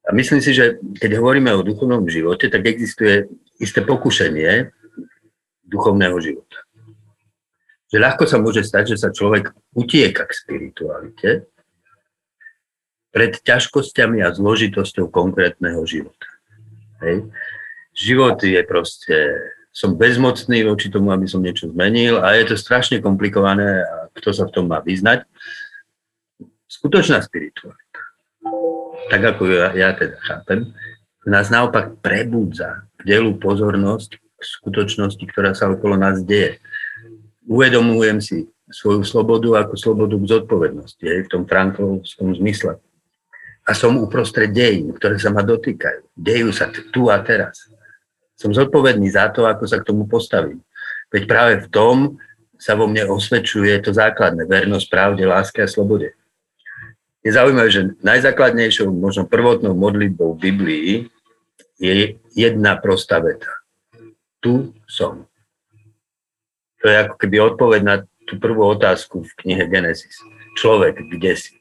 A 0.05 0.13
myslím 0.13 0.43
si, 0.43 0.53
že 0.53 0.77
keď 1.01 1.17
hovoríme 1.17 1.49
o 1.55 1.65
duchovnom 1.65 2.05
živote, 2.05 2.51
tak 2.51 2.67
existuje 2.67 3.25
isté 3.57 3.81
pokušenie 3.81 4.69
duchovného 5.65 6.17
života. 6.21 6.59
Že 7.89 7.97
ľahko 8.01 8.23
sa 8.29 8.37
môže 8.37 8.61
stať, 8.61 8.93
že 8.93 9.01
sa 9.01 9.09
človek 9.09 9.55
utieka 9.73 10.27
k 10.27 10.37
spiritualite 10.37 11.29
pred 13.15 13.31
ťažkosťami 13.39 14.19
a 14.19 14.35
zložitosťou 14.35 15.07
konkrétneho 15.07 15.79
života. 15.87 16.27
Hej. 16.99 17.31
Život 17.95 18.43
je 18.43 18.59
proste, 18.67 19.17
som 19.71 19.95
bezmocný 19.95 20.67
voči 20.67 20.91
tomu, 20.91 21.15
aby 21.15 21.23
som 21.23 21.39
niečo 21.39 21.71
zmenil 21.71 22.19
a 22.19 22.35
je 22.35 22.51
to 22.51 22.59
strašne 22.59 22.99
komplikované 22.99 23.87
a 23.87 24.11
kto 24.11 24.35
sa 24.35 24.43
v 24.43 24.53
tom 24.59 24.67
má 24.67 24.83
vyznať. 24.83 25.23
Skutočná 26.75 27.23
spiritualita, 27.23 28.01
tak 29.07 29.21
ako 29.23 29.47
ja, 29.47 29.67
ja 29.73 29.89
teda 29.95 30.19
chápem, 30.19 30.75
nás 31.25 31.49
naopak 31.49 31.97
prebudza 32.03 32.85
delú 33.01 33.39
pozornosť 33.39 34.19
k 34.19 34.41
skutočnosti, 34.43 35.23
ktorá 35.31 35.55
sa 35.55 35.71
okolo 35.71 35.95
nás 35.97 36.21
deje. 36.21 36.59
Uvedomujem 37.47 38.19
si 38.21 38.37
svoju 38.69 39.05
slobodu 39.05 39.65
ako 39.65 39.73
slobodu 39.77 40.15
k 40.17 40.29
zodpovednosti, 40.35 41.03
aj 41.05 41.21
v 41.25 41.31
tom 41.31 41.43
franklovskom 41.47 42.33
zmysle. 42.37 42.77
A 43.65 43.71
som 43.73 43.97
uprostred 43.97 44.53
dejín, 44.53 44.93
ktoré 44.93 45.17
sa 45.17 45.33
ma 45.33 45.41
dotýkajú. 45.41 46.13
Dejú 46.13 46.53
sa 46.53 46.69
tu 46.69 47.09
a 47.09 47.17
teraz. 47.23 47.65
Som 48.37 48.53
zodpovedný 48.53 49.09
za 49.09 49.31
to, 49.33 49.49
ako 49.49 49.65
sa 49.65 49.81
k 49.81 49.87
tomu 49.89 50.05
postavím. 50.05 50.61
Veď 51.09 51.23
práve 51.25 51.53
v 51.65 51.67
tom 51.71 51.97
sa 52.61 52.77
vo 52.77 52.85
mne 52.85 53.09
osvedčuje 53.09 53.73
to 53.81 53.89
základné, 53.95 54.45
vernosť, 54.45 54.85
pravde, 54.89 55.23
láske 55.25 55.65
a 55.65 55.69
slobode. 55.69 56.13
Je 57.25 57.33
zaujímavé, 57.33 57.69
že 57.73 57.89
najzákladnejšou, 58.05 58.93
možno 58.93 59.25
prvotnou 59.25 59.73
modlitbou 59.73 60.37
v 60.37 60.41
Biblii 60.53 60.89
je 61.81 62.21
jedna 62.37 62.77
prostá 62.77 63.17
veta. 63.17 63.49
Tu 64.37 64.69
som. 64.85 65.25
To 66.79 66.85
je 66.85 66.95
ako 67.01 67.15
keby 67.17 67.35
odpoveď 67.41 67.81
na 67.81 67.95
tú 68.29 68.37
prvú 68.37 68.61
otázku 68.69 69.25
v 69.25 69.31
knihe 69.41 69.65
Genesis. 69.65 70.21
Človek, 70.53 71.01
kde 71.01 71.33
si? 71.33 71.57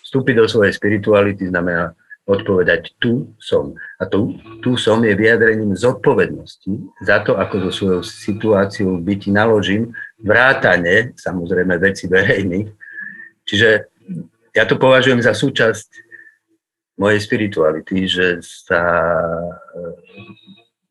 Vstúpiť 0.00 0.40
do 0.40 0.46
svojej 0.48 0.72
spirituality 0.72 1.52
znamená 1.52 1.92
odpovedať 2.24 2.96
tu 2.96 3.36
som. 3.36 3.76
A 4.00 4.08
tu, 4.08 4.36
tu 4.64 4.80
som 4.80 5.00
je 5.04 5.12
vyjadrením 5.12 5.76
zodpovednosti 5.76 6.72
za 7.04 7.20
to, 7.20 7.36
ako 7.36 7.68
so 7.68 7.70
svojou 7.72 8.02
situáciou 8.04 8.96
v 8.96 9.04
byti 9.04 9.28
naložím, 9.28 9.92
vrátane, 10.20 11.12
samozrejme, 11.16 11.76
veci 11.76 12.08
verejných. 12.08 12.68
Čiže 13.48 13.88
ja 14.52 14.64
to 14.68 14.76
považujem 14.76 15.24
za 15.24 15.32
súčasť 15.32 15.88
mojej 17.00 17.20
spirituality, 17.22 18.04
že 18.04 18.44
sa 18.44 18.82
e, 18.84 19.50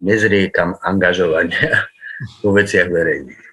nezriekam 0.02 0.74
angažovania 0.82 1.86
vo 2.44 2.56
veciach 2.58 2.90
verejných. 2.90 3.46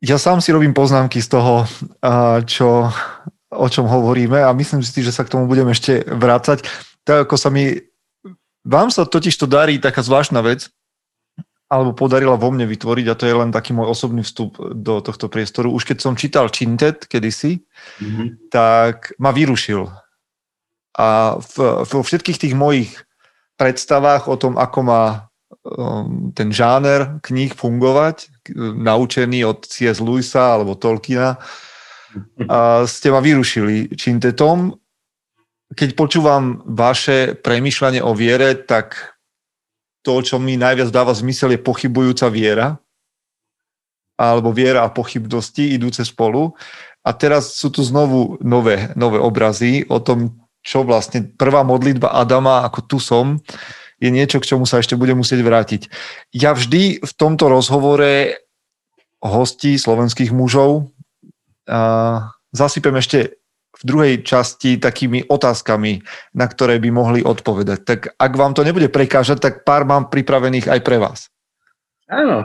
Ja 0.00 0.16
sám 0.16 0.40
si 0.40 0.48
robím 0.48 0.72
poznámky 0.72 1.20
z 1.20 1.28
toho, 1.28 1.68
čo, 2.48 2.88
o 3.52 3.68
čom 3.68 3.84
hovoríme 3.84 4.40
a 4.40 4.48
myslím 4.56 4.80
si, 4.80 5.04
že 5.04 5.12
sa 5.12 5.28
k 5.28 5.32
tomu 5.36 5.44
budem 5.44 5.68
ešte 5.68 6.00
vrácať. 6.08 6.64
Tak 7.04 7.28
ako 7.28 7.36
sa 7.36 7.52
mi... 7.52 7.76
Vám 8.64 8.88
sa 8.88 9.04
totiž 9.04 9.36
to 9.36 9.44
darí 9.44 9.76
taká 9.76 10.00
zvláštna 10.00 10.40
vec, 10.40 10.72
alebo 11.70 11.94
podarila 11.94 12.34
vo 12.34 12.50
mne 12.50 12.66
vytvoriť 12.66 13.06
a 13.06 13.14
to 13.14 13.24
je 13.30 13.34
len 13.38 13.54
taký 13.54 13.70
môj 13.70 13.94
osobný 13.94 14.26
vstup 14.26 14.58
do 14.58 14.98
tohto 14.98 15.30
priestoru. 15.30 15.70
Už 15.70 15.86
keď 15.86 16.02
som 16.02 16.18
čítal 16.18 16.50
Chintet 16.50 17.06
kedysi, 17.06 17.62
mm-hmm. 18.02 18.50
tak 18.50 19.14
ma 19.22 19.30
vyrušil. 19.30 19.86
A 20.98 21.38
vo 21.86 22.00
všetkých 22.02 22.42
tých 22.42 22.54
mojich 22.58 22.90
predstavách 23.54 24.26
o 24.26 24.34
tom, 24.34 24.58
ako 24.58 24.78
má 24.82 25.04
um, 25.62 26.34
ten 26.34 26.50
žáner 26.50 27.22
kníh 27.22 27.54
fungovať, 27.54 28.50
naučený 28.58 29.46
od 29.46 29.62
C.S. 29.62 30.02
Lewisa 30.02 30.58
alebo 30.58 30.74
Tolkiena, 30.74 31.38
a 32.50 32.90
ste 32.90 33.14
ma 33.14 33.22
vyrušili 33.22 33.94
Chintetom. 33.94 34.74
Keď 35.70 35.94
počúvam 35.94 36.66
vaše 36.66 37.38
premyšľanie 37.38 38.02
o 38.02 38.10
viere, 38.18 38.58
tak 38.58 39.14
to, 40.00 40.24
čo 40.24 40.36
mi 40.40 40.56
najviac 40.56 40.88
dáva 40.88 41.12
zmysel, 41.12 41.56
je 41.56 41.60
pochybujúca 41.60 42.26
viera, 42.32 42.80
alebo 44.20 44.52
viera 44.52 44.84
a 44.84 44.92
pochybnosti 44.92 45.76
idúce 45.76 46.04
spolu. 46.04 46.52
A 47.00 47.16
teraz 47.16 47.56
sú 47.56 47.72
tu 47.72 47.80
znovu 47.80 48.36
nové, 48.44 48.92
nové 48.92 49.16
obrazy 49.16 49.88
o 49.88 49.96
tom, 50.04 50.36
čo 50.60 50.84
vlastne 50.84 51.24
prvá 51.24 51.64
modlitba 51.64 52.12
Adama, 52.12 52.68
ako 52.68 52.80
tu 52.84 52.98
som, 53.00 53.40
je 54.00 54.08
niečo, 54.12 54.40
k 54.40 54.48
čomu 54.56 54.68
sa 54.68 54.80
ešte 54.80 54.96
budem 54.96 55.20
musieť 55.20 55.40
vrátiť. 55.40 55.82
Ja 56.32 56.52
vždy 56.56 57.04
v 57.04 57.12
tomto 57.16 57.48
rozhovore 57.48 58.40
hostí 59.20 59.76
slovenských 59.76 60.32
mužov 60.32 60.92
a 61.68 62.32
zasypem 62.52 62.96
ešte 62.96 63.39
v 63.80 63.84
druhej 63.88 64.14
časti 64.20 64.76
takými 64.76 65.24
otázkami, 65.26 66.04
na 66.36 66.46
ktoré 66.46 66.76
by 66.76 66.90
mohli 66.92 67.20
odpovedať. 67.24 67.78
Tak 67.82 68.00
ak 68.20 68.32
vám 68.36 68.52
to 68.52 68.60
nebude 68.60 68.92
prekážať, 68.92 69.40
tak 69.40 69.54
pár 69.64 69.88
mám 69.88 70.12
pripravených 70.12 70.68
aj 70.68 70.80
pre 70.84 71.00
vás. 71.00 71.32
Áno, 72.12 72.44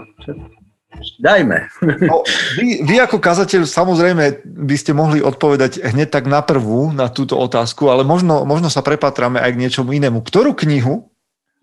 dajme. 1.20 1.68
No, 2.08 2.24
vy, 2.56 2.86
vy 2.88 2.96
ako 3.04 3.20
kazateľ 3.20 3.68
samozrejme 3.68 4.46
by 4.46 4.76
ste 4.80 4.96
mohli 4.96 5.20
odpovedať 5.20 5.84
hneď 5.84 6.08
tak 6.14 6.26
na 6.30 6.40
prvú, 6.46 6.94
na 6.96 7.12
túto 7.12 7.36
otázku, 7.36 7.92
ale 7.92 8.08
možno, 8.08 8.48
možno 8.48 8.72
sa 8.72 8.86
prepatráme 8.86 9.42
aj 9.42 9.52
k 9.52 9.62
niečomu 9.66 9.92
inému. 9.92 10.24
Ktorú 10.24 10.56
knihu 10.56 11.12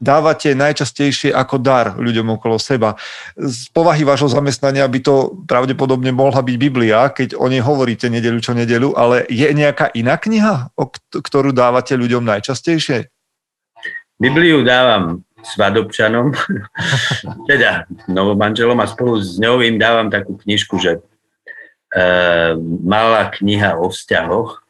dávate 0.02 0.58
najčastejšie 0.58 1.30
ako 1.30 1.62
dar 1.62 1.94
ľuďom 1.94 2.34
okolo 2.34 2.58
seba. 2.58 2.98
Z 3.38 3.70
povahy 3.70 4.02
vášho 4.02 4.26
zamestnania 4.26 4.82
by 4.90 4.98
to 4.98 5.46
pravdepodobne 5.46 6.10
mohla 6.10 6.42
byť 6.42 6.56
Biblia, 6.58 7.06
keď 7.14 7.38
o 7.38 7.46
nej 7.46 7.62
hovoríte 7.62 8.10
nedelu 8.10 8.42
čo 8.42 8.58
nedelu, 8.58 8.90
ale 8.98 9.22
je 9.30 9.46
nejaká 9.46 9.94
iná 9.94 10.18
kniha, 10.18 10.74
ktorú 11.14 11.54
dávate 11.54 11.94
ľuďom 11.94 12.26
najčastejšie? 12.26 13.06
Bibliu 14.18 14.66
dávam 14.66 15.22
svadobčanom, 15.42 16.34
teda 17.50 17.86
novomanželom 18.10 18.78
a 18.82 18.90
spolu 18.90 19.22
s 19.22 19.38
ňou 19.38 19.62
im 19.62 19.78
dávam 19.78 20.10
takú 20.10 20.38
knižku, 20.38 20.78
že 20.78 20.98
e, 20.98 21.00
malá 22.82 23.30
kniha 23.34 23.78
o 23.78 23.90
vzťahoch, 23.90 24.62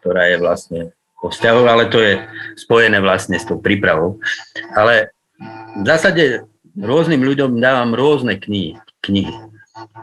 ktorá 0.00 0.28
je 0.32 0.36
vlastne 0.40 0.80
o 1.26 1.32
vzťahoch, 1.32 1.66
ale 1.66 1.84
to 1.90 1.98
je 1.98 2.22
spojené 2.54 3.02
vlastne 3.02 3.36
s 3.36 3.44
tou 3.44 3.58
prípravou. 3.58 4.22
Ale 4.72 5.10
v 5.76 5.84
zásade 5.84 6.46
rôznym 6.78 7.20
ľuďom 7.20 7.58
dávam 7.58 7.92
rôzne 7.92 8.38
knihy, 8.38 8.78
knihy 9.04 9.34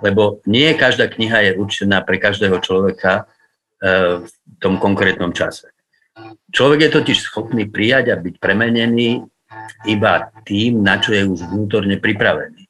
lebo 0.01 0.43
nie 0.45 0.73
každá 0.77 1.09
kniha 1.09 1.49
je 1.49 1.51
určená 1.57 2.05
pre 2.05 2.21
každého 2.21 2.61
človeka 2.61 3.25
e, 3.81 4.21
v 4.21 4.29
tom 4.61 4.77
konkrétnom 4.77 5.33
čase. 5.33 5.73
Človek 6.53 6.89
je 6.89 6.95
totiž 7.01 7.17
schopný 7.25 7.65
prijať 7.65 8.13
a 8.13 8.21
byť 8.21 8.37
premenený 8.37 9.25
iba 9.89 10.29
tým, 10.45 10.85
na 10.85 11.01
čo 11.01 11.17
je 11.17 11.25
už 11.25 11.49
vnútorne 11.49 11.97
pripravený 11.97 12.62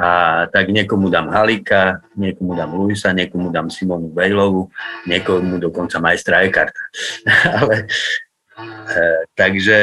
a 0.00 0.08
tak 0.48 0.72
niekomu 0.72 1.12
dám 1.12 1.28
Halika, 1.28 2.00
niekomu 2.16 2.56
dám 2.56 2.72
Luisa, 2.72 3.12
niekomu 3.12 3.52
dám 3.52 3.68
Simonu 3.68 4.08
Bejlovu, 4.08 4.72
niekomu 5.04 5.60
dokonca 5.60 6.00
majstra 6.00 6.40
Ekarta. 6.48 6.80
Ale, 7.60 7.84
e, 8.88 9.02
takže 9.36 9.78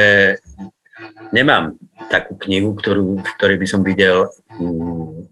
nemám 1.29 1.77
takú 2.09 2.33
knihu, 2.49 2.73
ktorú, 2.73 3.21
v 3.21 3.29
ktorej 3.37 3.57
by 3.61 3.67
som 3.69 3.85
videl 3.85 4.25
mm, 4.57 5.29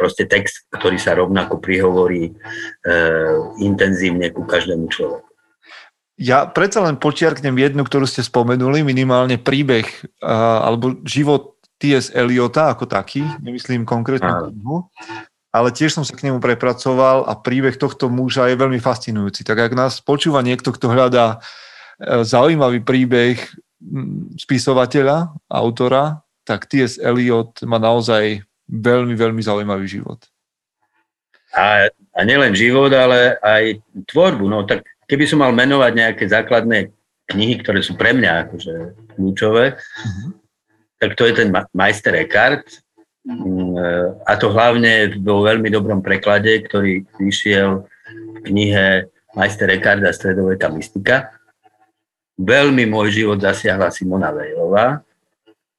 proste 0.00 0.24
text, 0.24 0.64
ktorý 0.72 0.96
sa 0.96 1.12
rovnako 1.12 1.60
prihovorí 1.60 2.32
e, 2.32 2.92
intenzívne 3.60 4.32
ku 4.32 4.48
každému 4.48 4.88
človeku. 4.88 5.28
Ja 6.18 6.48
predsa 6.50 6.82
len 6.82 6.98
počiarknem 6.98 7.54
jednu, 7.60 7.86
ktorú 7.86 8.02
ste 8.08 8.26
spomenuli, 8.26 8.82
minimálne 8.82 9.38
príbeh 9.38 9.86
alebo 10.18 10.98
život 11.06 11.57
T.S. 11.78 12.10
Eliota 12.10 12.74
ako 12.74 12.90
taký, 12.90 13.22
nemyslím 13.38 13.86
konkrétnu 13.86 14.50
knihu, 14.50 14.90
ale 15.54 15.70
tiež 15.70 15.94
som 15.94 16.04
sa 16.04 16.12
k 16.12 16.28
nemu 16.28 16.42
prepracoval 16.42 17.24
a 17.24 17.38
príbeh 17.38 17.78
tohto 17.78 18.10
muža 18.10 18.50
je 18.50 18.58
veľmi 18.58 18.82
fascinujúci. 18.82 19.46
Tak 19.46 19.70
ak 19.70 19.72
nás 19.78 20.02
počúva 20.02 20.42
niekto, 20.42 20.74
kto 20.74 20.90
hľadá 20.90 21.38
e, 21.38 22.26
zaujímavý 22.26 22.82
príbeh 22.82 23.38
spisovateľa, 24.36 25.32
autora, 25.46 26.26
tak 26.42 26.66
T.S. 26.66 26.98
Eliot 26.98 27.62
má 27.62 27.78
naozaj 27.78 28.42
veľmi, 28.68 29.14
veľmi 29.14 29.40
zaujímavý 29.40 29.86
život. 29.86 30.20
A, 31.56 31.88
a 31.88 32.20
nielen 32.26 32.52
život, 32.52 32.92
ale 32.92 33.40
aj 33.40 33.80
tvorbu. 34.10 34.44
No 34.50 34.68
tak 34.68 34.84
keby 35.08 35.24
som 35.24 35.40
mal 35.40 35.54
menovať 35.56 35.92
nejaké 35.96 36.24
základné 36.28 36.92
knihy, 37.28 37.60
ktoré 37.64 37.80
sú 37.80 37.96
pre 37.96 38.12
mňa 38.12 38.48
akože 38.48 38.74
kľúčové, 39.16 39.76
uh-huh. 39.76 40.28
Tak 40.98 41.14
to 41.14 41.26
je 41.26 41.32
ten 41.38 41.48
Majster 41.74 42.14
Eckhart, 42.18 42.82
mm, 43.22 44.22
a 44.26 44.32
to 44.36 44.50
hlavne 44.50 45.18
vo 45.22 45.46
veľmi 45.46 45.70
dobrom 45.70 46.02
preklade, 46.02 46.62
ktorý 46.66 47.06
vyšiel 47.18 47.86
v 48.10 48.38
knihe 48.46 49.06
Majster 49.38 49.70
Eckhart 49.70 50.02
a 50.02 50.12
stredoveká 50.14 50.70
mystika. 50.74 51.34
Veľmi 52.38 52.86
môj 52.86 53.22
život 53.22 53.38
zasiahla 53.42 53.90
Simona 53.90 54.30
Vejlová, 54.30 55.02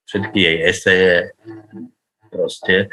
všetky 0.07 0.39
jej 0.39 0.57
eseje 0.67 1.13
proste, 2.27 2.91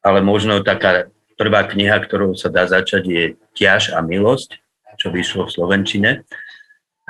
ale 0.00 0.24
možno 0.24 0.64
taká 0.64 1.12
prvá 1.40 1.64
kniha, 1.64 1.96
ktorou 2.04 2.36
sa 2.36 2.52
dá 2.52 2.68
začať, 2.68 3.02
je 3.08 3.24
Tiaž 3.56 3.92
a 3.92 4.04
milosť, 4.04 4.60
čo 5.00 5.08
vyšlo 5.08 5.48
v 5.48 5.54
Slovenčine. 5.56 6.10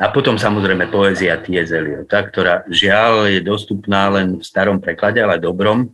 A 0.00 0.08
potom 0.08 0.40
samozrejme 0.40 0.88
poézia 0.88 1.36
T.S. 1.36 1.76
Eliota, 1.76 2.24
ktorá 2.24 2.64
žiaľ 2.72 3.28
je 3.28 3.44
dostupná 3.44 4.08
len 4.08 4.40
v 4.40 4.44
starom 4.44 4.80
preklade, 4.80 5.20
ale 5.20 5.36
dobrom, 5.36 5.92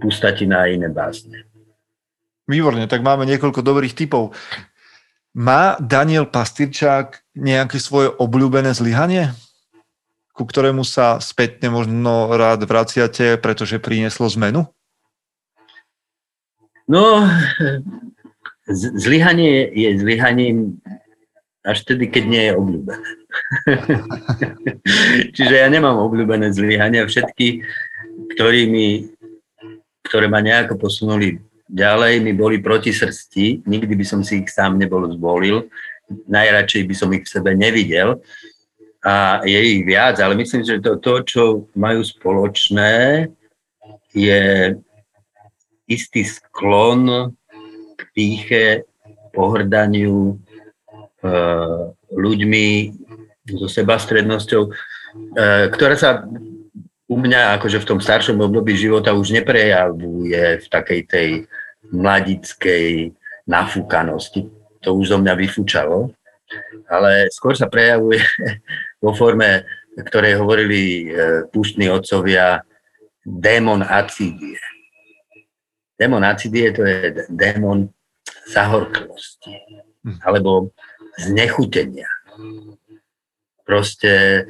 pustatina 0.00 0.64
a 0.64 0.72
iné 0.72 0.88
básne. 0.88 1.44
Výborne, 2.48 2.88
tak 2.88 3.04
máme 3.04 3.28
niekoľko 3.28 3.60
dobrých 3.60 3.92
typov. 3.92 4.32
Má 5.36 5.76
Daniel 5.76 6.24
Pastyrčák 6.24 7.20
nejaké 7.36 7.76
svoje 7.76 8.08
obľúbené 8.16 8.72
zlyhanie, 8.72 9.36
ku 10.32 10.48
ktorému 10.48 10.80
sa 10.80 11.20
spätne 11.20 11.68
možno 11.68 12.32
rád 12.32 12.64
vraciate, 12.64 13.36
pretože 13.36 13.76
prinieslo 13.76 14.24
zmenu? 14.40 14.64
No, 16.88 17.28
zlyhanie 18.72 19.68
je 19.72 20.00
zlyhaním 20.00 20.80
až 21.64 21.80
vtedy, 21.84 22.12
keď 22.12 22.24
nie 22.28 22.42
je 22.48 22.52
obľúbené. 22.56 23.23
Čiže 25.36 25.54
ja 25.54 25.68
nemám 25.70 25.98
obľúbené 25.98 26.52
zlyhania. 26.54 27.06
Všetky, 27.06 27.62
ktorí 28.36 28.70
mi, 28.70 29.08
ktoré 30.06 30.28
ma 30.30 30.42
nejako 30.42 30.78
posunuli 30.78 31.38
ďalej, 31.68 32.22
mi 32.22 32.32
boli 32.36 32.60
proti 32.60 32.92
srsti. 32.94 33.66
Nikdy 33.66 33.94
by 33.94 34.04
som 34.06 34.20
si 34.22 34.44
ich 34.44 34.50
sám 34.50 34.78
nebol 34.78 35.08
zvolil. 35.14 35.66
Najradšej 36.08 36.82
by 36.84 36.94
som 36.94 37.12
ich 37.16 37.24
v 37.24 37.32
sebe 37.32 37.50
nevidel. 37.56 38.20
A 39.04 39.44
je 39.44 39.60
ich 39.60 39.84
viac, 39.84 40.16
ale 40.20 40.36
myslím, 40.40 40.64
že 40.64 40.80
to, 40.80 40.96
to 40.96 41.12
čo 41.28 41.44
majú 41.76 42.00
spoločné, 42.00 43.28
je 44.16 44.72
istý 45.84 46.24
sklon 46.24 47.28
k 47.98 48.00
píche, 48.16 48.88
pohrdaniu, 49.36 50.40
Eh, 51.24 51.82
ľuďmi 52.12 52.66
so 53.48 53.68
sebastrednosťou, 53.68 54.62
eh, 55.36 55.68
ktorá 55.68 55.94
sa 55.96 56.24
u 57.04 57.16
mňa 57.20 57.60
akože 57.60 57.84
v 57.84 57.88
tom 57.88 58.00
staršom 58.00 58.40
období 58.40 58.72
života 58.80 59.12
už 59.12 59.36
neprejavuje 59.36 60.64
v 60.64 60.66
takej 60.72 61.00
tej 61.04 61.28
mladickej 61.92 63.12
nafúkanosti. 63.44 64.48
To 64.80 64.96
už 64.96 65.12
zo 65.12 65.18
mňa 65.20 65.36
vyfúčalo. 65.36 66.16
Ale 66.88 67.28
skôr 67.32 67.56
sa 67.56 67.68
prejavuje 67.68 68.20
vo 69.04 69.12
forme, 69.12 69.68
ktorej 70.00 70.40
hovorili 70.40 70.80
eh, 71.08 71.44
púštni 71.52 71.92
otcovia, 71.92 72.64
démon 73.24 73.84
acidie. 73.84 74.60
Démon 76.00 76.24
acidie 76.24 76.72
to 76.72 76.82
je 76.84 77.28
démon 77.28 77.92
zahorklosti. 78.48 79.60
Hm. 80.04 80.20
Alebo 80.24 80.72
znechutenia. 81.20 82.08
Proste 83.64 84.12
e, 84.12 84.40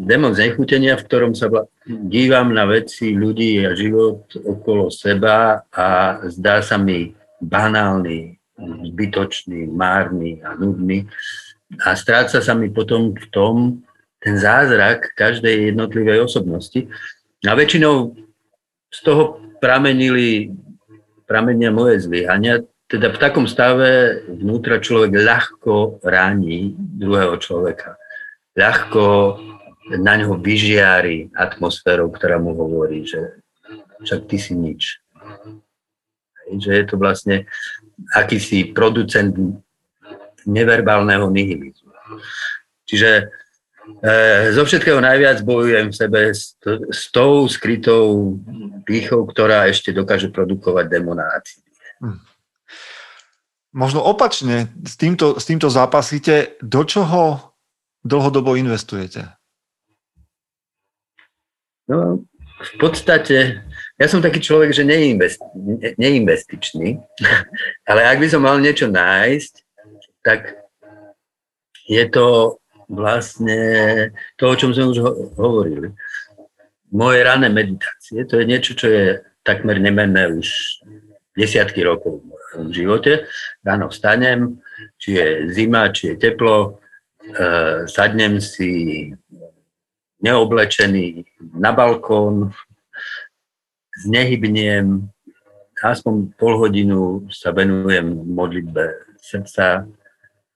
démon 0.00 0.32
znechutenia, 0.32 0.96
v 0.96 1.06
ktorom 1.06 1.32
sa 1.36 1.52
dívam 1.86 2.56
na 2.56 2.64
veci, 2.64 3.12
ľudí 3.12 3.60
a 3.62 3.76
život 3.76 4.24
okolo 4.40 4.88
seba 4.88 5.68
a 5.68 6.18
zdá 6.32 6.64
sa 6.64 6.80
mi 6.80 7.12
banálny, 7.44 8.40
zbytočný, 8.92 9.68
márny 9.68 10.40
a 10.40 10.56
nudný. 10.56 11.04
A 11.84 11.96
stráca 11.96 12.40
sa 12.40 12.54
mi 12.56 12.72
potom 12.72 13.12
v 13.12 13.26
tom 13.32 13.56
ten 14.22 14.38
zázrak 14.38 15.12
každej 15.18 15.74
jednotlivej 15.74 16.24
osobnosti. 16.24 16.86
A 17.42 17.58
väčšinou 17.58 18.14
z 18.92 18.98
toho 19.02 19.42
pramenili, 19.58 20.54
pramenia 21.26 21.74
moje 21.74 22.06
zlyhania, 22.06 22.62
teda 22.86 23.08
v 23.08 23.18
takom 23.18 23.48
stave 23.48 24.20
vnútra 24.28 24.78
človek 24.78 25.16
ľahko 25.16 26.04
ráni 26.04 26.76
druhého 26.76 27.40
človeka. 27.40 27.96
Ľahko 28.52 29.04
na 29.98 30.14
ňo 30.20 30.38
vyžiari 30.38 31.32
atmosférou, 31.34 32.12
ktorá 32.12 32.38
mu 32.38 32.54
hovorí, 32.54 33.04
že 33.04 33.42
však 34.04 34.20
ty 34.30 34.36
si 34.38 34.52
nič. 34.54 35.02
Že 36.52 36.70
je 36.70 36.84
to 36.86 36.94
vlastne 37.00 37.36
akýsi 38.12 38.70
producent 38.70 39.34
neverbálneho 40.46 41.30
nihilizmu. 41.30 41.94
Čiže 42.86 43.10
e, 44.02 44.12
zo 44.52 44.62
všetkého 44.66 44.98
najviac 44.98 45.40
bojujem 45.46 45.94
v 45.94 45.96
sebe 45.96 46.20
s, 46.34 46.58
s 46.90 47.08
tou 47.14 47.46
skrytou 47.46 48.36
pýchou, 48.82 49.24
ktorá 49.30 49.70
ešte 49.70 49.94
dokáže 49.94 50.34
produkovať 50.34 50.90
demonáciu. 50.90 51.62
Hm. 52.02 52.18
Možno 53.72 54.04
opačne, 54.04 54.68
s 54.84 55.00
týmto, 55.00 55.40
s 55.40 55.48
týmto 55.48 55.72
zápasíte, 55.72 56.60
do 56.60 56.84
čoho 56.84 57.51
dlhodobo 58.04 58.58
investujete? 58.58 59.30
No, 61.88 62.22
v 62.62 62.72
podstate, 62.78 63.66
ja 63.98 64.06
som 64.06 64.22
taký 64.22 64.38
človek, 64.38 64.70
že 64.70 64.86
neinvest, 64.86 65.42
ne, 65.54 65.94
neinvestičný, 65.98 66.98
ale 67.90 68.00
ak 68.06 68.22
by 68.22 68.26
som 68.30 68.46
mal 68.46 68.58
niečo 68.62 68.86
nájsť, 68.86 69.52
tak 70.22 70.62
je 71.90 72.04
to 72.06 72.58
vlastne 72.86 73.58
to, 74.38 74.44
o 74.46 74.54
čom 74.54 74.70
sme 74.70 74.94
už 74.94 74.98
ho- 75.02 75.18
hovorili. 75.34 75.90
Moje 76.92 77.24
rané 77.24 77.48
meditácie, 77.48 78.22
to 78.28 78.38
je 78.38 78.44
niečo, 78.44 78.76
čo 78.76 78.86
je 78.86 79.04
takmer 79.42 79.80
nemenné 79.80 80.28
už 80.28 80.78
desiatky 81.34 81.82
rokov 81.82 82.20
v 82.52 82.70
živote. 82.70 83.24
Ráno 83.64 83.88
vstanem, 83.88 84.60
či 85.00 85.16
je 85.16 85.26
zima, 85.56 85.88
či 85.88 86.12
je 86.12 86.20
teplo, 86.20 86.81
sadnem 87.86 88.42
si 88.42 89.10
neoblečený 90.22 91.26
na 91.58 91.74
balkón, 91.74 92.54
znehybniem, 94.06 95.10
aspoň 95.82 96.30
pol 96.38 96.54
hodinu 96.62 97.26
sa 97.28 97.50
venujem 97.50 98.06
modlitbe 98.30 99.18
srdca, 99.18 99.84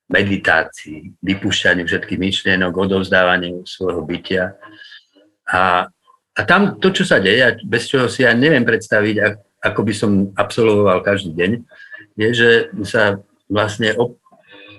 meditácii, 0.06 1.18
vypúšťaniu 1.18 1.82
všetkých 1.82 2.22
myšlienok, 2.22 2.70
odovzdávaniu 2.70 3.66
svojho 3.66 4.06
bytia. 4.06 4.54
A, 5.50 5.90
a 6.30 6.40
tam 6.46 6.78
to, 6.78 6.94
čo 6.94 7.02
sa 7.02 7.18
deje, 7.18 7.58
bez 7.66 7.90
čoho 7.90 8.06
si 8.06 8.22
ja 8.22 8.30
neviem 8.30 8.62
predstaviť, 8.62 9.16
ako 9.66 9.80
by 9.82 9.92
som 9.94 10.10
absolvoval 10.38 11.02
každý 11.02 11.34
deň, 11.34 11.50
je, 12.16 12.28
že 12.30 12.50
sa 12.86 13.18
vlastne 13.50 13.98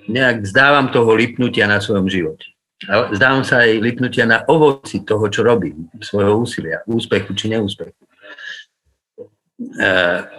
nejak 0.07 0.43
vzdávam 0.43 0.89
toho 0.89 1.11
lipnutia 1.13 1.67
na 1.67 1.83
svojom 1.83 2.07
živote. 2.07 2.51
Zdávam 2.87 3.41
sa 3.41 3.65
aj 3.65 3.81
lipnutia 3.81 4.29
na 4.29 4.45
ovoci 4.45 5.01
toho, 5.01 5.25
čo 5.33 5.41
robím, 5.41 5.89
svojho 5.97 6.41
úsilia, 6.45 6.85
úspechu 6.85 7.33
či 7.33 7.51
neúspechu. 7.51 7.97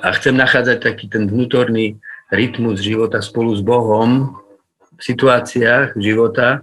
A 0.02 0.08
chcem 0.14 0.38
nachádzať 0.38 0.78
taký 0.78 1.10
ten 1.10 1.26
vnútorný 1.26 1.98
rytmus 2.30 2.78
života 2.78 3.18
spolu 3.18 3.52
s 3.58 3.62
Bohom 3.64 4.38
v 4.94 5.00
situáciách 5.02 5.98
života, 5.98 6.62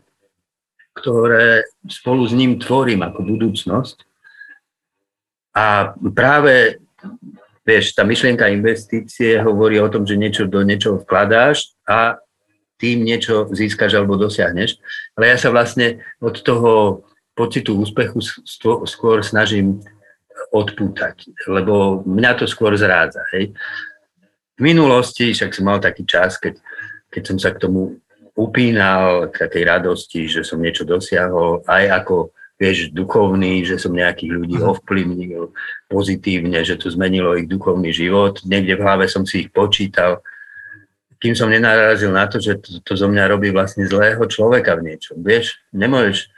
ktoré 0.95 1.67
spolu 1.91 2.23
s 2.23 2.31
ním 2.31 2.55
tvorím 2.55 3.03
ako 3.03 3.19
budúcnosť. 3.27 3.97
A 5.55 5.91
práve 6.15 6.79
Vieš, 7.65 7.97
tá 7.97 8.05
myšlienka 8.05 8.45
investície 8.53 9.41
hovorí 9.41 9.81
o 9.81 9.89
tom, 9.89 10.05
že 10.05 10.13
niečo 10.13 10.45
do 10.45 10.61
niečoho 10.61 11.01
vkladáš 11.01 11.73
a 11.89 12.21
tým 12.75 13.07
niečo 13.07 13.47
získaš 13.51 13.95
alebo 13.95 14.19
dosiahneš. 14.19 14.79
Ale 15.15 15.31
ja 15.31 15.37
sa 15.39 15.51
vlastne 15.51 16.03
od 16.19 16.35
toho 16.43 17.03
pocitu 17.35 17.75
úspechu 17.75 18.23
skôr 18.87 19.19
snažím 19.23 19.83
odpútať, 20.51 21.31
lebo 21.47 22.03
mňa 22.07 22.31
to 22.39 22.45
skôr 22.47 22.75
zrádza. 22.75 23.23
Hej. 23.35 23.55
V 24.55 24.61
minulosti 24.63 25.35
však 25.35 25.51
som 25.51 25.67
mal 25.67 25.83
taký 25.83 26.07
čas, 26.07 26.39
keď, 26.39 26.59
keď 27.11 27.23
som 27.27 27.37
sa 27.39 27.51
k 27.51 27.67
tomu 27.67 27.99
upínal, 28.35 29.31
k 29.31 29.47
takej 29.47 29.63
radosti, 29.63 30.27
že 30.27 30.43
som 30.43 30.59
niečo 30.59 30.83
dosiahol, 30.83 31.63
aj 31.67 32.03
ako 32.03 32.35
vieš, 32.55 32.91
duchovný, 32.95 33.67
že 33.67 33.75
som 33.75 33.91
nejakých 33.91 34.31
ľudí 34.31 34.57
ovplyvnil 34.63 35.51
pozitívne, 35.91 36.63
že 36.63 36.79
to 36.79 36.87
zmenilo 36.87 37.35
ich 37.35 37.51
duchovný 37.51 37.91
život. 37.91 38.39
Niekde 38.47 38.79
v 38.79 38.83
hlave 38.83 39.05
som 39.11 39.27
si 39.27 39.47
ich 39.47 39.49
počítal, 39.51 40.23
kým 41.25 41.33
som 41.33 41.49
nenarazil 41.49 42.13
na 42.13 42.29
to, 42.29 42.37
že 42.37 42.61
to, 42.61 42.85
to 42.85 42.93
zo 42.93 43.09
mňa 43.09 43.33
robí 43.33 43.49
vlastne 43.49 43.89
zlého 43.89 44.21
človeka 44.29 44.77
v 44.77 44.93
niečom. 44.93 45.25
Vieš, 45.25 45.57
nemôžeš, 45.73 46.29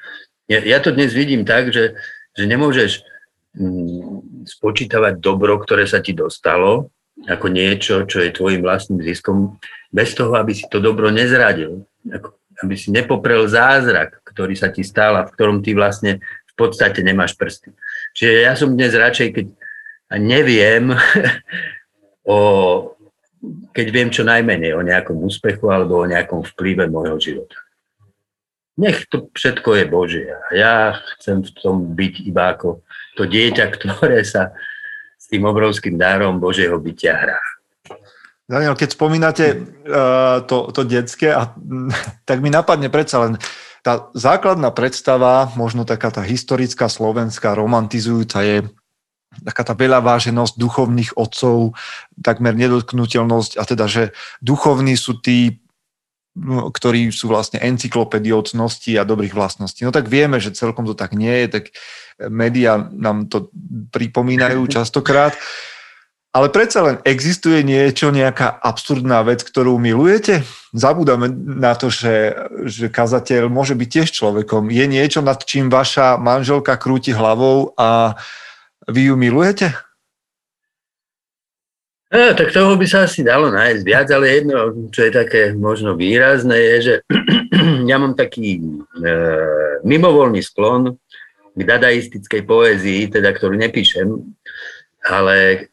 ja, 0.48 0.64
ja 0.64 0.80
to 0.80 0.96
dnes 0.96 1.12
vidím 1.12 1.44
tak, 1.44 1.76
že, 1.76 2.00
že 2.32 2.48
nemôžeš 2.48 3.04
mm, 3.52 4.48
spočítavať 4.48 5.20
dobro, 5.20 5.60
ktoré 5.60 5.84
sa 5.84 6.00
ti 6.00 6.16
dostalo, 6.16 6.88
ako 7.28 7.52
niečo, 7.52 8.08
čo 8.08 8.24
je 8.24 8.32
tvojim 8.32 8.64
vlastným 8.64 9.04
ziskom, 9.04 9.60
bez 9.92 10.16
toho, 10.16 10.40
aby 10.40 10.56
si 10.56 10.64
to 10.72 10.80
dobro 10.80 11.12
nezradil. 11.12 11.84
Ako, 12.08 12.40
aby 12.64 12.80
si 12.80 12.88
nepoprel 12.88 13.44
zázrak, 13.44 14.24
ktorý 14.24 14.56
sa 14.56 14.72
ti 14.72 14.88
stal 14.88 15.20
a 15.20 15.28
v 15.28 15.34
ktorom 15.36 15.60
ty 15.60 15.76
vlastne 15.76 16.24
v 16.24 16.54
podstate 16.56 17.04
nemáš 17.04 17.36
prsty. 17.36 17.76
Čiže 18.16 18.34
ja 18.48 18.56
som 18.56 18.72
dnes 18.72 18.96
radšej, 18.96 19.36
keď 19.36 19.46
neviem 20.16 20.96
o, 22.24 22.38
keď 23.72 23.88
viem 23.94 24.10
čo 24.10 24.26
najmenej 24.26 24.74
o 24.74 24.82
nejakom 24.82 25.18
úspechu 25.22 25.70
alebo 25.70 26.02
o 26.02 26.10
nejakom 26.10 26.42
vplyve 26.56 26.90
môjho 26.90 27.18
života. 27.22 27.58
Nech 28.78 29.10
to 29.10 29.34
všetko 29.34 29.74
je 29.74 29.86
Božie. 29.90 30.28
A 30.30 30.46
ja 30.54 30.74
chcem 31.18 31.42
v 31.42 31.50
tom 31.58 31.98
byť 31.98 32.14
iba 32.30 32.54
ako 32.54 32.86
to 33.18 33.26
dieťa, 33.26 33.66
ktoré 33.74 34.22
sa 34.22 34.54
s 35.18 35.26
tým 35.26 35.50
obrovským 35.50 35.98
dárom 35.98 36.38
Božieho 36.38 36.78
bytia 36.78 37.18
hrá. 37.18 37.42
Daniel, 38.48 38.80
keď 38.80 38.96
spomínate 38.96 39.46
uh, 39.60 40.40
to, 40.46 40.72
to 40.72 40.88
detské, 40.88 41.34
a, 41.34 41.52
tak 42.30 42.40
mi 42.40 42.54
napadne 42.54 42.88
predsa 42.88 43.26
len 43.26 43.34
tá 43.82 44.12
základná 44.14 44.70
predstava, 44.72 45.48
možno 45.56 45.88
taká 45.88 46.12
tá 46.12 46.20
historická 46.20 46.92
slovenská 46.92 47.56
romantizujúca 47.56 48.44
je 48.44 48.58
taká 49.44 49.62
tá 49.68 49.74
veľa 49.78 50.02
váženosť 50.02 50.58
duchovných 50.58 51.12
otcov, 51.18 51.78
takmer 52.20 52.58
nedotknutelnosť 52.58 53.60
a 53.60 53.64
teda, 53.68 53.86
že 53.86 54.04
duchovní 54.42 54.98
sú 54.98 55.20
tí, 55.20 55.62
no, 56.38 56.70
ktorí 56.70 57.10
sú 57.10 57.30
vlastne 57.30 57.62
encyklopédiou 57.62 58.42
cnosti 58.46 58.98
a 58.98 59.08
dobrých 59.08 59.36
vlastností. 59.36 59.86
No 59.86 59.94
tak 59.94 60.10
vieme, 60.10 60.42
že 60.42 60.56
celkom 60.56 60.86
to 60.86 60.98
tak 60.98 61.14
nie 61.14 61.46
je, 61.46 61.62
tak 61.62 61.64
médiá 62.30 62.90
nám 62.94 63.30
to 63.30 63.54
pripomínajú 63.94 64.66
častokrát. 64.76 65.38
Ale 66.38 66.54
predsa 66.54 66.86
len 66.86 66.98
existuje 67.02 67.66
niečo, 67.66 68.14
nejaká 68.14 68.62
absurdná 68.62 69.26
vec, 69.26 69.42
ktorú 69.42 69.82
milujete? 69.82 70.46
Zabúdame 70.70 71.34
na 71.34 71.74
to, 71.74 71.90
že, 71.90 72.36
že 72.70 72.94
kazateľ 72.94 73.50
môže 73.50 73.74
byť 73.74 73.90
tiež 73.90 74.10
človekom. 74.14 74.70
Je 74.70 74.86
niečo, 74.86 75.26
nad 75.26 75.42
čím 75.42 75.74
vaša 75.74 76.22
manželka 76.22 76.78
krúti 76.78 77.10
hlavou 77.10 77.74
a 77.74 78.20
vy 78.86 79.02
ju 79.10 79.16
milujete? 79.18 79.74
No, 82.08 82.32
tak 82.40 82.56
toho 82.56 82.80
by 82.80 82.88
sa 82.88 83.04
asi 83.04 83.20
dalo 83.20 83.52
nájsť 83.52 83.84
viac, 83.84 84.08
ale 84.16 84.40
jedno, 84.40 84.72
čo 84.96 85.04
je 85.04 85.12
také 85.12 85.52
možno 85.52 85.92
výrazné, 86.00 86.56
je, 86.56 86.78
že 86.80 86.96
ja 87.92 88.00
mám 88.00 88.16
taký 88.16 88.64
e, 88.64 88.64
mimovolný 89.84 90.40
sklon 90.40 90.96
k 91.52 91.62
dadaistickej 91.68 92.48
poézii, 92.48 93.12
teda 93.12 93.36
ktorú 93.36 93.60
nepíšem, 93.60 94.08
ale 95.04 95.68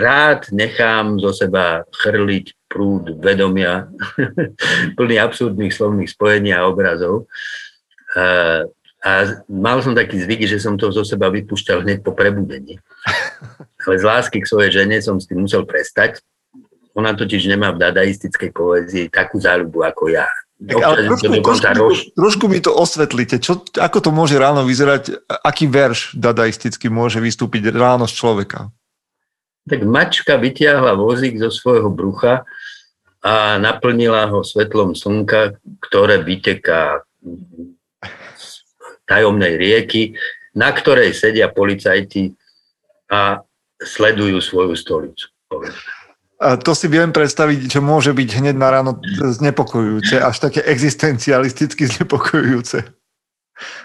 rád 0.00 0.48
nechám 0.50 1.20
zo 1.20 1.36
seba 1.36 1.84
chrliť 1.92 2.72
prúd 2.72 3.20
vedomia, 3.20 3.92
plný 4.96 5.20
absurdných 5.20 5.74
slovných 5.74 6.08
spojení 6.08 6.50
a 6.56 6.64
obrazov. 6.64 7.28
A, 8.16 8.64
a 9.02 9.42
mal 9.50 9.82
som 9.82 9.98
taký 9.98 10.22
zvyk, 10.22 10.46
že 10.46 10.62
som 10.62 10.78
to 10.78 10.94
zo 10.94 11.02
seba 11.02 11.26
vypúšťal 11.28 11.82
hneď 11.82 12.06
po 12.06 12.14
prebudení. 12.14 12.78
Ale 13.86 13.94
z 13.98 14.04
lásky 14.06 14.38
k 14.42 14.50
svojej 14.50 14.70
žene 14.82 15.02
som 15.02 15.18
s 15.18 15.26
tým 15.26 15.42
musel 15.42 15.66
prestať. 15.66 16.22
Ona 16.94 17.16
totiž 17.18 17.50
nemá 17.50 17.74
v 17.74 17.82
dadaistickej 17.82 18.50
poézii 18.54 19.10
takú 19.10 19.42
záľubu 19.42 19.82
ako 19.82 20.12
ja. 20.12 20.28
Tak, 20.62 20.78
ale 20.78 21.10
trošku, 21.10 21.42
trošku, 21.42 21.74
rož... 21.74 21.98
trošku 22.14 22.44
mi 22.46 22.62
to 22.62 22.70
osvetlite. 22.70 23.42
Čo, 23.42 23.66
ako 23.74 23.98
to 23.98 24.10
môže 24.14 24.38
ráno 24.38 24.62
vyzerať? 24.62 25.26
Aký 25.42 25.66
verš 25.66 26.14
dadaisticky 26.14 26.86
môže 26.86 27.18
vystúpiť 27.18 27.74
ráno 27.74 28.06
z 28.06 28.14
človeka? 28.14 28.70
tak 29.68 29.80
mačka 29.86 30.34
vytiahla 30.38 30.98
vozík 30.98 31.38
zo 31.38 31.50
svojho 31.50 31.90
brucha 31.90 32.42
a 33.22 33.58
naplnila 33.62 34.26
ho 34.26 34.42
svetlom 34.42 34.98
slnka, 34.98 35.62
ktoré 35.78 36.18
vyteká 36.18 37.06
tajomnej 39.12 39.60
rieky, 39.60 40.16
na 40.56 40.72
ktorej 40.72 41.12
sedia 41.12 41.52
policajti 41.52 42.32
a 43.12 43.44
sledujú 43.76 44.40
svoju 44.40 44.72
stolicu. 44.72 45.28
A 46.42 46.56
to 46.56 46.72
si 46.72 46.88
viem 46.88 47.12
predstaviť, 47.12 47.68
čo 47.68 47.84
môže 47.84 48.16
byť 48.16 48.28
hneď 48.40 48.56
na 48.56 48.72
ráno 48.72 48.96
znepokojujúce, 49.20 50.16
až 50.18 50.48
také 50.48 50.64
existencialisticky 50.64 51.86
znepokojujúce. 51.86 52.88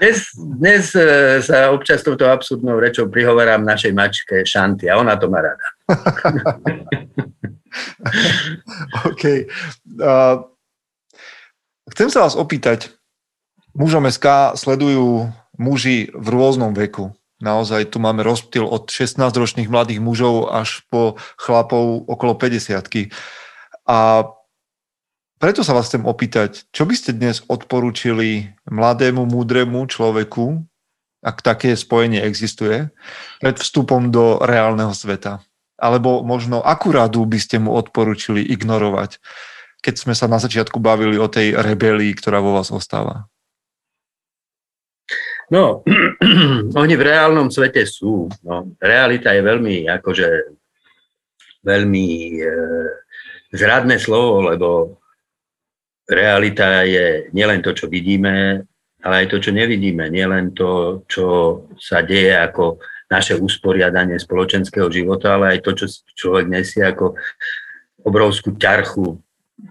Dnes, 0.02 0.34
dnes 0.34 0.90
e, 0.98 1.38
sa 1.46 1.70
občas 1.70 2.02
touto 2.02 2.26
absurdnou 2.26 2.82
rečou 2.82 3.14
prihovorám 3.14 3.62
našej 3.62 3.94
mačke 3.94 4.42
Šanty 4.42 4.90
a 4.90 4.98
ona 4.98 5.14
to 5.22 5.30
má 5.30 5.46
rada. 5.46 5.68
OK. 9.12 9.24
Uh, 10.02 10.50
chcem 11.94 12.10
sa 12.10 12.26
vás 12.26 12.34
opýtať, 12.34 12.97
mužom 13.78 14.10
SK 14.10 14.58
sledujú 14.58 15.30
muži 15.62 16.10
v 16.12 16.28
rôznom 16.28 16.74
veku. 16.74 17.14
Naozaj 17.38 17.94
tu 17.94 18.02
máme 18.02 18.26
rozptyl 18.26 18.66
od 18.66 18.90
16-ročných 18.90 19.70
mladých 19.70 20.02
mužov 20.02 20.50
až 20.50 20.82
po 20.90 21.22
chlapov 21.38 22.10
okolo 22.10 22.34
50 22.34 23.14
A 23.86 24.26
preto 25.38 25.62
sa 25.62 25.78
vás 25.78 25.86
chcem 25.86 26.02
opýtať, 26.02 26.66
čo 26.74 26.90
by 26.90 26.98
ste 26.98 27.14
dnes 27.14 27.46
odporúčili 27.46 28.58
mladému, 28.66 29.30
múdremu 29.30 29.86
človeku, 29.86 30.66
ak 31.22 31.46
také 31.46 31.78
spojenie 31.78 32.26
existuje, 32.26 32.90
pred 33.38 33.56
vstupom 33.62 34.10
do 34.10 34.42
reálneho 34.42 34.98
sveta? 34.98 35.46
Alebo 35.78 36.26
možno 36.26 36.66
akú 36.66 36.90
radu 36.90 37.22
by 37.30 37.38
ste 37.38 37.62
mu 37.62 37.78
odporúčili 37.78 38.42
ignorovať, 38.42 39.22
keď 39.86 39.94
sme 39.94 40.18
sa 40.18 40.26
na 40.26 40.42
začiatku 40.42 40.82
bavili 40.82 41.22
o 41.22 41.30
tej 41.30 41.54
rebelii, 41.54 42.18
ktorá 42.18 42.42
vo 42.42 42.58
vás 42.58 42.74
ostáva? 42.74 43.30
No, 45.48 45.80
oni 46.84 46.94
v 47.00 47.06
reálnom 47.08 47.48
svete 47.48 47.88
sú. 47.88 48.28
No, 48.44 48.76
realita 48.84 49.32
je 49.32 49.42
veľmi, 49.44 49.88
akože, 49.88 50.30
veľmi 51.64 52.08
e, 52.36 52.48
zradné 53.56 53.96
slovo, 53.96 54.44
lebo 54.44 54.70
realita 56.04 56.84
je 56.84 57.32
nielen 57.32 57.64
to, 57.64 57.72
čo 57.72 57.88
vidíme, 57.88 58.64
ale 59.04 59.16
aj 59.24 59.28
to, 59.32 59.38
čo 59.40 59.52
nevidíme. 59.56 60.12
Nielen 60.12 60.52
to, 60.52 61.04
čo 61.08 61.26
sa 61.80 62.04
deje 62.04 62.36
ako 62.36 62.84
naše 63.08 63.40
usporiadanie 63.40 64.20
spoločenského 64.20 64.92
života, 64.92 65.40
ale 65.40 65.56
aj 65.56 65.60
to, 65.64 65.72
čo 65.80 65.86
človek 66.12 66.52
nesie 66.52 66.84
ako 66.84 67.16
obrovskú 68.04 68.56
ťarchu 68.60 69.16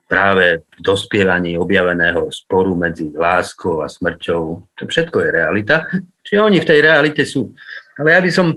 práve 0.07 0.66
v 0.66 0.80
dospievaní 0.82 1.55
objaveného 1.59 2.30
sporu 2.30 2.74
medzi 2.74 3.11
láskou 3.14 3.82
a 3.82 3.89
smrťou. 3.89 4.43
To 4.76 4.82
všetko 4.87 5.16
je 5.22 5.28
realita. 5.30 5.87
Čiže 6.26 6.41
oni 6.43 6.59
v 6.59 6.68
tej 6.68 6.80
realite 6.82 7.22
sú. 7.22 7.55
Ale 7.97 8.14
ja 8.14 8.20
by 8.20 8.30
som 8.30 8.55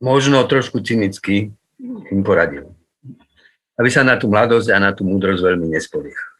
možno 0.00 0.44
trošku 0.48 0.80
cynicky 0.80 1.52
im 2.10 2.20
poradil. 2.24 2.72
Aby 3.76 3.88
sa 3.92 4.06
na 4.06 4.16
tú 4.16 4.32
mladosť 4.32 4.68
a 4.72 4.78
na 4.80 4.90
tú 4.96 5.04
múdrosť 5.04 5.44
veľmi 5.44 5.68
nespoliehali 5.72 6.34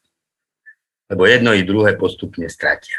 lebo 1.11 1.27
jedno 1.27 1.53
i 1.53 1.63
druhé 1.63 1.97
postupne 1.97 2.49
stratia. 2.49 2.99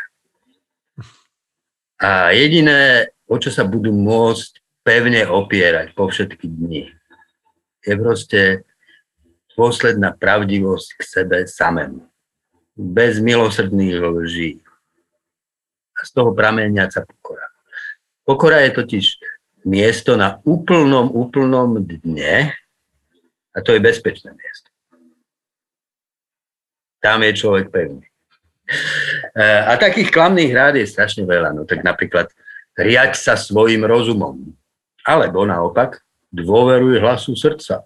A 1.99 2.35
jediné, 2.35 3.11
o 3.25 3.39
čo 3.39 3.49
sa 3.49 3.63
budú 3.63 3.89
môcť 3.95 4.61
pevne 4.85 5.25
opierať 5.25 5.95
po 5.97 6.11
všetky 6.11 6.45
dni, 6.45 6.91
je 7.81 7.93
proste 7.97 8.41
dôsledná 9.55 10.11
pravdivosť 10.13 10.87
k 10.99 11.01
sebe 11.01 11.37
samému. 11.47 12.03
Bez 12.75 13.23
milosrdných 13.23 13.97
lží. 14.03 14.51
A 15.95 16.01
z 16.03 16.11
toho 16.11 16.35
prameniaca 16.35 17.07
pokora. 17.07 17.47
Pokora 18.27 18.59
je 18.67 18.71
totiž 18.75 19.05
miesto 19.63 20.19
na 20.19 20.43
úplnom, 20.43 21.07
úplnom 21.09 21.79
dne 21.79 22.51
a 23.55 23.57
to 23.63 23.71
je 23.71 23.79
bezpečné 23.79 24.35
miesto 24.35 24.75
tam 27.05 27.21
je 27.21 27.37
človek 27.37 27.69
pevný. 27.69 28.01
E, 29.37 29.45
a 29.45 29.77
takých 29.77 30.09
klamných 30.09 30.49
rád 30.57 30.81
je 30.81 30.89
strašne 30.89 31.21
veľa. 31.21 31.53
No 31.53 31.69
tak 31.69 31.85
napríklad 31.85 32.33
riať 32.73 33.21
sa 33.21 33.37
svojim 33.37 33.85
rozumom. 33.85 34.41
Alebo 35.05 35.45
naopak, 35.45 36.01
dôveruj 36.33 36.97
hlasu 36.97 37.37
srdca. 37.37 37.85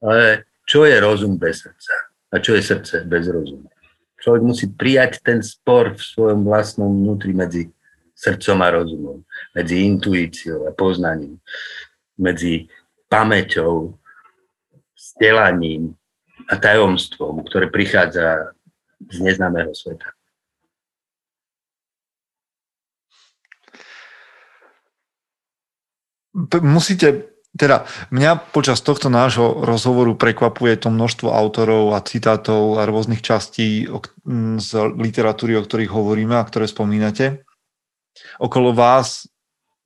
Ale 0.00 0.48
čo 0.64 0.88
je 0.88 0.96
rozum 1.00 1.36
bez 1.36 1.64
srdca? 1.64 1.94
A 2.30 2.38
čo 2.40 2.56
je 2.56 2.62
srdce 2.62 3.04
bez 3.04 3.28
rozumu? 3.28 3.68
Človek 4.20 4.42
musí 4.44 4.66
prijať 4.68 5.24
ten 5.24 5.40
spor 5.40 5.96
v 5.96 6.02
svojom 6.02 6.44
vlastnom 6.44 6.92
vnútri 6.92 7.32
medzi 7.32 7.72
srdcom 8.12 8.58
a 8.60 8.68
rozumom, 8.68 9.18
medzi 9.56 9.80
intuíciou 9.80 10.68
a 10.68 10.76
poznaním, 10.76 11.40
medzi 12.20 12.68
pamäťou, 13.08 13.96
vzdelaním 14.92 15.96
a 16.52 16.54
tajomstvom, 16.60 17.40
ktoré 17.48 17.72
prichádza 17.72 18.52
z 19.08 19.16
neznámeho 19.24 19.72
sveta. 19.72 20.12
Musíte, 26.60 27.29
teda 27.50 27.90
mňa 28.14 28.54
počas 28.54 28.78
tohto 28.78 29.10
nášho 29.10 29.66
rozhovoru 29.66 30.14
prekvapuje 30.14 30.78
to 30.78 30.88
množstvo 30.94 31.34
autorov 31.34 31.98
a 31.98 32.04
citátov 32.04 32.78
a 32.78 32.86
rôznych 32.86 33.26
častí 33.26 33.90
z 34.58 34.70
literatúry, 34.94 35.58
o 35.58 35.66
ktorých 35.66 35.90
hovoríme 35.90 36.38
a 36.38 36.46
ktoré 36.46 36.70
spomínate. 36.70 37.42
Okolo 38.38 38.70
vás 38.70 39.26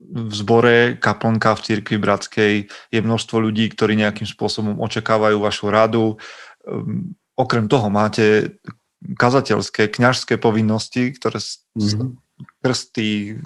v 0.04 0.32
zbore 0.36 0.76
kaplnka 1.00 1.56
v 1.56 1.64
cirkvi 1.64 1.96
bratskej 1.96 2.54
je 2.68 3.00
množstvo 3.00 3.40
ľudí, 3.40 3.72
ktorí 3.72 3.96
nejakým 3.96 4.28
spôsobom 4.28 4.76
očakávajú 4.84 5.40
vašu 5.40 5.72
radu. 5.72 6.20
Ehm, 6.68 7.16
okrem 7.32 7.64
toho 7.64 7.88
máte 7.88 8.60
kazateľské, 9.04 9.88
kňažské 9.88 10.36
povinnosti, 10.36 11.12
ktoré 11.16 11.40
mm-hmm. 11.40 12.08
krsty, 12.60 13.40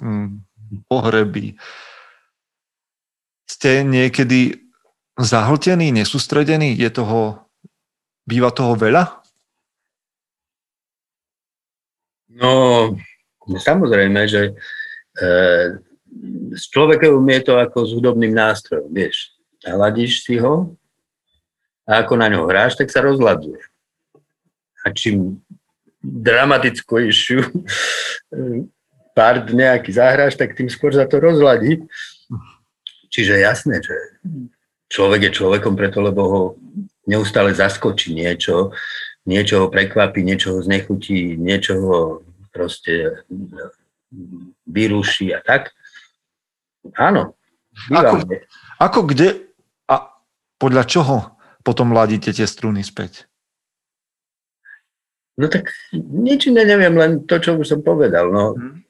pohreby. 0.87 1.59
Ste 3.49 3.81
niekedy 3.81 4.61
zahltení, 5.17 5.89
nesústredení? 5.89 6.77
Je 6.77 6.89
toho, 6.93 7.49
býva 8.29 8.53
toho 8.53 8.77
veľa? 8.77 9.25
No, 12.29 12.93
samozrejme, 13.49 14.29
že 14.29 14.53
e, 15.17 15.25
s 16.53 16.63
človekom 16.69 17.25
je 17.25 17.41
to 17.41 17.53
ako 17.57 17.77
s 17.89 17.91
hudobným 17.97 18.37
nástrojom, 18.37 18.93
vieš. 18.93 19.33
Hladíš 19.65 20.23
si 20.23 20.37
ho 20.37 20.77
a 21.89 22.05
ako 22.05 22.13
na 22.15 22.29
ňo 22.29 22.45
hráš, 22.45 22.77
tak 22.77 22.93
sa 22.93 23.01
rozladzuje. 23.01 23.59
A 24.85 24.93
čím 24.93 25.41
dramatickejšiu 25.99 27.43
part 29.11 29.51
nejaký 29.51 29.91
zahráš, 29.91 30.39
tak 30.39 30.55
tým 30.55 30.71
skôr 30.71 30.95
za 30.95 31.03
to 31.03 31.19
rozladí. 31.19 31.83
Čiže 33.09 33.41
jasné, 33.41 33.81
že 33.81 33.95
človek 34.89 35.29
je 35.29 35.37
človekom 35.41 35.73
preto, 35.73 36.01
lebo 36.01 36.21
ho 36.29 36.41
neustále 37.09 37.53
zaskočí 37.57 38.13
niečo, 38.13 38.73
niečo 39.25 39.65
ho 39.65 39.67
prekvapí, 39.67 40.21
niečo 40.21 40.57
ho 40.57 40.59
znechutí, 40.61 41.37
niečo 41.37 41.73
ho 41.81 41.99
proste 42.53 43.25
vyruší 44.65 45.33
a 45.33 45.39
tak. 45.41 45.73
Áno. 46.97 47.37
Ako, 47.93 48.25
ako 48.81 48.99
kde 49.07 49.49
a 49.87 50.13
podľa 50.57 50.83
čoho 50.89 51.17
potom 51.61 51.93
ladíte 51.93 52.33
tie 52.33 52.49
struny 52.49 52.81
späť? 52.81 53.29
No 55.39 55.47
tak 55.47 55.71
nič 55.95 56.51
neviem, 56.51 56.99
len 56.99 57.23
to, 57.23 57.39
čo 57.39 57.55
už 57.55 57.63
som 57.63 57.79
povedal. 57.79 58.27
No, 58.27 58.59
hmm. 58.59 58.83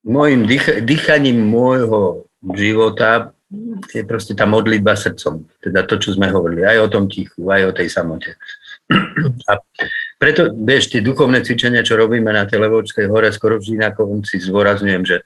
Mojim 0.00 0.48
dých, 0.48 0.84
dýchaním 0.84 1.44
môjho 1.44 2.24
života 2.56 3.36
je 3.90 4.06
proste 4.06 4.38
tá 4.38 4.46
modlitba 4.46 4.94
srdcom. 4.94 5.42
Teda 5.58 5.82
to, 5.82 5.98
čo 5.98 6.14
sme 6.14 6.30
hovorili, 6.30 6.62
aj 6.62 6.86
o 6.86 6.88
tom 6.88 7.10
tichu, 7.10 7.50
aj 7.50 7.62
o 7.66 7.72
tej 7.74 7.90
samote. 7.90 8.38
A 9.50 9.58
preto, 10.18 10.54
vieš, 10.54 10.94
tie 10.94 11.02
duchovné 11.02 11.42
cvičenia, 11.42 11.82
čo 11.82 11.98
robíme 11.98 12.30
na 12.30 12.46
tej 12.46 12.62
Levočskej 12.62 13.10
hore, 13.10 13.34
skoro 13.34 13.58
vždy 13.58 13.76
na 13.82 13.90
konci 13.90 14.38
zvorazňujem, 14.38 15.02
že 15.02 15.16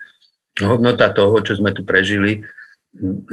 hodnota 0.64 1.12
toho, 1.12 1.37
čo 1.45 1.61
sme 1.61 1.77
tu 1.77 1.85
prežili, 1.85 2.41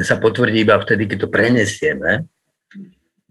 sa 0.01 0.17
potvrdí 0.17 0.65
iba 0.65 0.75
vtedy, 0.81 1.07
keď 1.07 1.27
to 1.27 1.29
prenesieme 1.29 2.25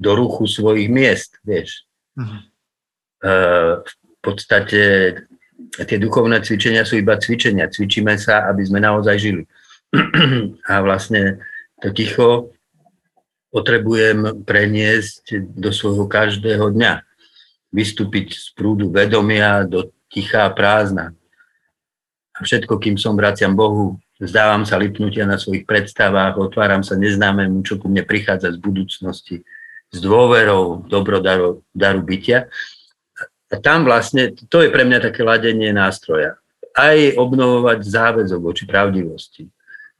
do 0.01 0.11
ruchu 0.17 0.49
svojich 0.49 0.89
miest, 0.89 1.37
vieš. 1.45 1.85
Uh-huh. 2.17 2.41
V 3.85 4.19
podstate 4.23 4.81
tie 5.77 5.99
duchovné 6.01 6.41
cvičenia 6.41 6.89
sú 6.89 6.97
iba 6.97 7.21
cvičenia. 7.21 7.69
Cvičíme 7.69 8.17
sa, 8.17 8.49
aby 8.49 8.63
sme 8.65 8.81
naozaj 8.81 9.17
žili. 9.21 9.45
A 10.73 10.81
vlastne 10.81 11.43
to 11.81 11.89
ticho 11.93 12.55
potrebujem 13.51 14.47
preniesť 14.47 15.43
do 15.59 15.75
svojho 15.75 16.07
každého 16.07 16.71
dňa. 16.71 17.03
Vystúpiť 17.75 18.35
z 18.35 18.47
prúdu 18.55 18.91
vedomia 18.91 19.67
do 19.67 19.91
tichá 20.11 20.47
prázdna 20.51 21.15
a 22.41 22.43
všetko, 22.43 22.81
kým 22.81 22.97
som 22.97 23.13
vraciam 23.13 23.53
Bohu, 23.53 24.01
zdávam 24.17 24.65
sa 24.65 24.81
lipnutia 24.81 25.29
na 25.29 25.37
svojich 25.37 25.69
predstavách, 25.69 26.41
otváram 26.41 26.81
sa 26.81 26.97
neznámemu, 26.97 27.61
čo 27.61 27.77
ku 27.77 27.93
mne 27.93 28.01
prichádza 28.09 28.57
z 28.57 28.59
budúcnosti, 28.59 29.45
s 29.93 29.99
dôverou 30.01 30.89
dobrodaru 30.89 31.61
daru 31.77 32.01
bytia. 32.01 32.49
A 33.53 33.61
tam 33.61 33.85
vlastne, 33.85 34.33
to 34.49 34.65
je 34.65 34.73
pre 34.73 34.89
mňa 34.89 35.13
také 35.13 35.21
ladenie 35.21 35.69
nástroja. 35.77 36.41
Aj 36.73 36.97
obnovovať 37.21 37.85
záväzok 37.85 38.41
voči 38.41 38.65
pravdivosti. 38.65 39.45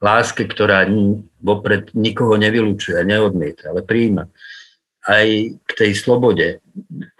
Láske, 0.01 0.49
ktorá 0.49 0.89
vopred 1.37 1.93
nikoho 1.93 2.33
nevylučuje, 2.35 3.05
neodmieta, 3.05 3.69
ale 3.69 3.85
príjima. 3.85 4.25
Aj 5.05 5.25
k 5.53 5.71
tej 5.77 5.93
slobode, 5.93 6.61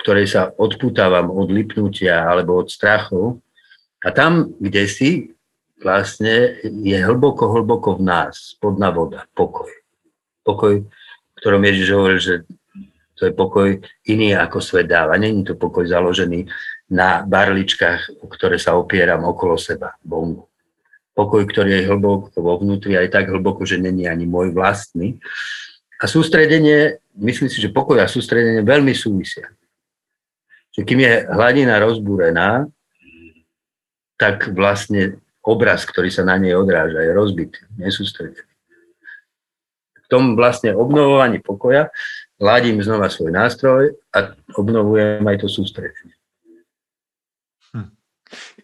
ktorej 0.02 0.28
sa 0.30 0.50
odputávam 0.50 1.30
od 1.30 1.54
lipnutia 1.54 2.26
alebo 2.26 2.58
od 2.58 2.74
strachov, 2.74 3.42
a 4.02 4.10
tam, 4.10 4.58
kde 4.58 4.90
si, 4.90 5.10
vlastne 5.82 6.58
je 6.62 6.98
hlboko, 6.98 7.54
hlboko 7.54 8.02
v 8.02 8.06
nás, 8.06 8.58
spodná 8.58 8.90
voda, 8.90 9.30
pokoj. 9.38 9.70
Pokoj, 10.42 10.82
v 10.82 11.36
ktorom 11.38 11.62
Ježiš 11.66 11.88
hovoril, 11.94 12.20
že 12.22 12.36
to 13.18 13.30
je 13.30 13.34
pokoj 13.38 13.78
iný 14.10 14.34
ako 14.34 14.58
svet 14.58 14.90
dáva. 14.90 15.14
Není 15.22 15.46
to 15.46 15.54
pokoj 15.54 15.86
založený 15.86 16.50
na 16.90 17.22
barličkách, 17.22 18.22
o 18.22 18.26
ktoré 18.26 18.58
sa 18.58 18.74
opieram 18.74 19.22
okolo 19.30 19.62
seba, 19.62 19.94
bongu. 20.02 20.51
Pokoj, 21.22 21.46
ktorý 21.46 21.70
je 21.78 21.86
hlboko 21.86 22.34
vo 22.42 22.58
vnútri, 22.58 22.98
aj 22.98 23.14
tak 23.14 23.30
hlboko, 23.30 23.62
že 23.62 23.78
není 23.78 24.10
ani 24.10 24.26
môj 24.26 24.50
vlastný. 24.58 25.22
A 26.02 26.10
sústredenie, 26.10 26.98
myslím 27.14 27.46
si, 27.46 27.62
že 27.62 27.70
pokoj 27.70 28.02
a 28.02 28.10
sústredenie 28.10 28.66
veľmi 28.66 28.90
súvisia. 28.98 29.54
Že 30.74 30.82
kým 30.82 31.00
je 31.06 31.14
hladina 31.30 31.78
rozbúrená, 31.78 32.66
tak 34.18 34.50
vlastne 34.50 35.22
obraz, 35.46 35.86
ktorý 35.86 36.10
sa 36.10 36.26
na 36.26 36.42
nej 36.42 36.58
odráža, 36.58 37.06
je 37.06 37.14
rozbitý, 37.14 37.62
nesústredený. 37.78 38.50
V 40.02 40.08
tom 40.10 40.34
vlastne 40.34 40.74
obnovovaní 40.74 41.38
pokoja 41.38 41.94
ladím 42.42 42.82
znova 42.82 43.14
svoj 43.14 43.30
nástroj 43.30 43.94
a 44.10 44.34
obnovujem 44.58 45.22
aj 45.22 45.38
to 45.46 45.48
sústredenie. 45.48 46.11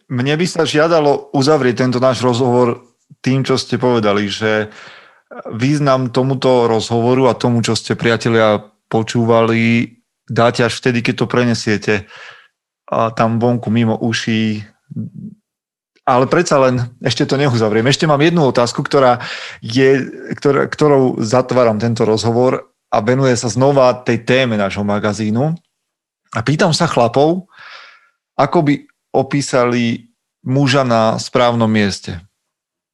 Mne 0.08 0.34
by 0.40 0.46
sa 0.48 0.64
žiadalo 0.64 1.36
uzavrieť 1.36 1.84
tento 1.84 2.00
náš 2.00 2.24
rozhovor 2.24 2.80
tým, 3.20 3.44
čo 3.44 3.60
ste 3.60 3.76
povedali, 3.76 4.28
že 4.28 4.72
význam 5.52 6.08
tomuto 6.08 6.64
rozhovoru 6.64 7.28
a 7.28 7.36
tomu, 7.36 7.60
čo 7.60 7.76
ste 7.76 7.92
priatelia 7.92 8.64
počúvali, 8.88 10.00
dáte 10.24 10.64
až 10.64 10.80
vtedy, 10.80 11.04
keď 11.04 11.14
to 11.24 11.26
prenesiete 11.28 11.94
a 12.88 13.12
tam 13.12 13.36
vonku 13.36 13.68
mimo 13.68 14.00
uší 14.00 14.64
ale 16.08 16.24
predsa 16.24 16.56
len 16.56 16.88
ešte 17.04 17.28
to 17.28 17.36
neuzavriem. 17.36 17.84
Ešte 17.84 18.08
mám 18.08 18.24
jednu 18.24 18.48
otázku, 18.48 18.80
ktorá 18.80 19.20
je, 19.60 20.08
ktorá, 20.40 20.64
ktorou 20.64 21.20
zatváram 21.20 21.76
tento 21.76 22.08
rozhovor 22.08 22.72
a 22.88 23.04
venuje 23.04 23.36
sa 23.36 23.52
znova 23.52 23.92
tej 23.92 24.24
téme 24.24 24.56
nášho 24.56 24.80
magazínu. 24.88 25.52
A 26.32 26.40
pýtam 26.40 26.72
sa 26.72 26.88
chlapov, 26.88 27.52
ako 28.40 28.58
by 28.64 28.88
opísali 29.12 30.12
muža 30.44 30.84
na 30.84 31.16
správnom 31.20 31.68
mieste. 31.68 32.20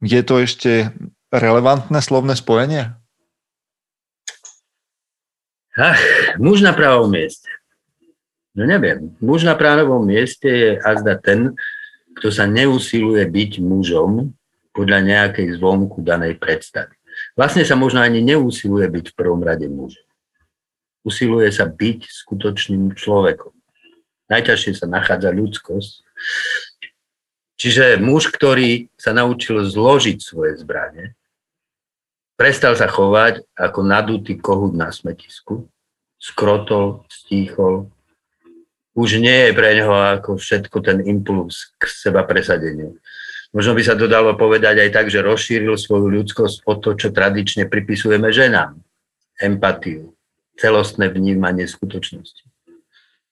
Je 0.05 0.21
to 0.21 0.43
ešte 0.43 0.93
relevantné 1.33 1.99
slovné 2.03 2.37
spojenie? 2.37 2.95
Ach, 5.75 5.99
muž 6.39 6.63
na 6.63 6.71
pravom 6.71 7.11
mieste. 7.11 7.51
No 8.55 8.63
neviem. 8.63 9.11
Muž 9.19 9.43
na 9.43 9.59
pravom 9.59 10.07
mieste 10.07 10.47
je 10.47 10.71
azda 10.79 11.19
ten, 11.19 11.59
kto 12.15 12.31
sa 12.31 12.47
neusiluje 12.47 13.27
byť 13.27 13.59
mužom 13.59 14.31
podľa 14.71 15.03
nejakej 15.03 15.59
zvonku 15.59 16.03
danej 16.03 16.39
predstavy. 16.39 16.95
Vlastne 17.35 17.67
sa 17.67 17.75
možno 17.75 18.03
ani 18.03 18.23
neusiluje 18.23 18.87
byť 18.87 19.05
v 19.11 19.19
prvom 19.19 19.43
rade 19.43 19.67
mužom. 19.67 20.07
Usiluje 21.03 21.51
sa 21.51 21.67
byť 21.67 22.07
skutočným 22.07 22.95
človekom. 22.95 23.54
Najťažšie 24.33 24.73
sa 24.81 24.87
nachádza 24.89 25.31
ľudskosť. 25.35 25.93
Čiže 27.55 28.03
muž, 28.03 28.33
ktorý 28.35 28.89
sa 28.99 29.15
naučil 29.15 29.63
zložiť 29.63 30.19
svoje 30.19 30.59
zbranie, 30.59 31.15
prestal 32.35 32.75
sa 32.75 32.91
chovať 32.91 33.47
ako 33.55 33.81
nadutý 33.85 34.35
kohút 34.41 34.75
na 34.75 34.91
smetisku, 34.91 35.69
skrotol, 36.19 37.07
stíchol, 37.09 37.93
už 38.95 39.19
nie 39.19 39.51
je 39.51 39.53
pre 39.53 39.75
neho 39.75 39.91
ako 39.91 40.39
všetko 40.39 40.79
ten 40.83 40.99
impuls 41.03 41.75
k 41.79 41.83
seba 41.91 42.23
presadeniu. 42.23 42.95
Možno 43.55 43.75
by 43.75 43.83
sa 43.87 43.95
to 43.95 44.11
dalo 44.11 44.35
povedať 44.35 44.83
aj 44.83 44.91
tak, 44.91 45.07
že 45.11 45.23
rozšíril 45.23 45.79
svoju 45.79 46.11
ľudskosť 46.11 46.67
o 46.67 46.75
to, 46.79 46.99
čo 46.99 47.15
tradične 47.15 47.71
pripisujeme 47.71 48.31
ženám. 48.35 48.79
Empatiu, 49.39 50.15
celostné 50.59 51.11
vnímanie 51.11 51.67
skutočnosti. 51.67 52.54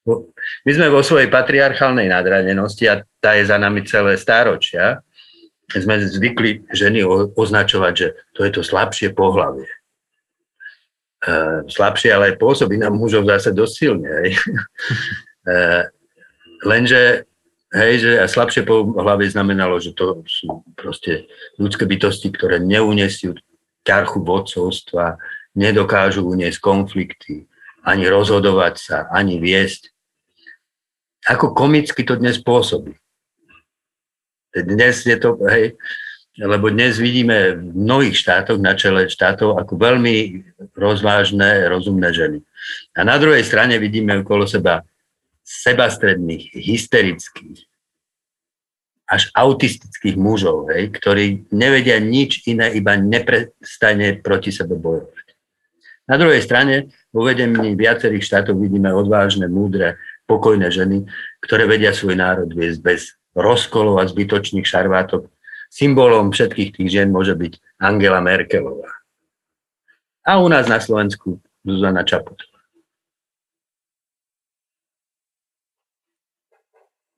My 0.03 0.71
sme 0.75 0.91
vo 0.91 0.99
svojej 0.99 1.31
patriarchálnej 1.31 2.11
nadradenosti 2.11 2.91
a 2.91 2.99
tá 3.23 3.39
je 3.39 3.47
za 3.47 3.55
nami 3.55 3.87
celé 3.87 4.19
stáročia. 4.19 4.99
Sme 5.71 6.03
zvykli 6.03 6.67
ženy 6.75 7.07
označovať, 7.33 7.93
že 7.95 8.07
to 8.35 8.43
je 8.43 8.51
to 8.51 8.61
slabšie 8.61 9.15
pohlavie. 9.15 9.65
E, 11.23 11.63
slabšie, 11.71 12.11
ale 12.11 12.35
aj 12.35 12.39
pôsobí 12.39 12.75
na 12.75 12.91
mužov 12.91 13.23
zase 13.23 13.55
dosť 13.55 13.73
silne. 13.73 14.09
Hej. 14.23 14.31
E, 15.43 15.91
lenže 16.63 17.27
hej, 17.75 17.93
že 17.99 18.11
a 18.15 18.31
slabšie 18.31 18.63
pohlavie 18.63 19.27
znamenalo, 19.27 19.75
že 19.75 19.91
to 19.91 20.23
sú 20.23 20.63
proste 20.79 21.27
ľudské 21.59 21.83
bytosti, 21.83 22.31
ktoré 22.31 22.63
neunesú 22.63 23.35
ťarchu 23.83 24.23
vodcovstva, 24.23 25.19
nedokážu 25.51 26.23
uniesť 26.23 26.63
konflikty, 26.63 27.51
ani 27.83 28.07
rozhodovať 28.07 28.75
sa, 28.79 28.97
ani 29.11 29.37
viesť 29.37 29.92
ako 31.27 31.55
komicky 31.55 32.03
to 32.03 32.19
dnes 32.19 32.39
pôsobí. 32.39 32.95
Dnes 34.53 35.01
je 35.01 35.17
to, 35.17 35.39
hej, 35.49 35.73
lebo 36.37 36.69
dnes 36.69 37.01
vidíme 37.01 37.57
v 37.57 37.73
mnohých 37.73 38.17
štátoch, 38.17 38.61
na 38.61 38.77
čele 38.77 39.09
štátov, 39.09 39.57
ako 39.57 39.73
veľmi 39.77 40.45
rozvážne, 40.77 41.69
rozumné 41.69 42.09
ženy. 42.13 42.39
A 42.97 43.01
na 43.05 43.17
druhej 43.17 43.41
strane 43.45 43.81
vidíme 43.81 44.21
okolo 44.21 44.45
seba 44.45 44.85
sebastredných, 45.43 46.53
hysterických, 46.55 47.67
až 49.09 49.29
autistických 49.35 50.15
mužov, 50.15 50.71
hej, 50.73 50.89
ktorí 50.95 51.49
nevedia 51.51 51.99
nič 51.99 52.47
iné, 52.47 52.71
iba 52.73 52.95
neprestane 52.97 54.17
proti 54.23 54.49
sebe 54.49 54.73
bojovať. 54.79 55.25
Na 56.03 56.15
druhej 56.19 56.41
strane, 56.43 56.91
vo 57.15 57.23
vedení 57.23 57.75
viacerých 57.79 58.25
štátov 58.25 58.59
vidíme 58.59 58.91
odvážne, 58.91 59.47
múdre, 59.47 60.01
pokojné 60.25 60.71
ženy, 60.71 61.05
ktoré 61.43 61.67
vedia 61.67 61.91
svoj 61.91 62.15
národ 62.15 62.49
viesť 62.51 62.79
bez 62.79 63.01
rozkolov 63.35 63.99
a 63.99 64.07
zbytočných 64.07 64.65
šarvátok. 64.65 65.27
Symbolom 65.73 66.29
všetkých 66.29 66.69
tých 66.77 66.89
žien 66.89 67.09
môže 67.09 67.33
byť 67.33 67.81
Angela 67.81 68.21
Merkelová. 68.21 68.93
A 70.23 70.39
u 70.39 70.47
nás 70.47 70.69
na 70.69 70.77
Slovensku 70.79 71.41
Zuzana 71.65 72.05
Čaputová. 72.05 72.53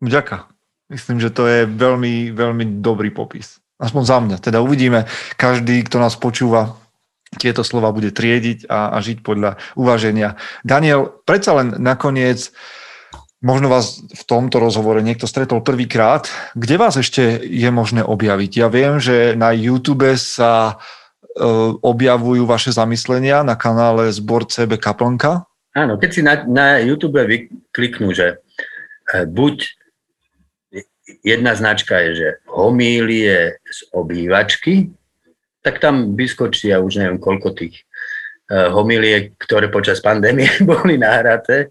Ďakujem. 0.02 0.56
Myslím, 0.86 1.18
že 1.18 1.34
to 1.34 1.50
je 1.50 1.66
veľmi, 1.66 2.30
veľmi 2.30 2.80
dobrý 2.80 3.10
popis. 3.10 3.58
Aspoň 3.82 4.04
za 4.06 4.18
mňa. 4.22 4.38
Teda 4.38 4.62
uvidíme, 4.62 5.10
každý, 5.36 5.82
kto 5.82 5.98
nás 5.98 6.14
počúva, 6.14 6.78
tieto 7.42 7.66
slova 7.66 7.92
bude 7.92 8.14
triediť 8.14 8.70
a, 8.70 8.96
a 8.96 8.98
žiť 9.02 9.26
podľa 9.26 9.58
uvaženia. 9.76 10.38
Daniel, 10.64 11.10
predsa 11.26 11.58
len 11.58 11.76
nakoniec 11.82 12.54
Možno 13.44 13.68
vás 13.68 14.00
v 14.00 14.24
tomto 14.24 14.64
rozhovore 14.64 15.04
niekto 15.04 15.28
stretol 15.28 15.60
prvýkrát. 15.60 16.32
Kde 16.56 16.76
vás 16.80 16.96
ešte 16.96 17.44
je 17.44 17.70
možné 17.72 18.00
objaviť? 18.02 18.52
Ja 18.56 18.68
viem, 18.72 19.04
že 19.04 19.36
na 19.36 19.52
YouTube 19.52 20.08
sa 20.16 20.72
e, 20.72 20.76
objavujú 21.84 22.48
vaše 22.48 22.72
zamyslenia 22.72 23.44
na 23.44 23.60
kanále 23.60 24.08
Zbor 24.16 24.48
CB 24.48 24.80
Kaplnka. 24.80 25.44
Áno, 25.76 26.00
keď 26.00 26.10
si 26.10 26.22
na, 26.24 26.48
na 26.48 26.80
YouTube 26.80 27.20
vykliknú, 27.20 28.16
že 28.16 28.40
e, 29.12 29.28
buď 29.28 29.68
jedna 31.22 31.54
značka 31.60 32.00
je, 32.08 32.12
že 32.16 32.30
homílie 32.48 33.60
z 33.62 33.80
obývačky, 33.92 34.90
tak 35.62 35.82
tam 35.82 36.14
vyskočí, 36.14 36.70
ja 36.70 36.80
už 36.80 37.02
neviem 37.02 37.20
koľko 37.20 37.52
tých 37.58 37.84
e, 38.50 38.70
homílie, 38.72 39.34
ktoré 39.38 39.68
počas 39.68 40.02
pandémie 40.02 40.48
boli 40.70 40.96
nahraté. 40.98 41.68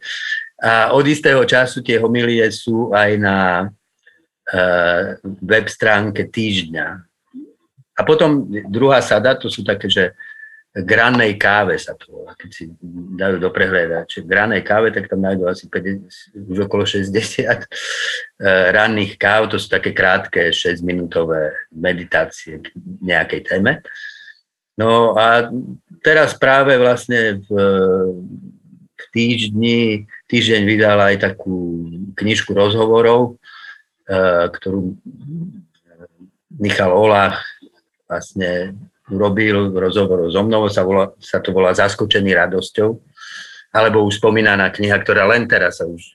A 0.63 0.95
od 0.95 1.05
istého 1.07 1.43
času 1.43 1.83
tie 1.83 1.99
homilie 1.99 2.47
sú 2.55 2.95
aj 2.95 3.11
na 3.19 3.39
uh, 3.67 5.19
web 5.43 5.67
stránke 5.67 6.31
týždňa. 6.31 6.87
A 7.95 8.01
potom 8.03 8.47
druhá 8.71 9.03
sada, 9.03 9.35
to 9.39 9.51
sú 9.51 9.63
také, 9.63 9.87
že 9.91 10.15
granej 10.75 11.39
káve 11.39 11.79
sa 11.79 11.95
to 11.95 12.11
volá, 12.11 12.35
keď 12.35 12.51
si 12.51 12.67
dajú 13.15 13.39
do 13.39 13.51
prehľadače. 13.55 14.27
Granej 14.27 14.63
káve, 14.67 14.91
tak 14.91 15.07
tam 15.07 15.23
nájdú 15.23 15.47
asi 15.47 15.71
50, 15.71 16.51
už 16.51 16.59
okolo 16.67 16.83
60 16.83 17.15
uh, 17.47 17.63
ranných 18.75 19.15
káv, 19.15 19.51
to 19.51 19.59
sú 19.59 19.71
také 19.71 19.95
krátke 19.95 20.51
6-minútové 20.51 21.55
meditácie 21.71 22.59
k 22.59 22.75
nejakej 23.03 23.41
téme. 23.47 23.83
No 24.75 25.15
a 25.15 25.47
teraz 26.03 26.35
práve 26.35 26.75
vlastne 26.75 27.39
v 27.47 27.49
týždni 29.15 30.11
týždeň 30.27 30.63
vydal 30.67 30.99
aj 30.99 31.17
takú 31.23 31.87
knižku 32.19 32.51
rozhovorov, 32.51 33.39
e, 34.11 34.13
ktorú 34.51 34.99
Michal 36.59 36.91
Olach 36.91 37.47
vlastne 38.11 38.75
urobil 39.07 39.71
rozhovor 39.71 40.27
so 40.35 40.43
mnou, 40.43 40.67
sa, 40.67 40.83
volá, 40.83 41.15
sa 41.23 41.39
to 41.39 41.55
volá 41.55 41.71
Zaskočený 41.77 42.35
radosťou, 42.35 42.99
alebo 43.75 44.03
už 44.03 44.19
spomínaná 44.19 44.75
kniha, 44.75 44.99
ktorá 44.99 45.31
len 45.31 45.47
teraz 45.47 45.79
sa 45.79 45.87
už 45.87 46.03
e, 46.03 46.13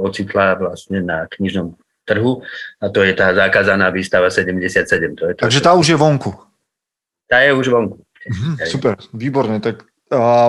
ocitla 0.00 0.56
vlastne 0.56 1.04
na 1.04 1.28
knižnom 1.28 1.76
trhu 2.08 2.42
a 2.82 2.90
to 2.90 3.04
je 3.04 3.12
tá 3.14 3.30
zakázaná 3.36 3.92
výstava 3.92 4.32
77. 4.32 4.88
To 5.20 5.24
je 5.28 5.34
to, 5.36 5.42
Takže 5.46 5.60
tá 5.60 5.76
už 5.76 5.86
je 5.92 5.96
vonku. 6.00 6.32
Tá 7.28 7.44
je 7.44 7.52
už 7.52 7.68
vonku. 7.68 8.00
Mhm, 8.22 8.50
super, 8.70 8.94
výborne. 9.12 9.58
Tak 9.58 9.91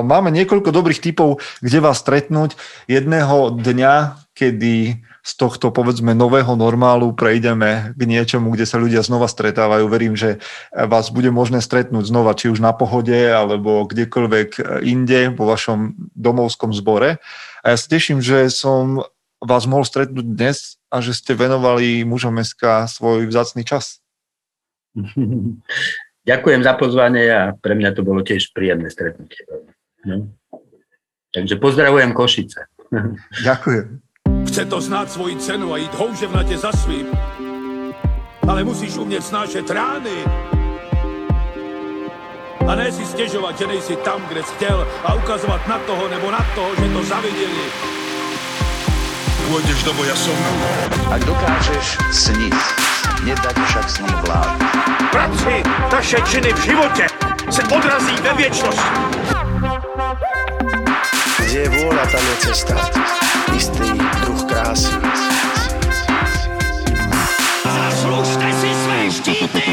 Máme 0.03 0.29
niekoľko 0.35 0.75
dobrých 0.75 0.99
typov, 0.99 1.39
kde 1.63 1.79
vás 1.79 2.03
stretnúť. 2.03 2.59
Jedného 2.91 3.55
dňa, 3.55 4.19
kedy 4.35 4.99
z 5.23 5.33
tohto, 5.39 5.71
povedzme, 5.71 6.11
nového 6.11 6.51
normálu 6.59 7.15
prejdeme 7.15 7.95
k 7.95 8.01
niečomu, 8.03 8.51
kde 8.51 8.67
sa 8.67 8.75
ľudia 8.75 8.99
znova 8.99 9.31
stretávajú. 9.31 9.87
Verím, 9.87 10.19
že 10.19 10.43
vás 10.75 11.15
bude 11.15 11.31
možné 11.31 11.63
stretnúť 11.63 12.11
znova, 12.11 12.35
či 12.35 12.51
už 12.51 12.59
na 12.59 12.75
pohode, 12.75 13.15
alebo 13.15 13.87
kdekoľvek 13.87 14.83
inde 14.83 15.31
vo 15.31 15.47
vašom 15.47 15.95
domovskom 16.11 16.75
zbore. 16.75 17.23
A 17.63 17.71
ja 17.71 17.77
sa 17.79 17.87
teším, 17.87 18.19
že 18.19 18.51
som 18.51 19.07
vás 19.39 19.63
mohol 19.63 19.87
stretnúť 19.87 20.27
dnes 20.27 20.75
a 20.91 20.99
že 20.99 21.15
ste 21.15 21.39
venovali 21.39 22.03
mužom 22.03 22.35
SK 22.43 22.91
svoj 22.91 23.23
vzácný 23.31 23.63
čas. 23.63 24.03
Ďakujem 26.23 26.61
za 26.63 26.73
pozvanie 26.79 27.27
a 27.27 27.51
pre 27.51 27.75
mňa 27.75 27.91
to 27.91 28.01
bolo 28.07 28.23
tiež 28.23 28.55
príjemné 28.55 28.87
stretnutie. 28.87 29.43
No. 30.07 30.31
Takže 31.35 31.59
pozdravujem 31.59 32.15
Košice. 32.15 32.71
Ďakujem. 33.47 33.99
Chce 34.47 34.63
to 34.69 34.77
znáť 34.79 35.07
svoji 35.11 35.35
cenu 35.41 35.67
a 35.75 35.81
ísť 35.83 35.95
houževnate 35.99 36.55
za 36.55 36.71
svým. 36.71 37.11
Ale 38.47 38.63
musíš 38.63 38.95
umieť 38.99 39.23
snášať 39.35 39.65
rány. 39.67 40.17
A 42.63 42.71
ne 42.79 42.87
si 42.87 43.03
stežovať, 43.03 43.59
že 43.59 43.65
nejsi 43.67 43.95
tam, 44.07 44.23
kde 44.31 44.39
si 44.47 44.55
chcel 44.55 44.87
a 45.03 45.19
ukazovať 45.19 45.61
na 45.67 45.77
toho 45.83 46.07
nebo 46.07 46.31
na 46.31 46.39
toho, 46.55 46.71
že 46.79 46.87
to 46.87 47.01
zavideli. 47.03 47.65
Pôjdeš 49.51 49.79
do 49.83 49.91
boja 49.99 50.15
som. 50.15 50.37
Ak 51.11 51.19
dokážeš 51.27 51.99
sniť, 52.15 52.55
nedať 53.23 53.55
však 53.55 53.85
s 53.89 53.97
ním 53.99 54.15
vlád. 54.27 54.57
Práci 55.11 55.63
taše 55.89 56.19
činy 56.27 56.53
v 56.53 56.59
živote 56.63 57.05
se 57.49 57.63
odrazí 57.63 58.15
ve 58.21 58.33
viečnosť. 58.33 58.83
Kde 61.39 61.59
je 61.59 61.69
vôľa, 61.69 62.05
tam 62.09 62.23
je 62.23 62.35
cesta. 62.49 62.75
Istý 63.55 63.89
druh 64.25 64.41
krásy. 64.49 64.93
Zaslužte 67.63 68.47
si 68.53 68.69
své 68.73 68.99
štíty! 69.11 69.63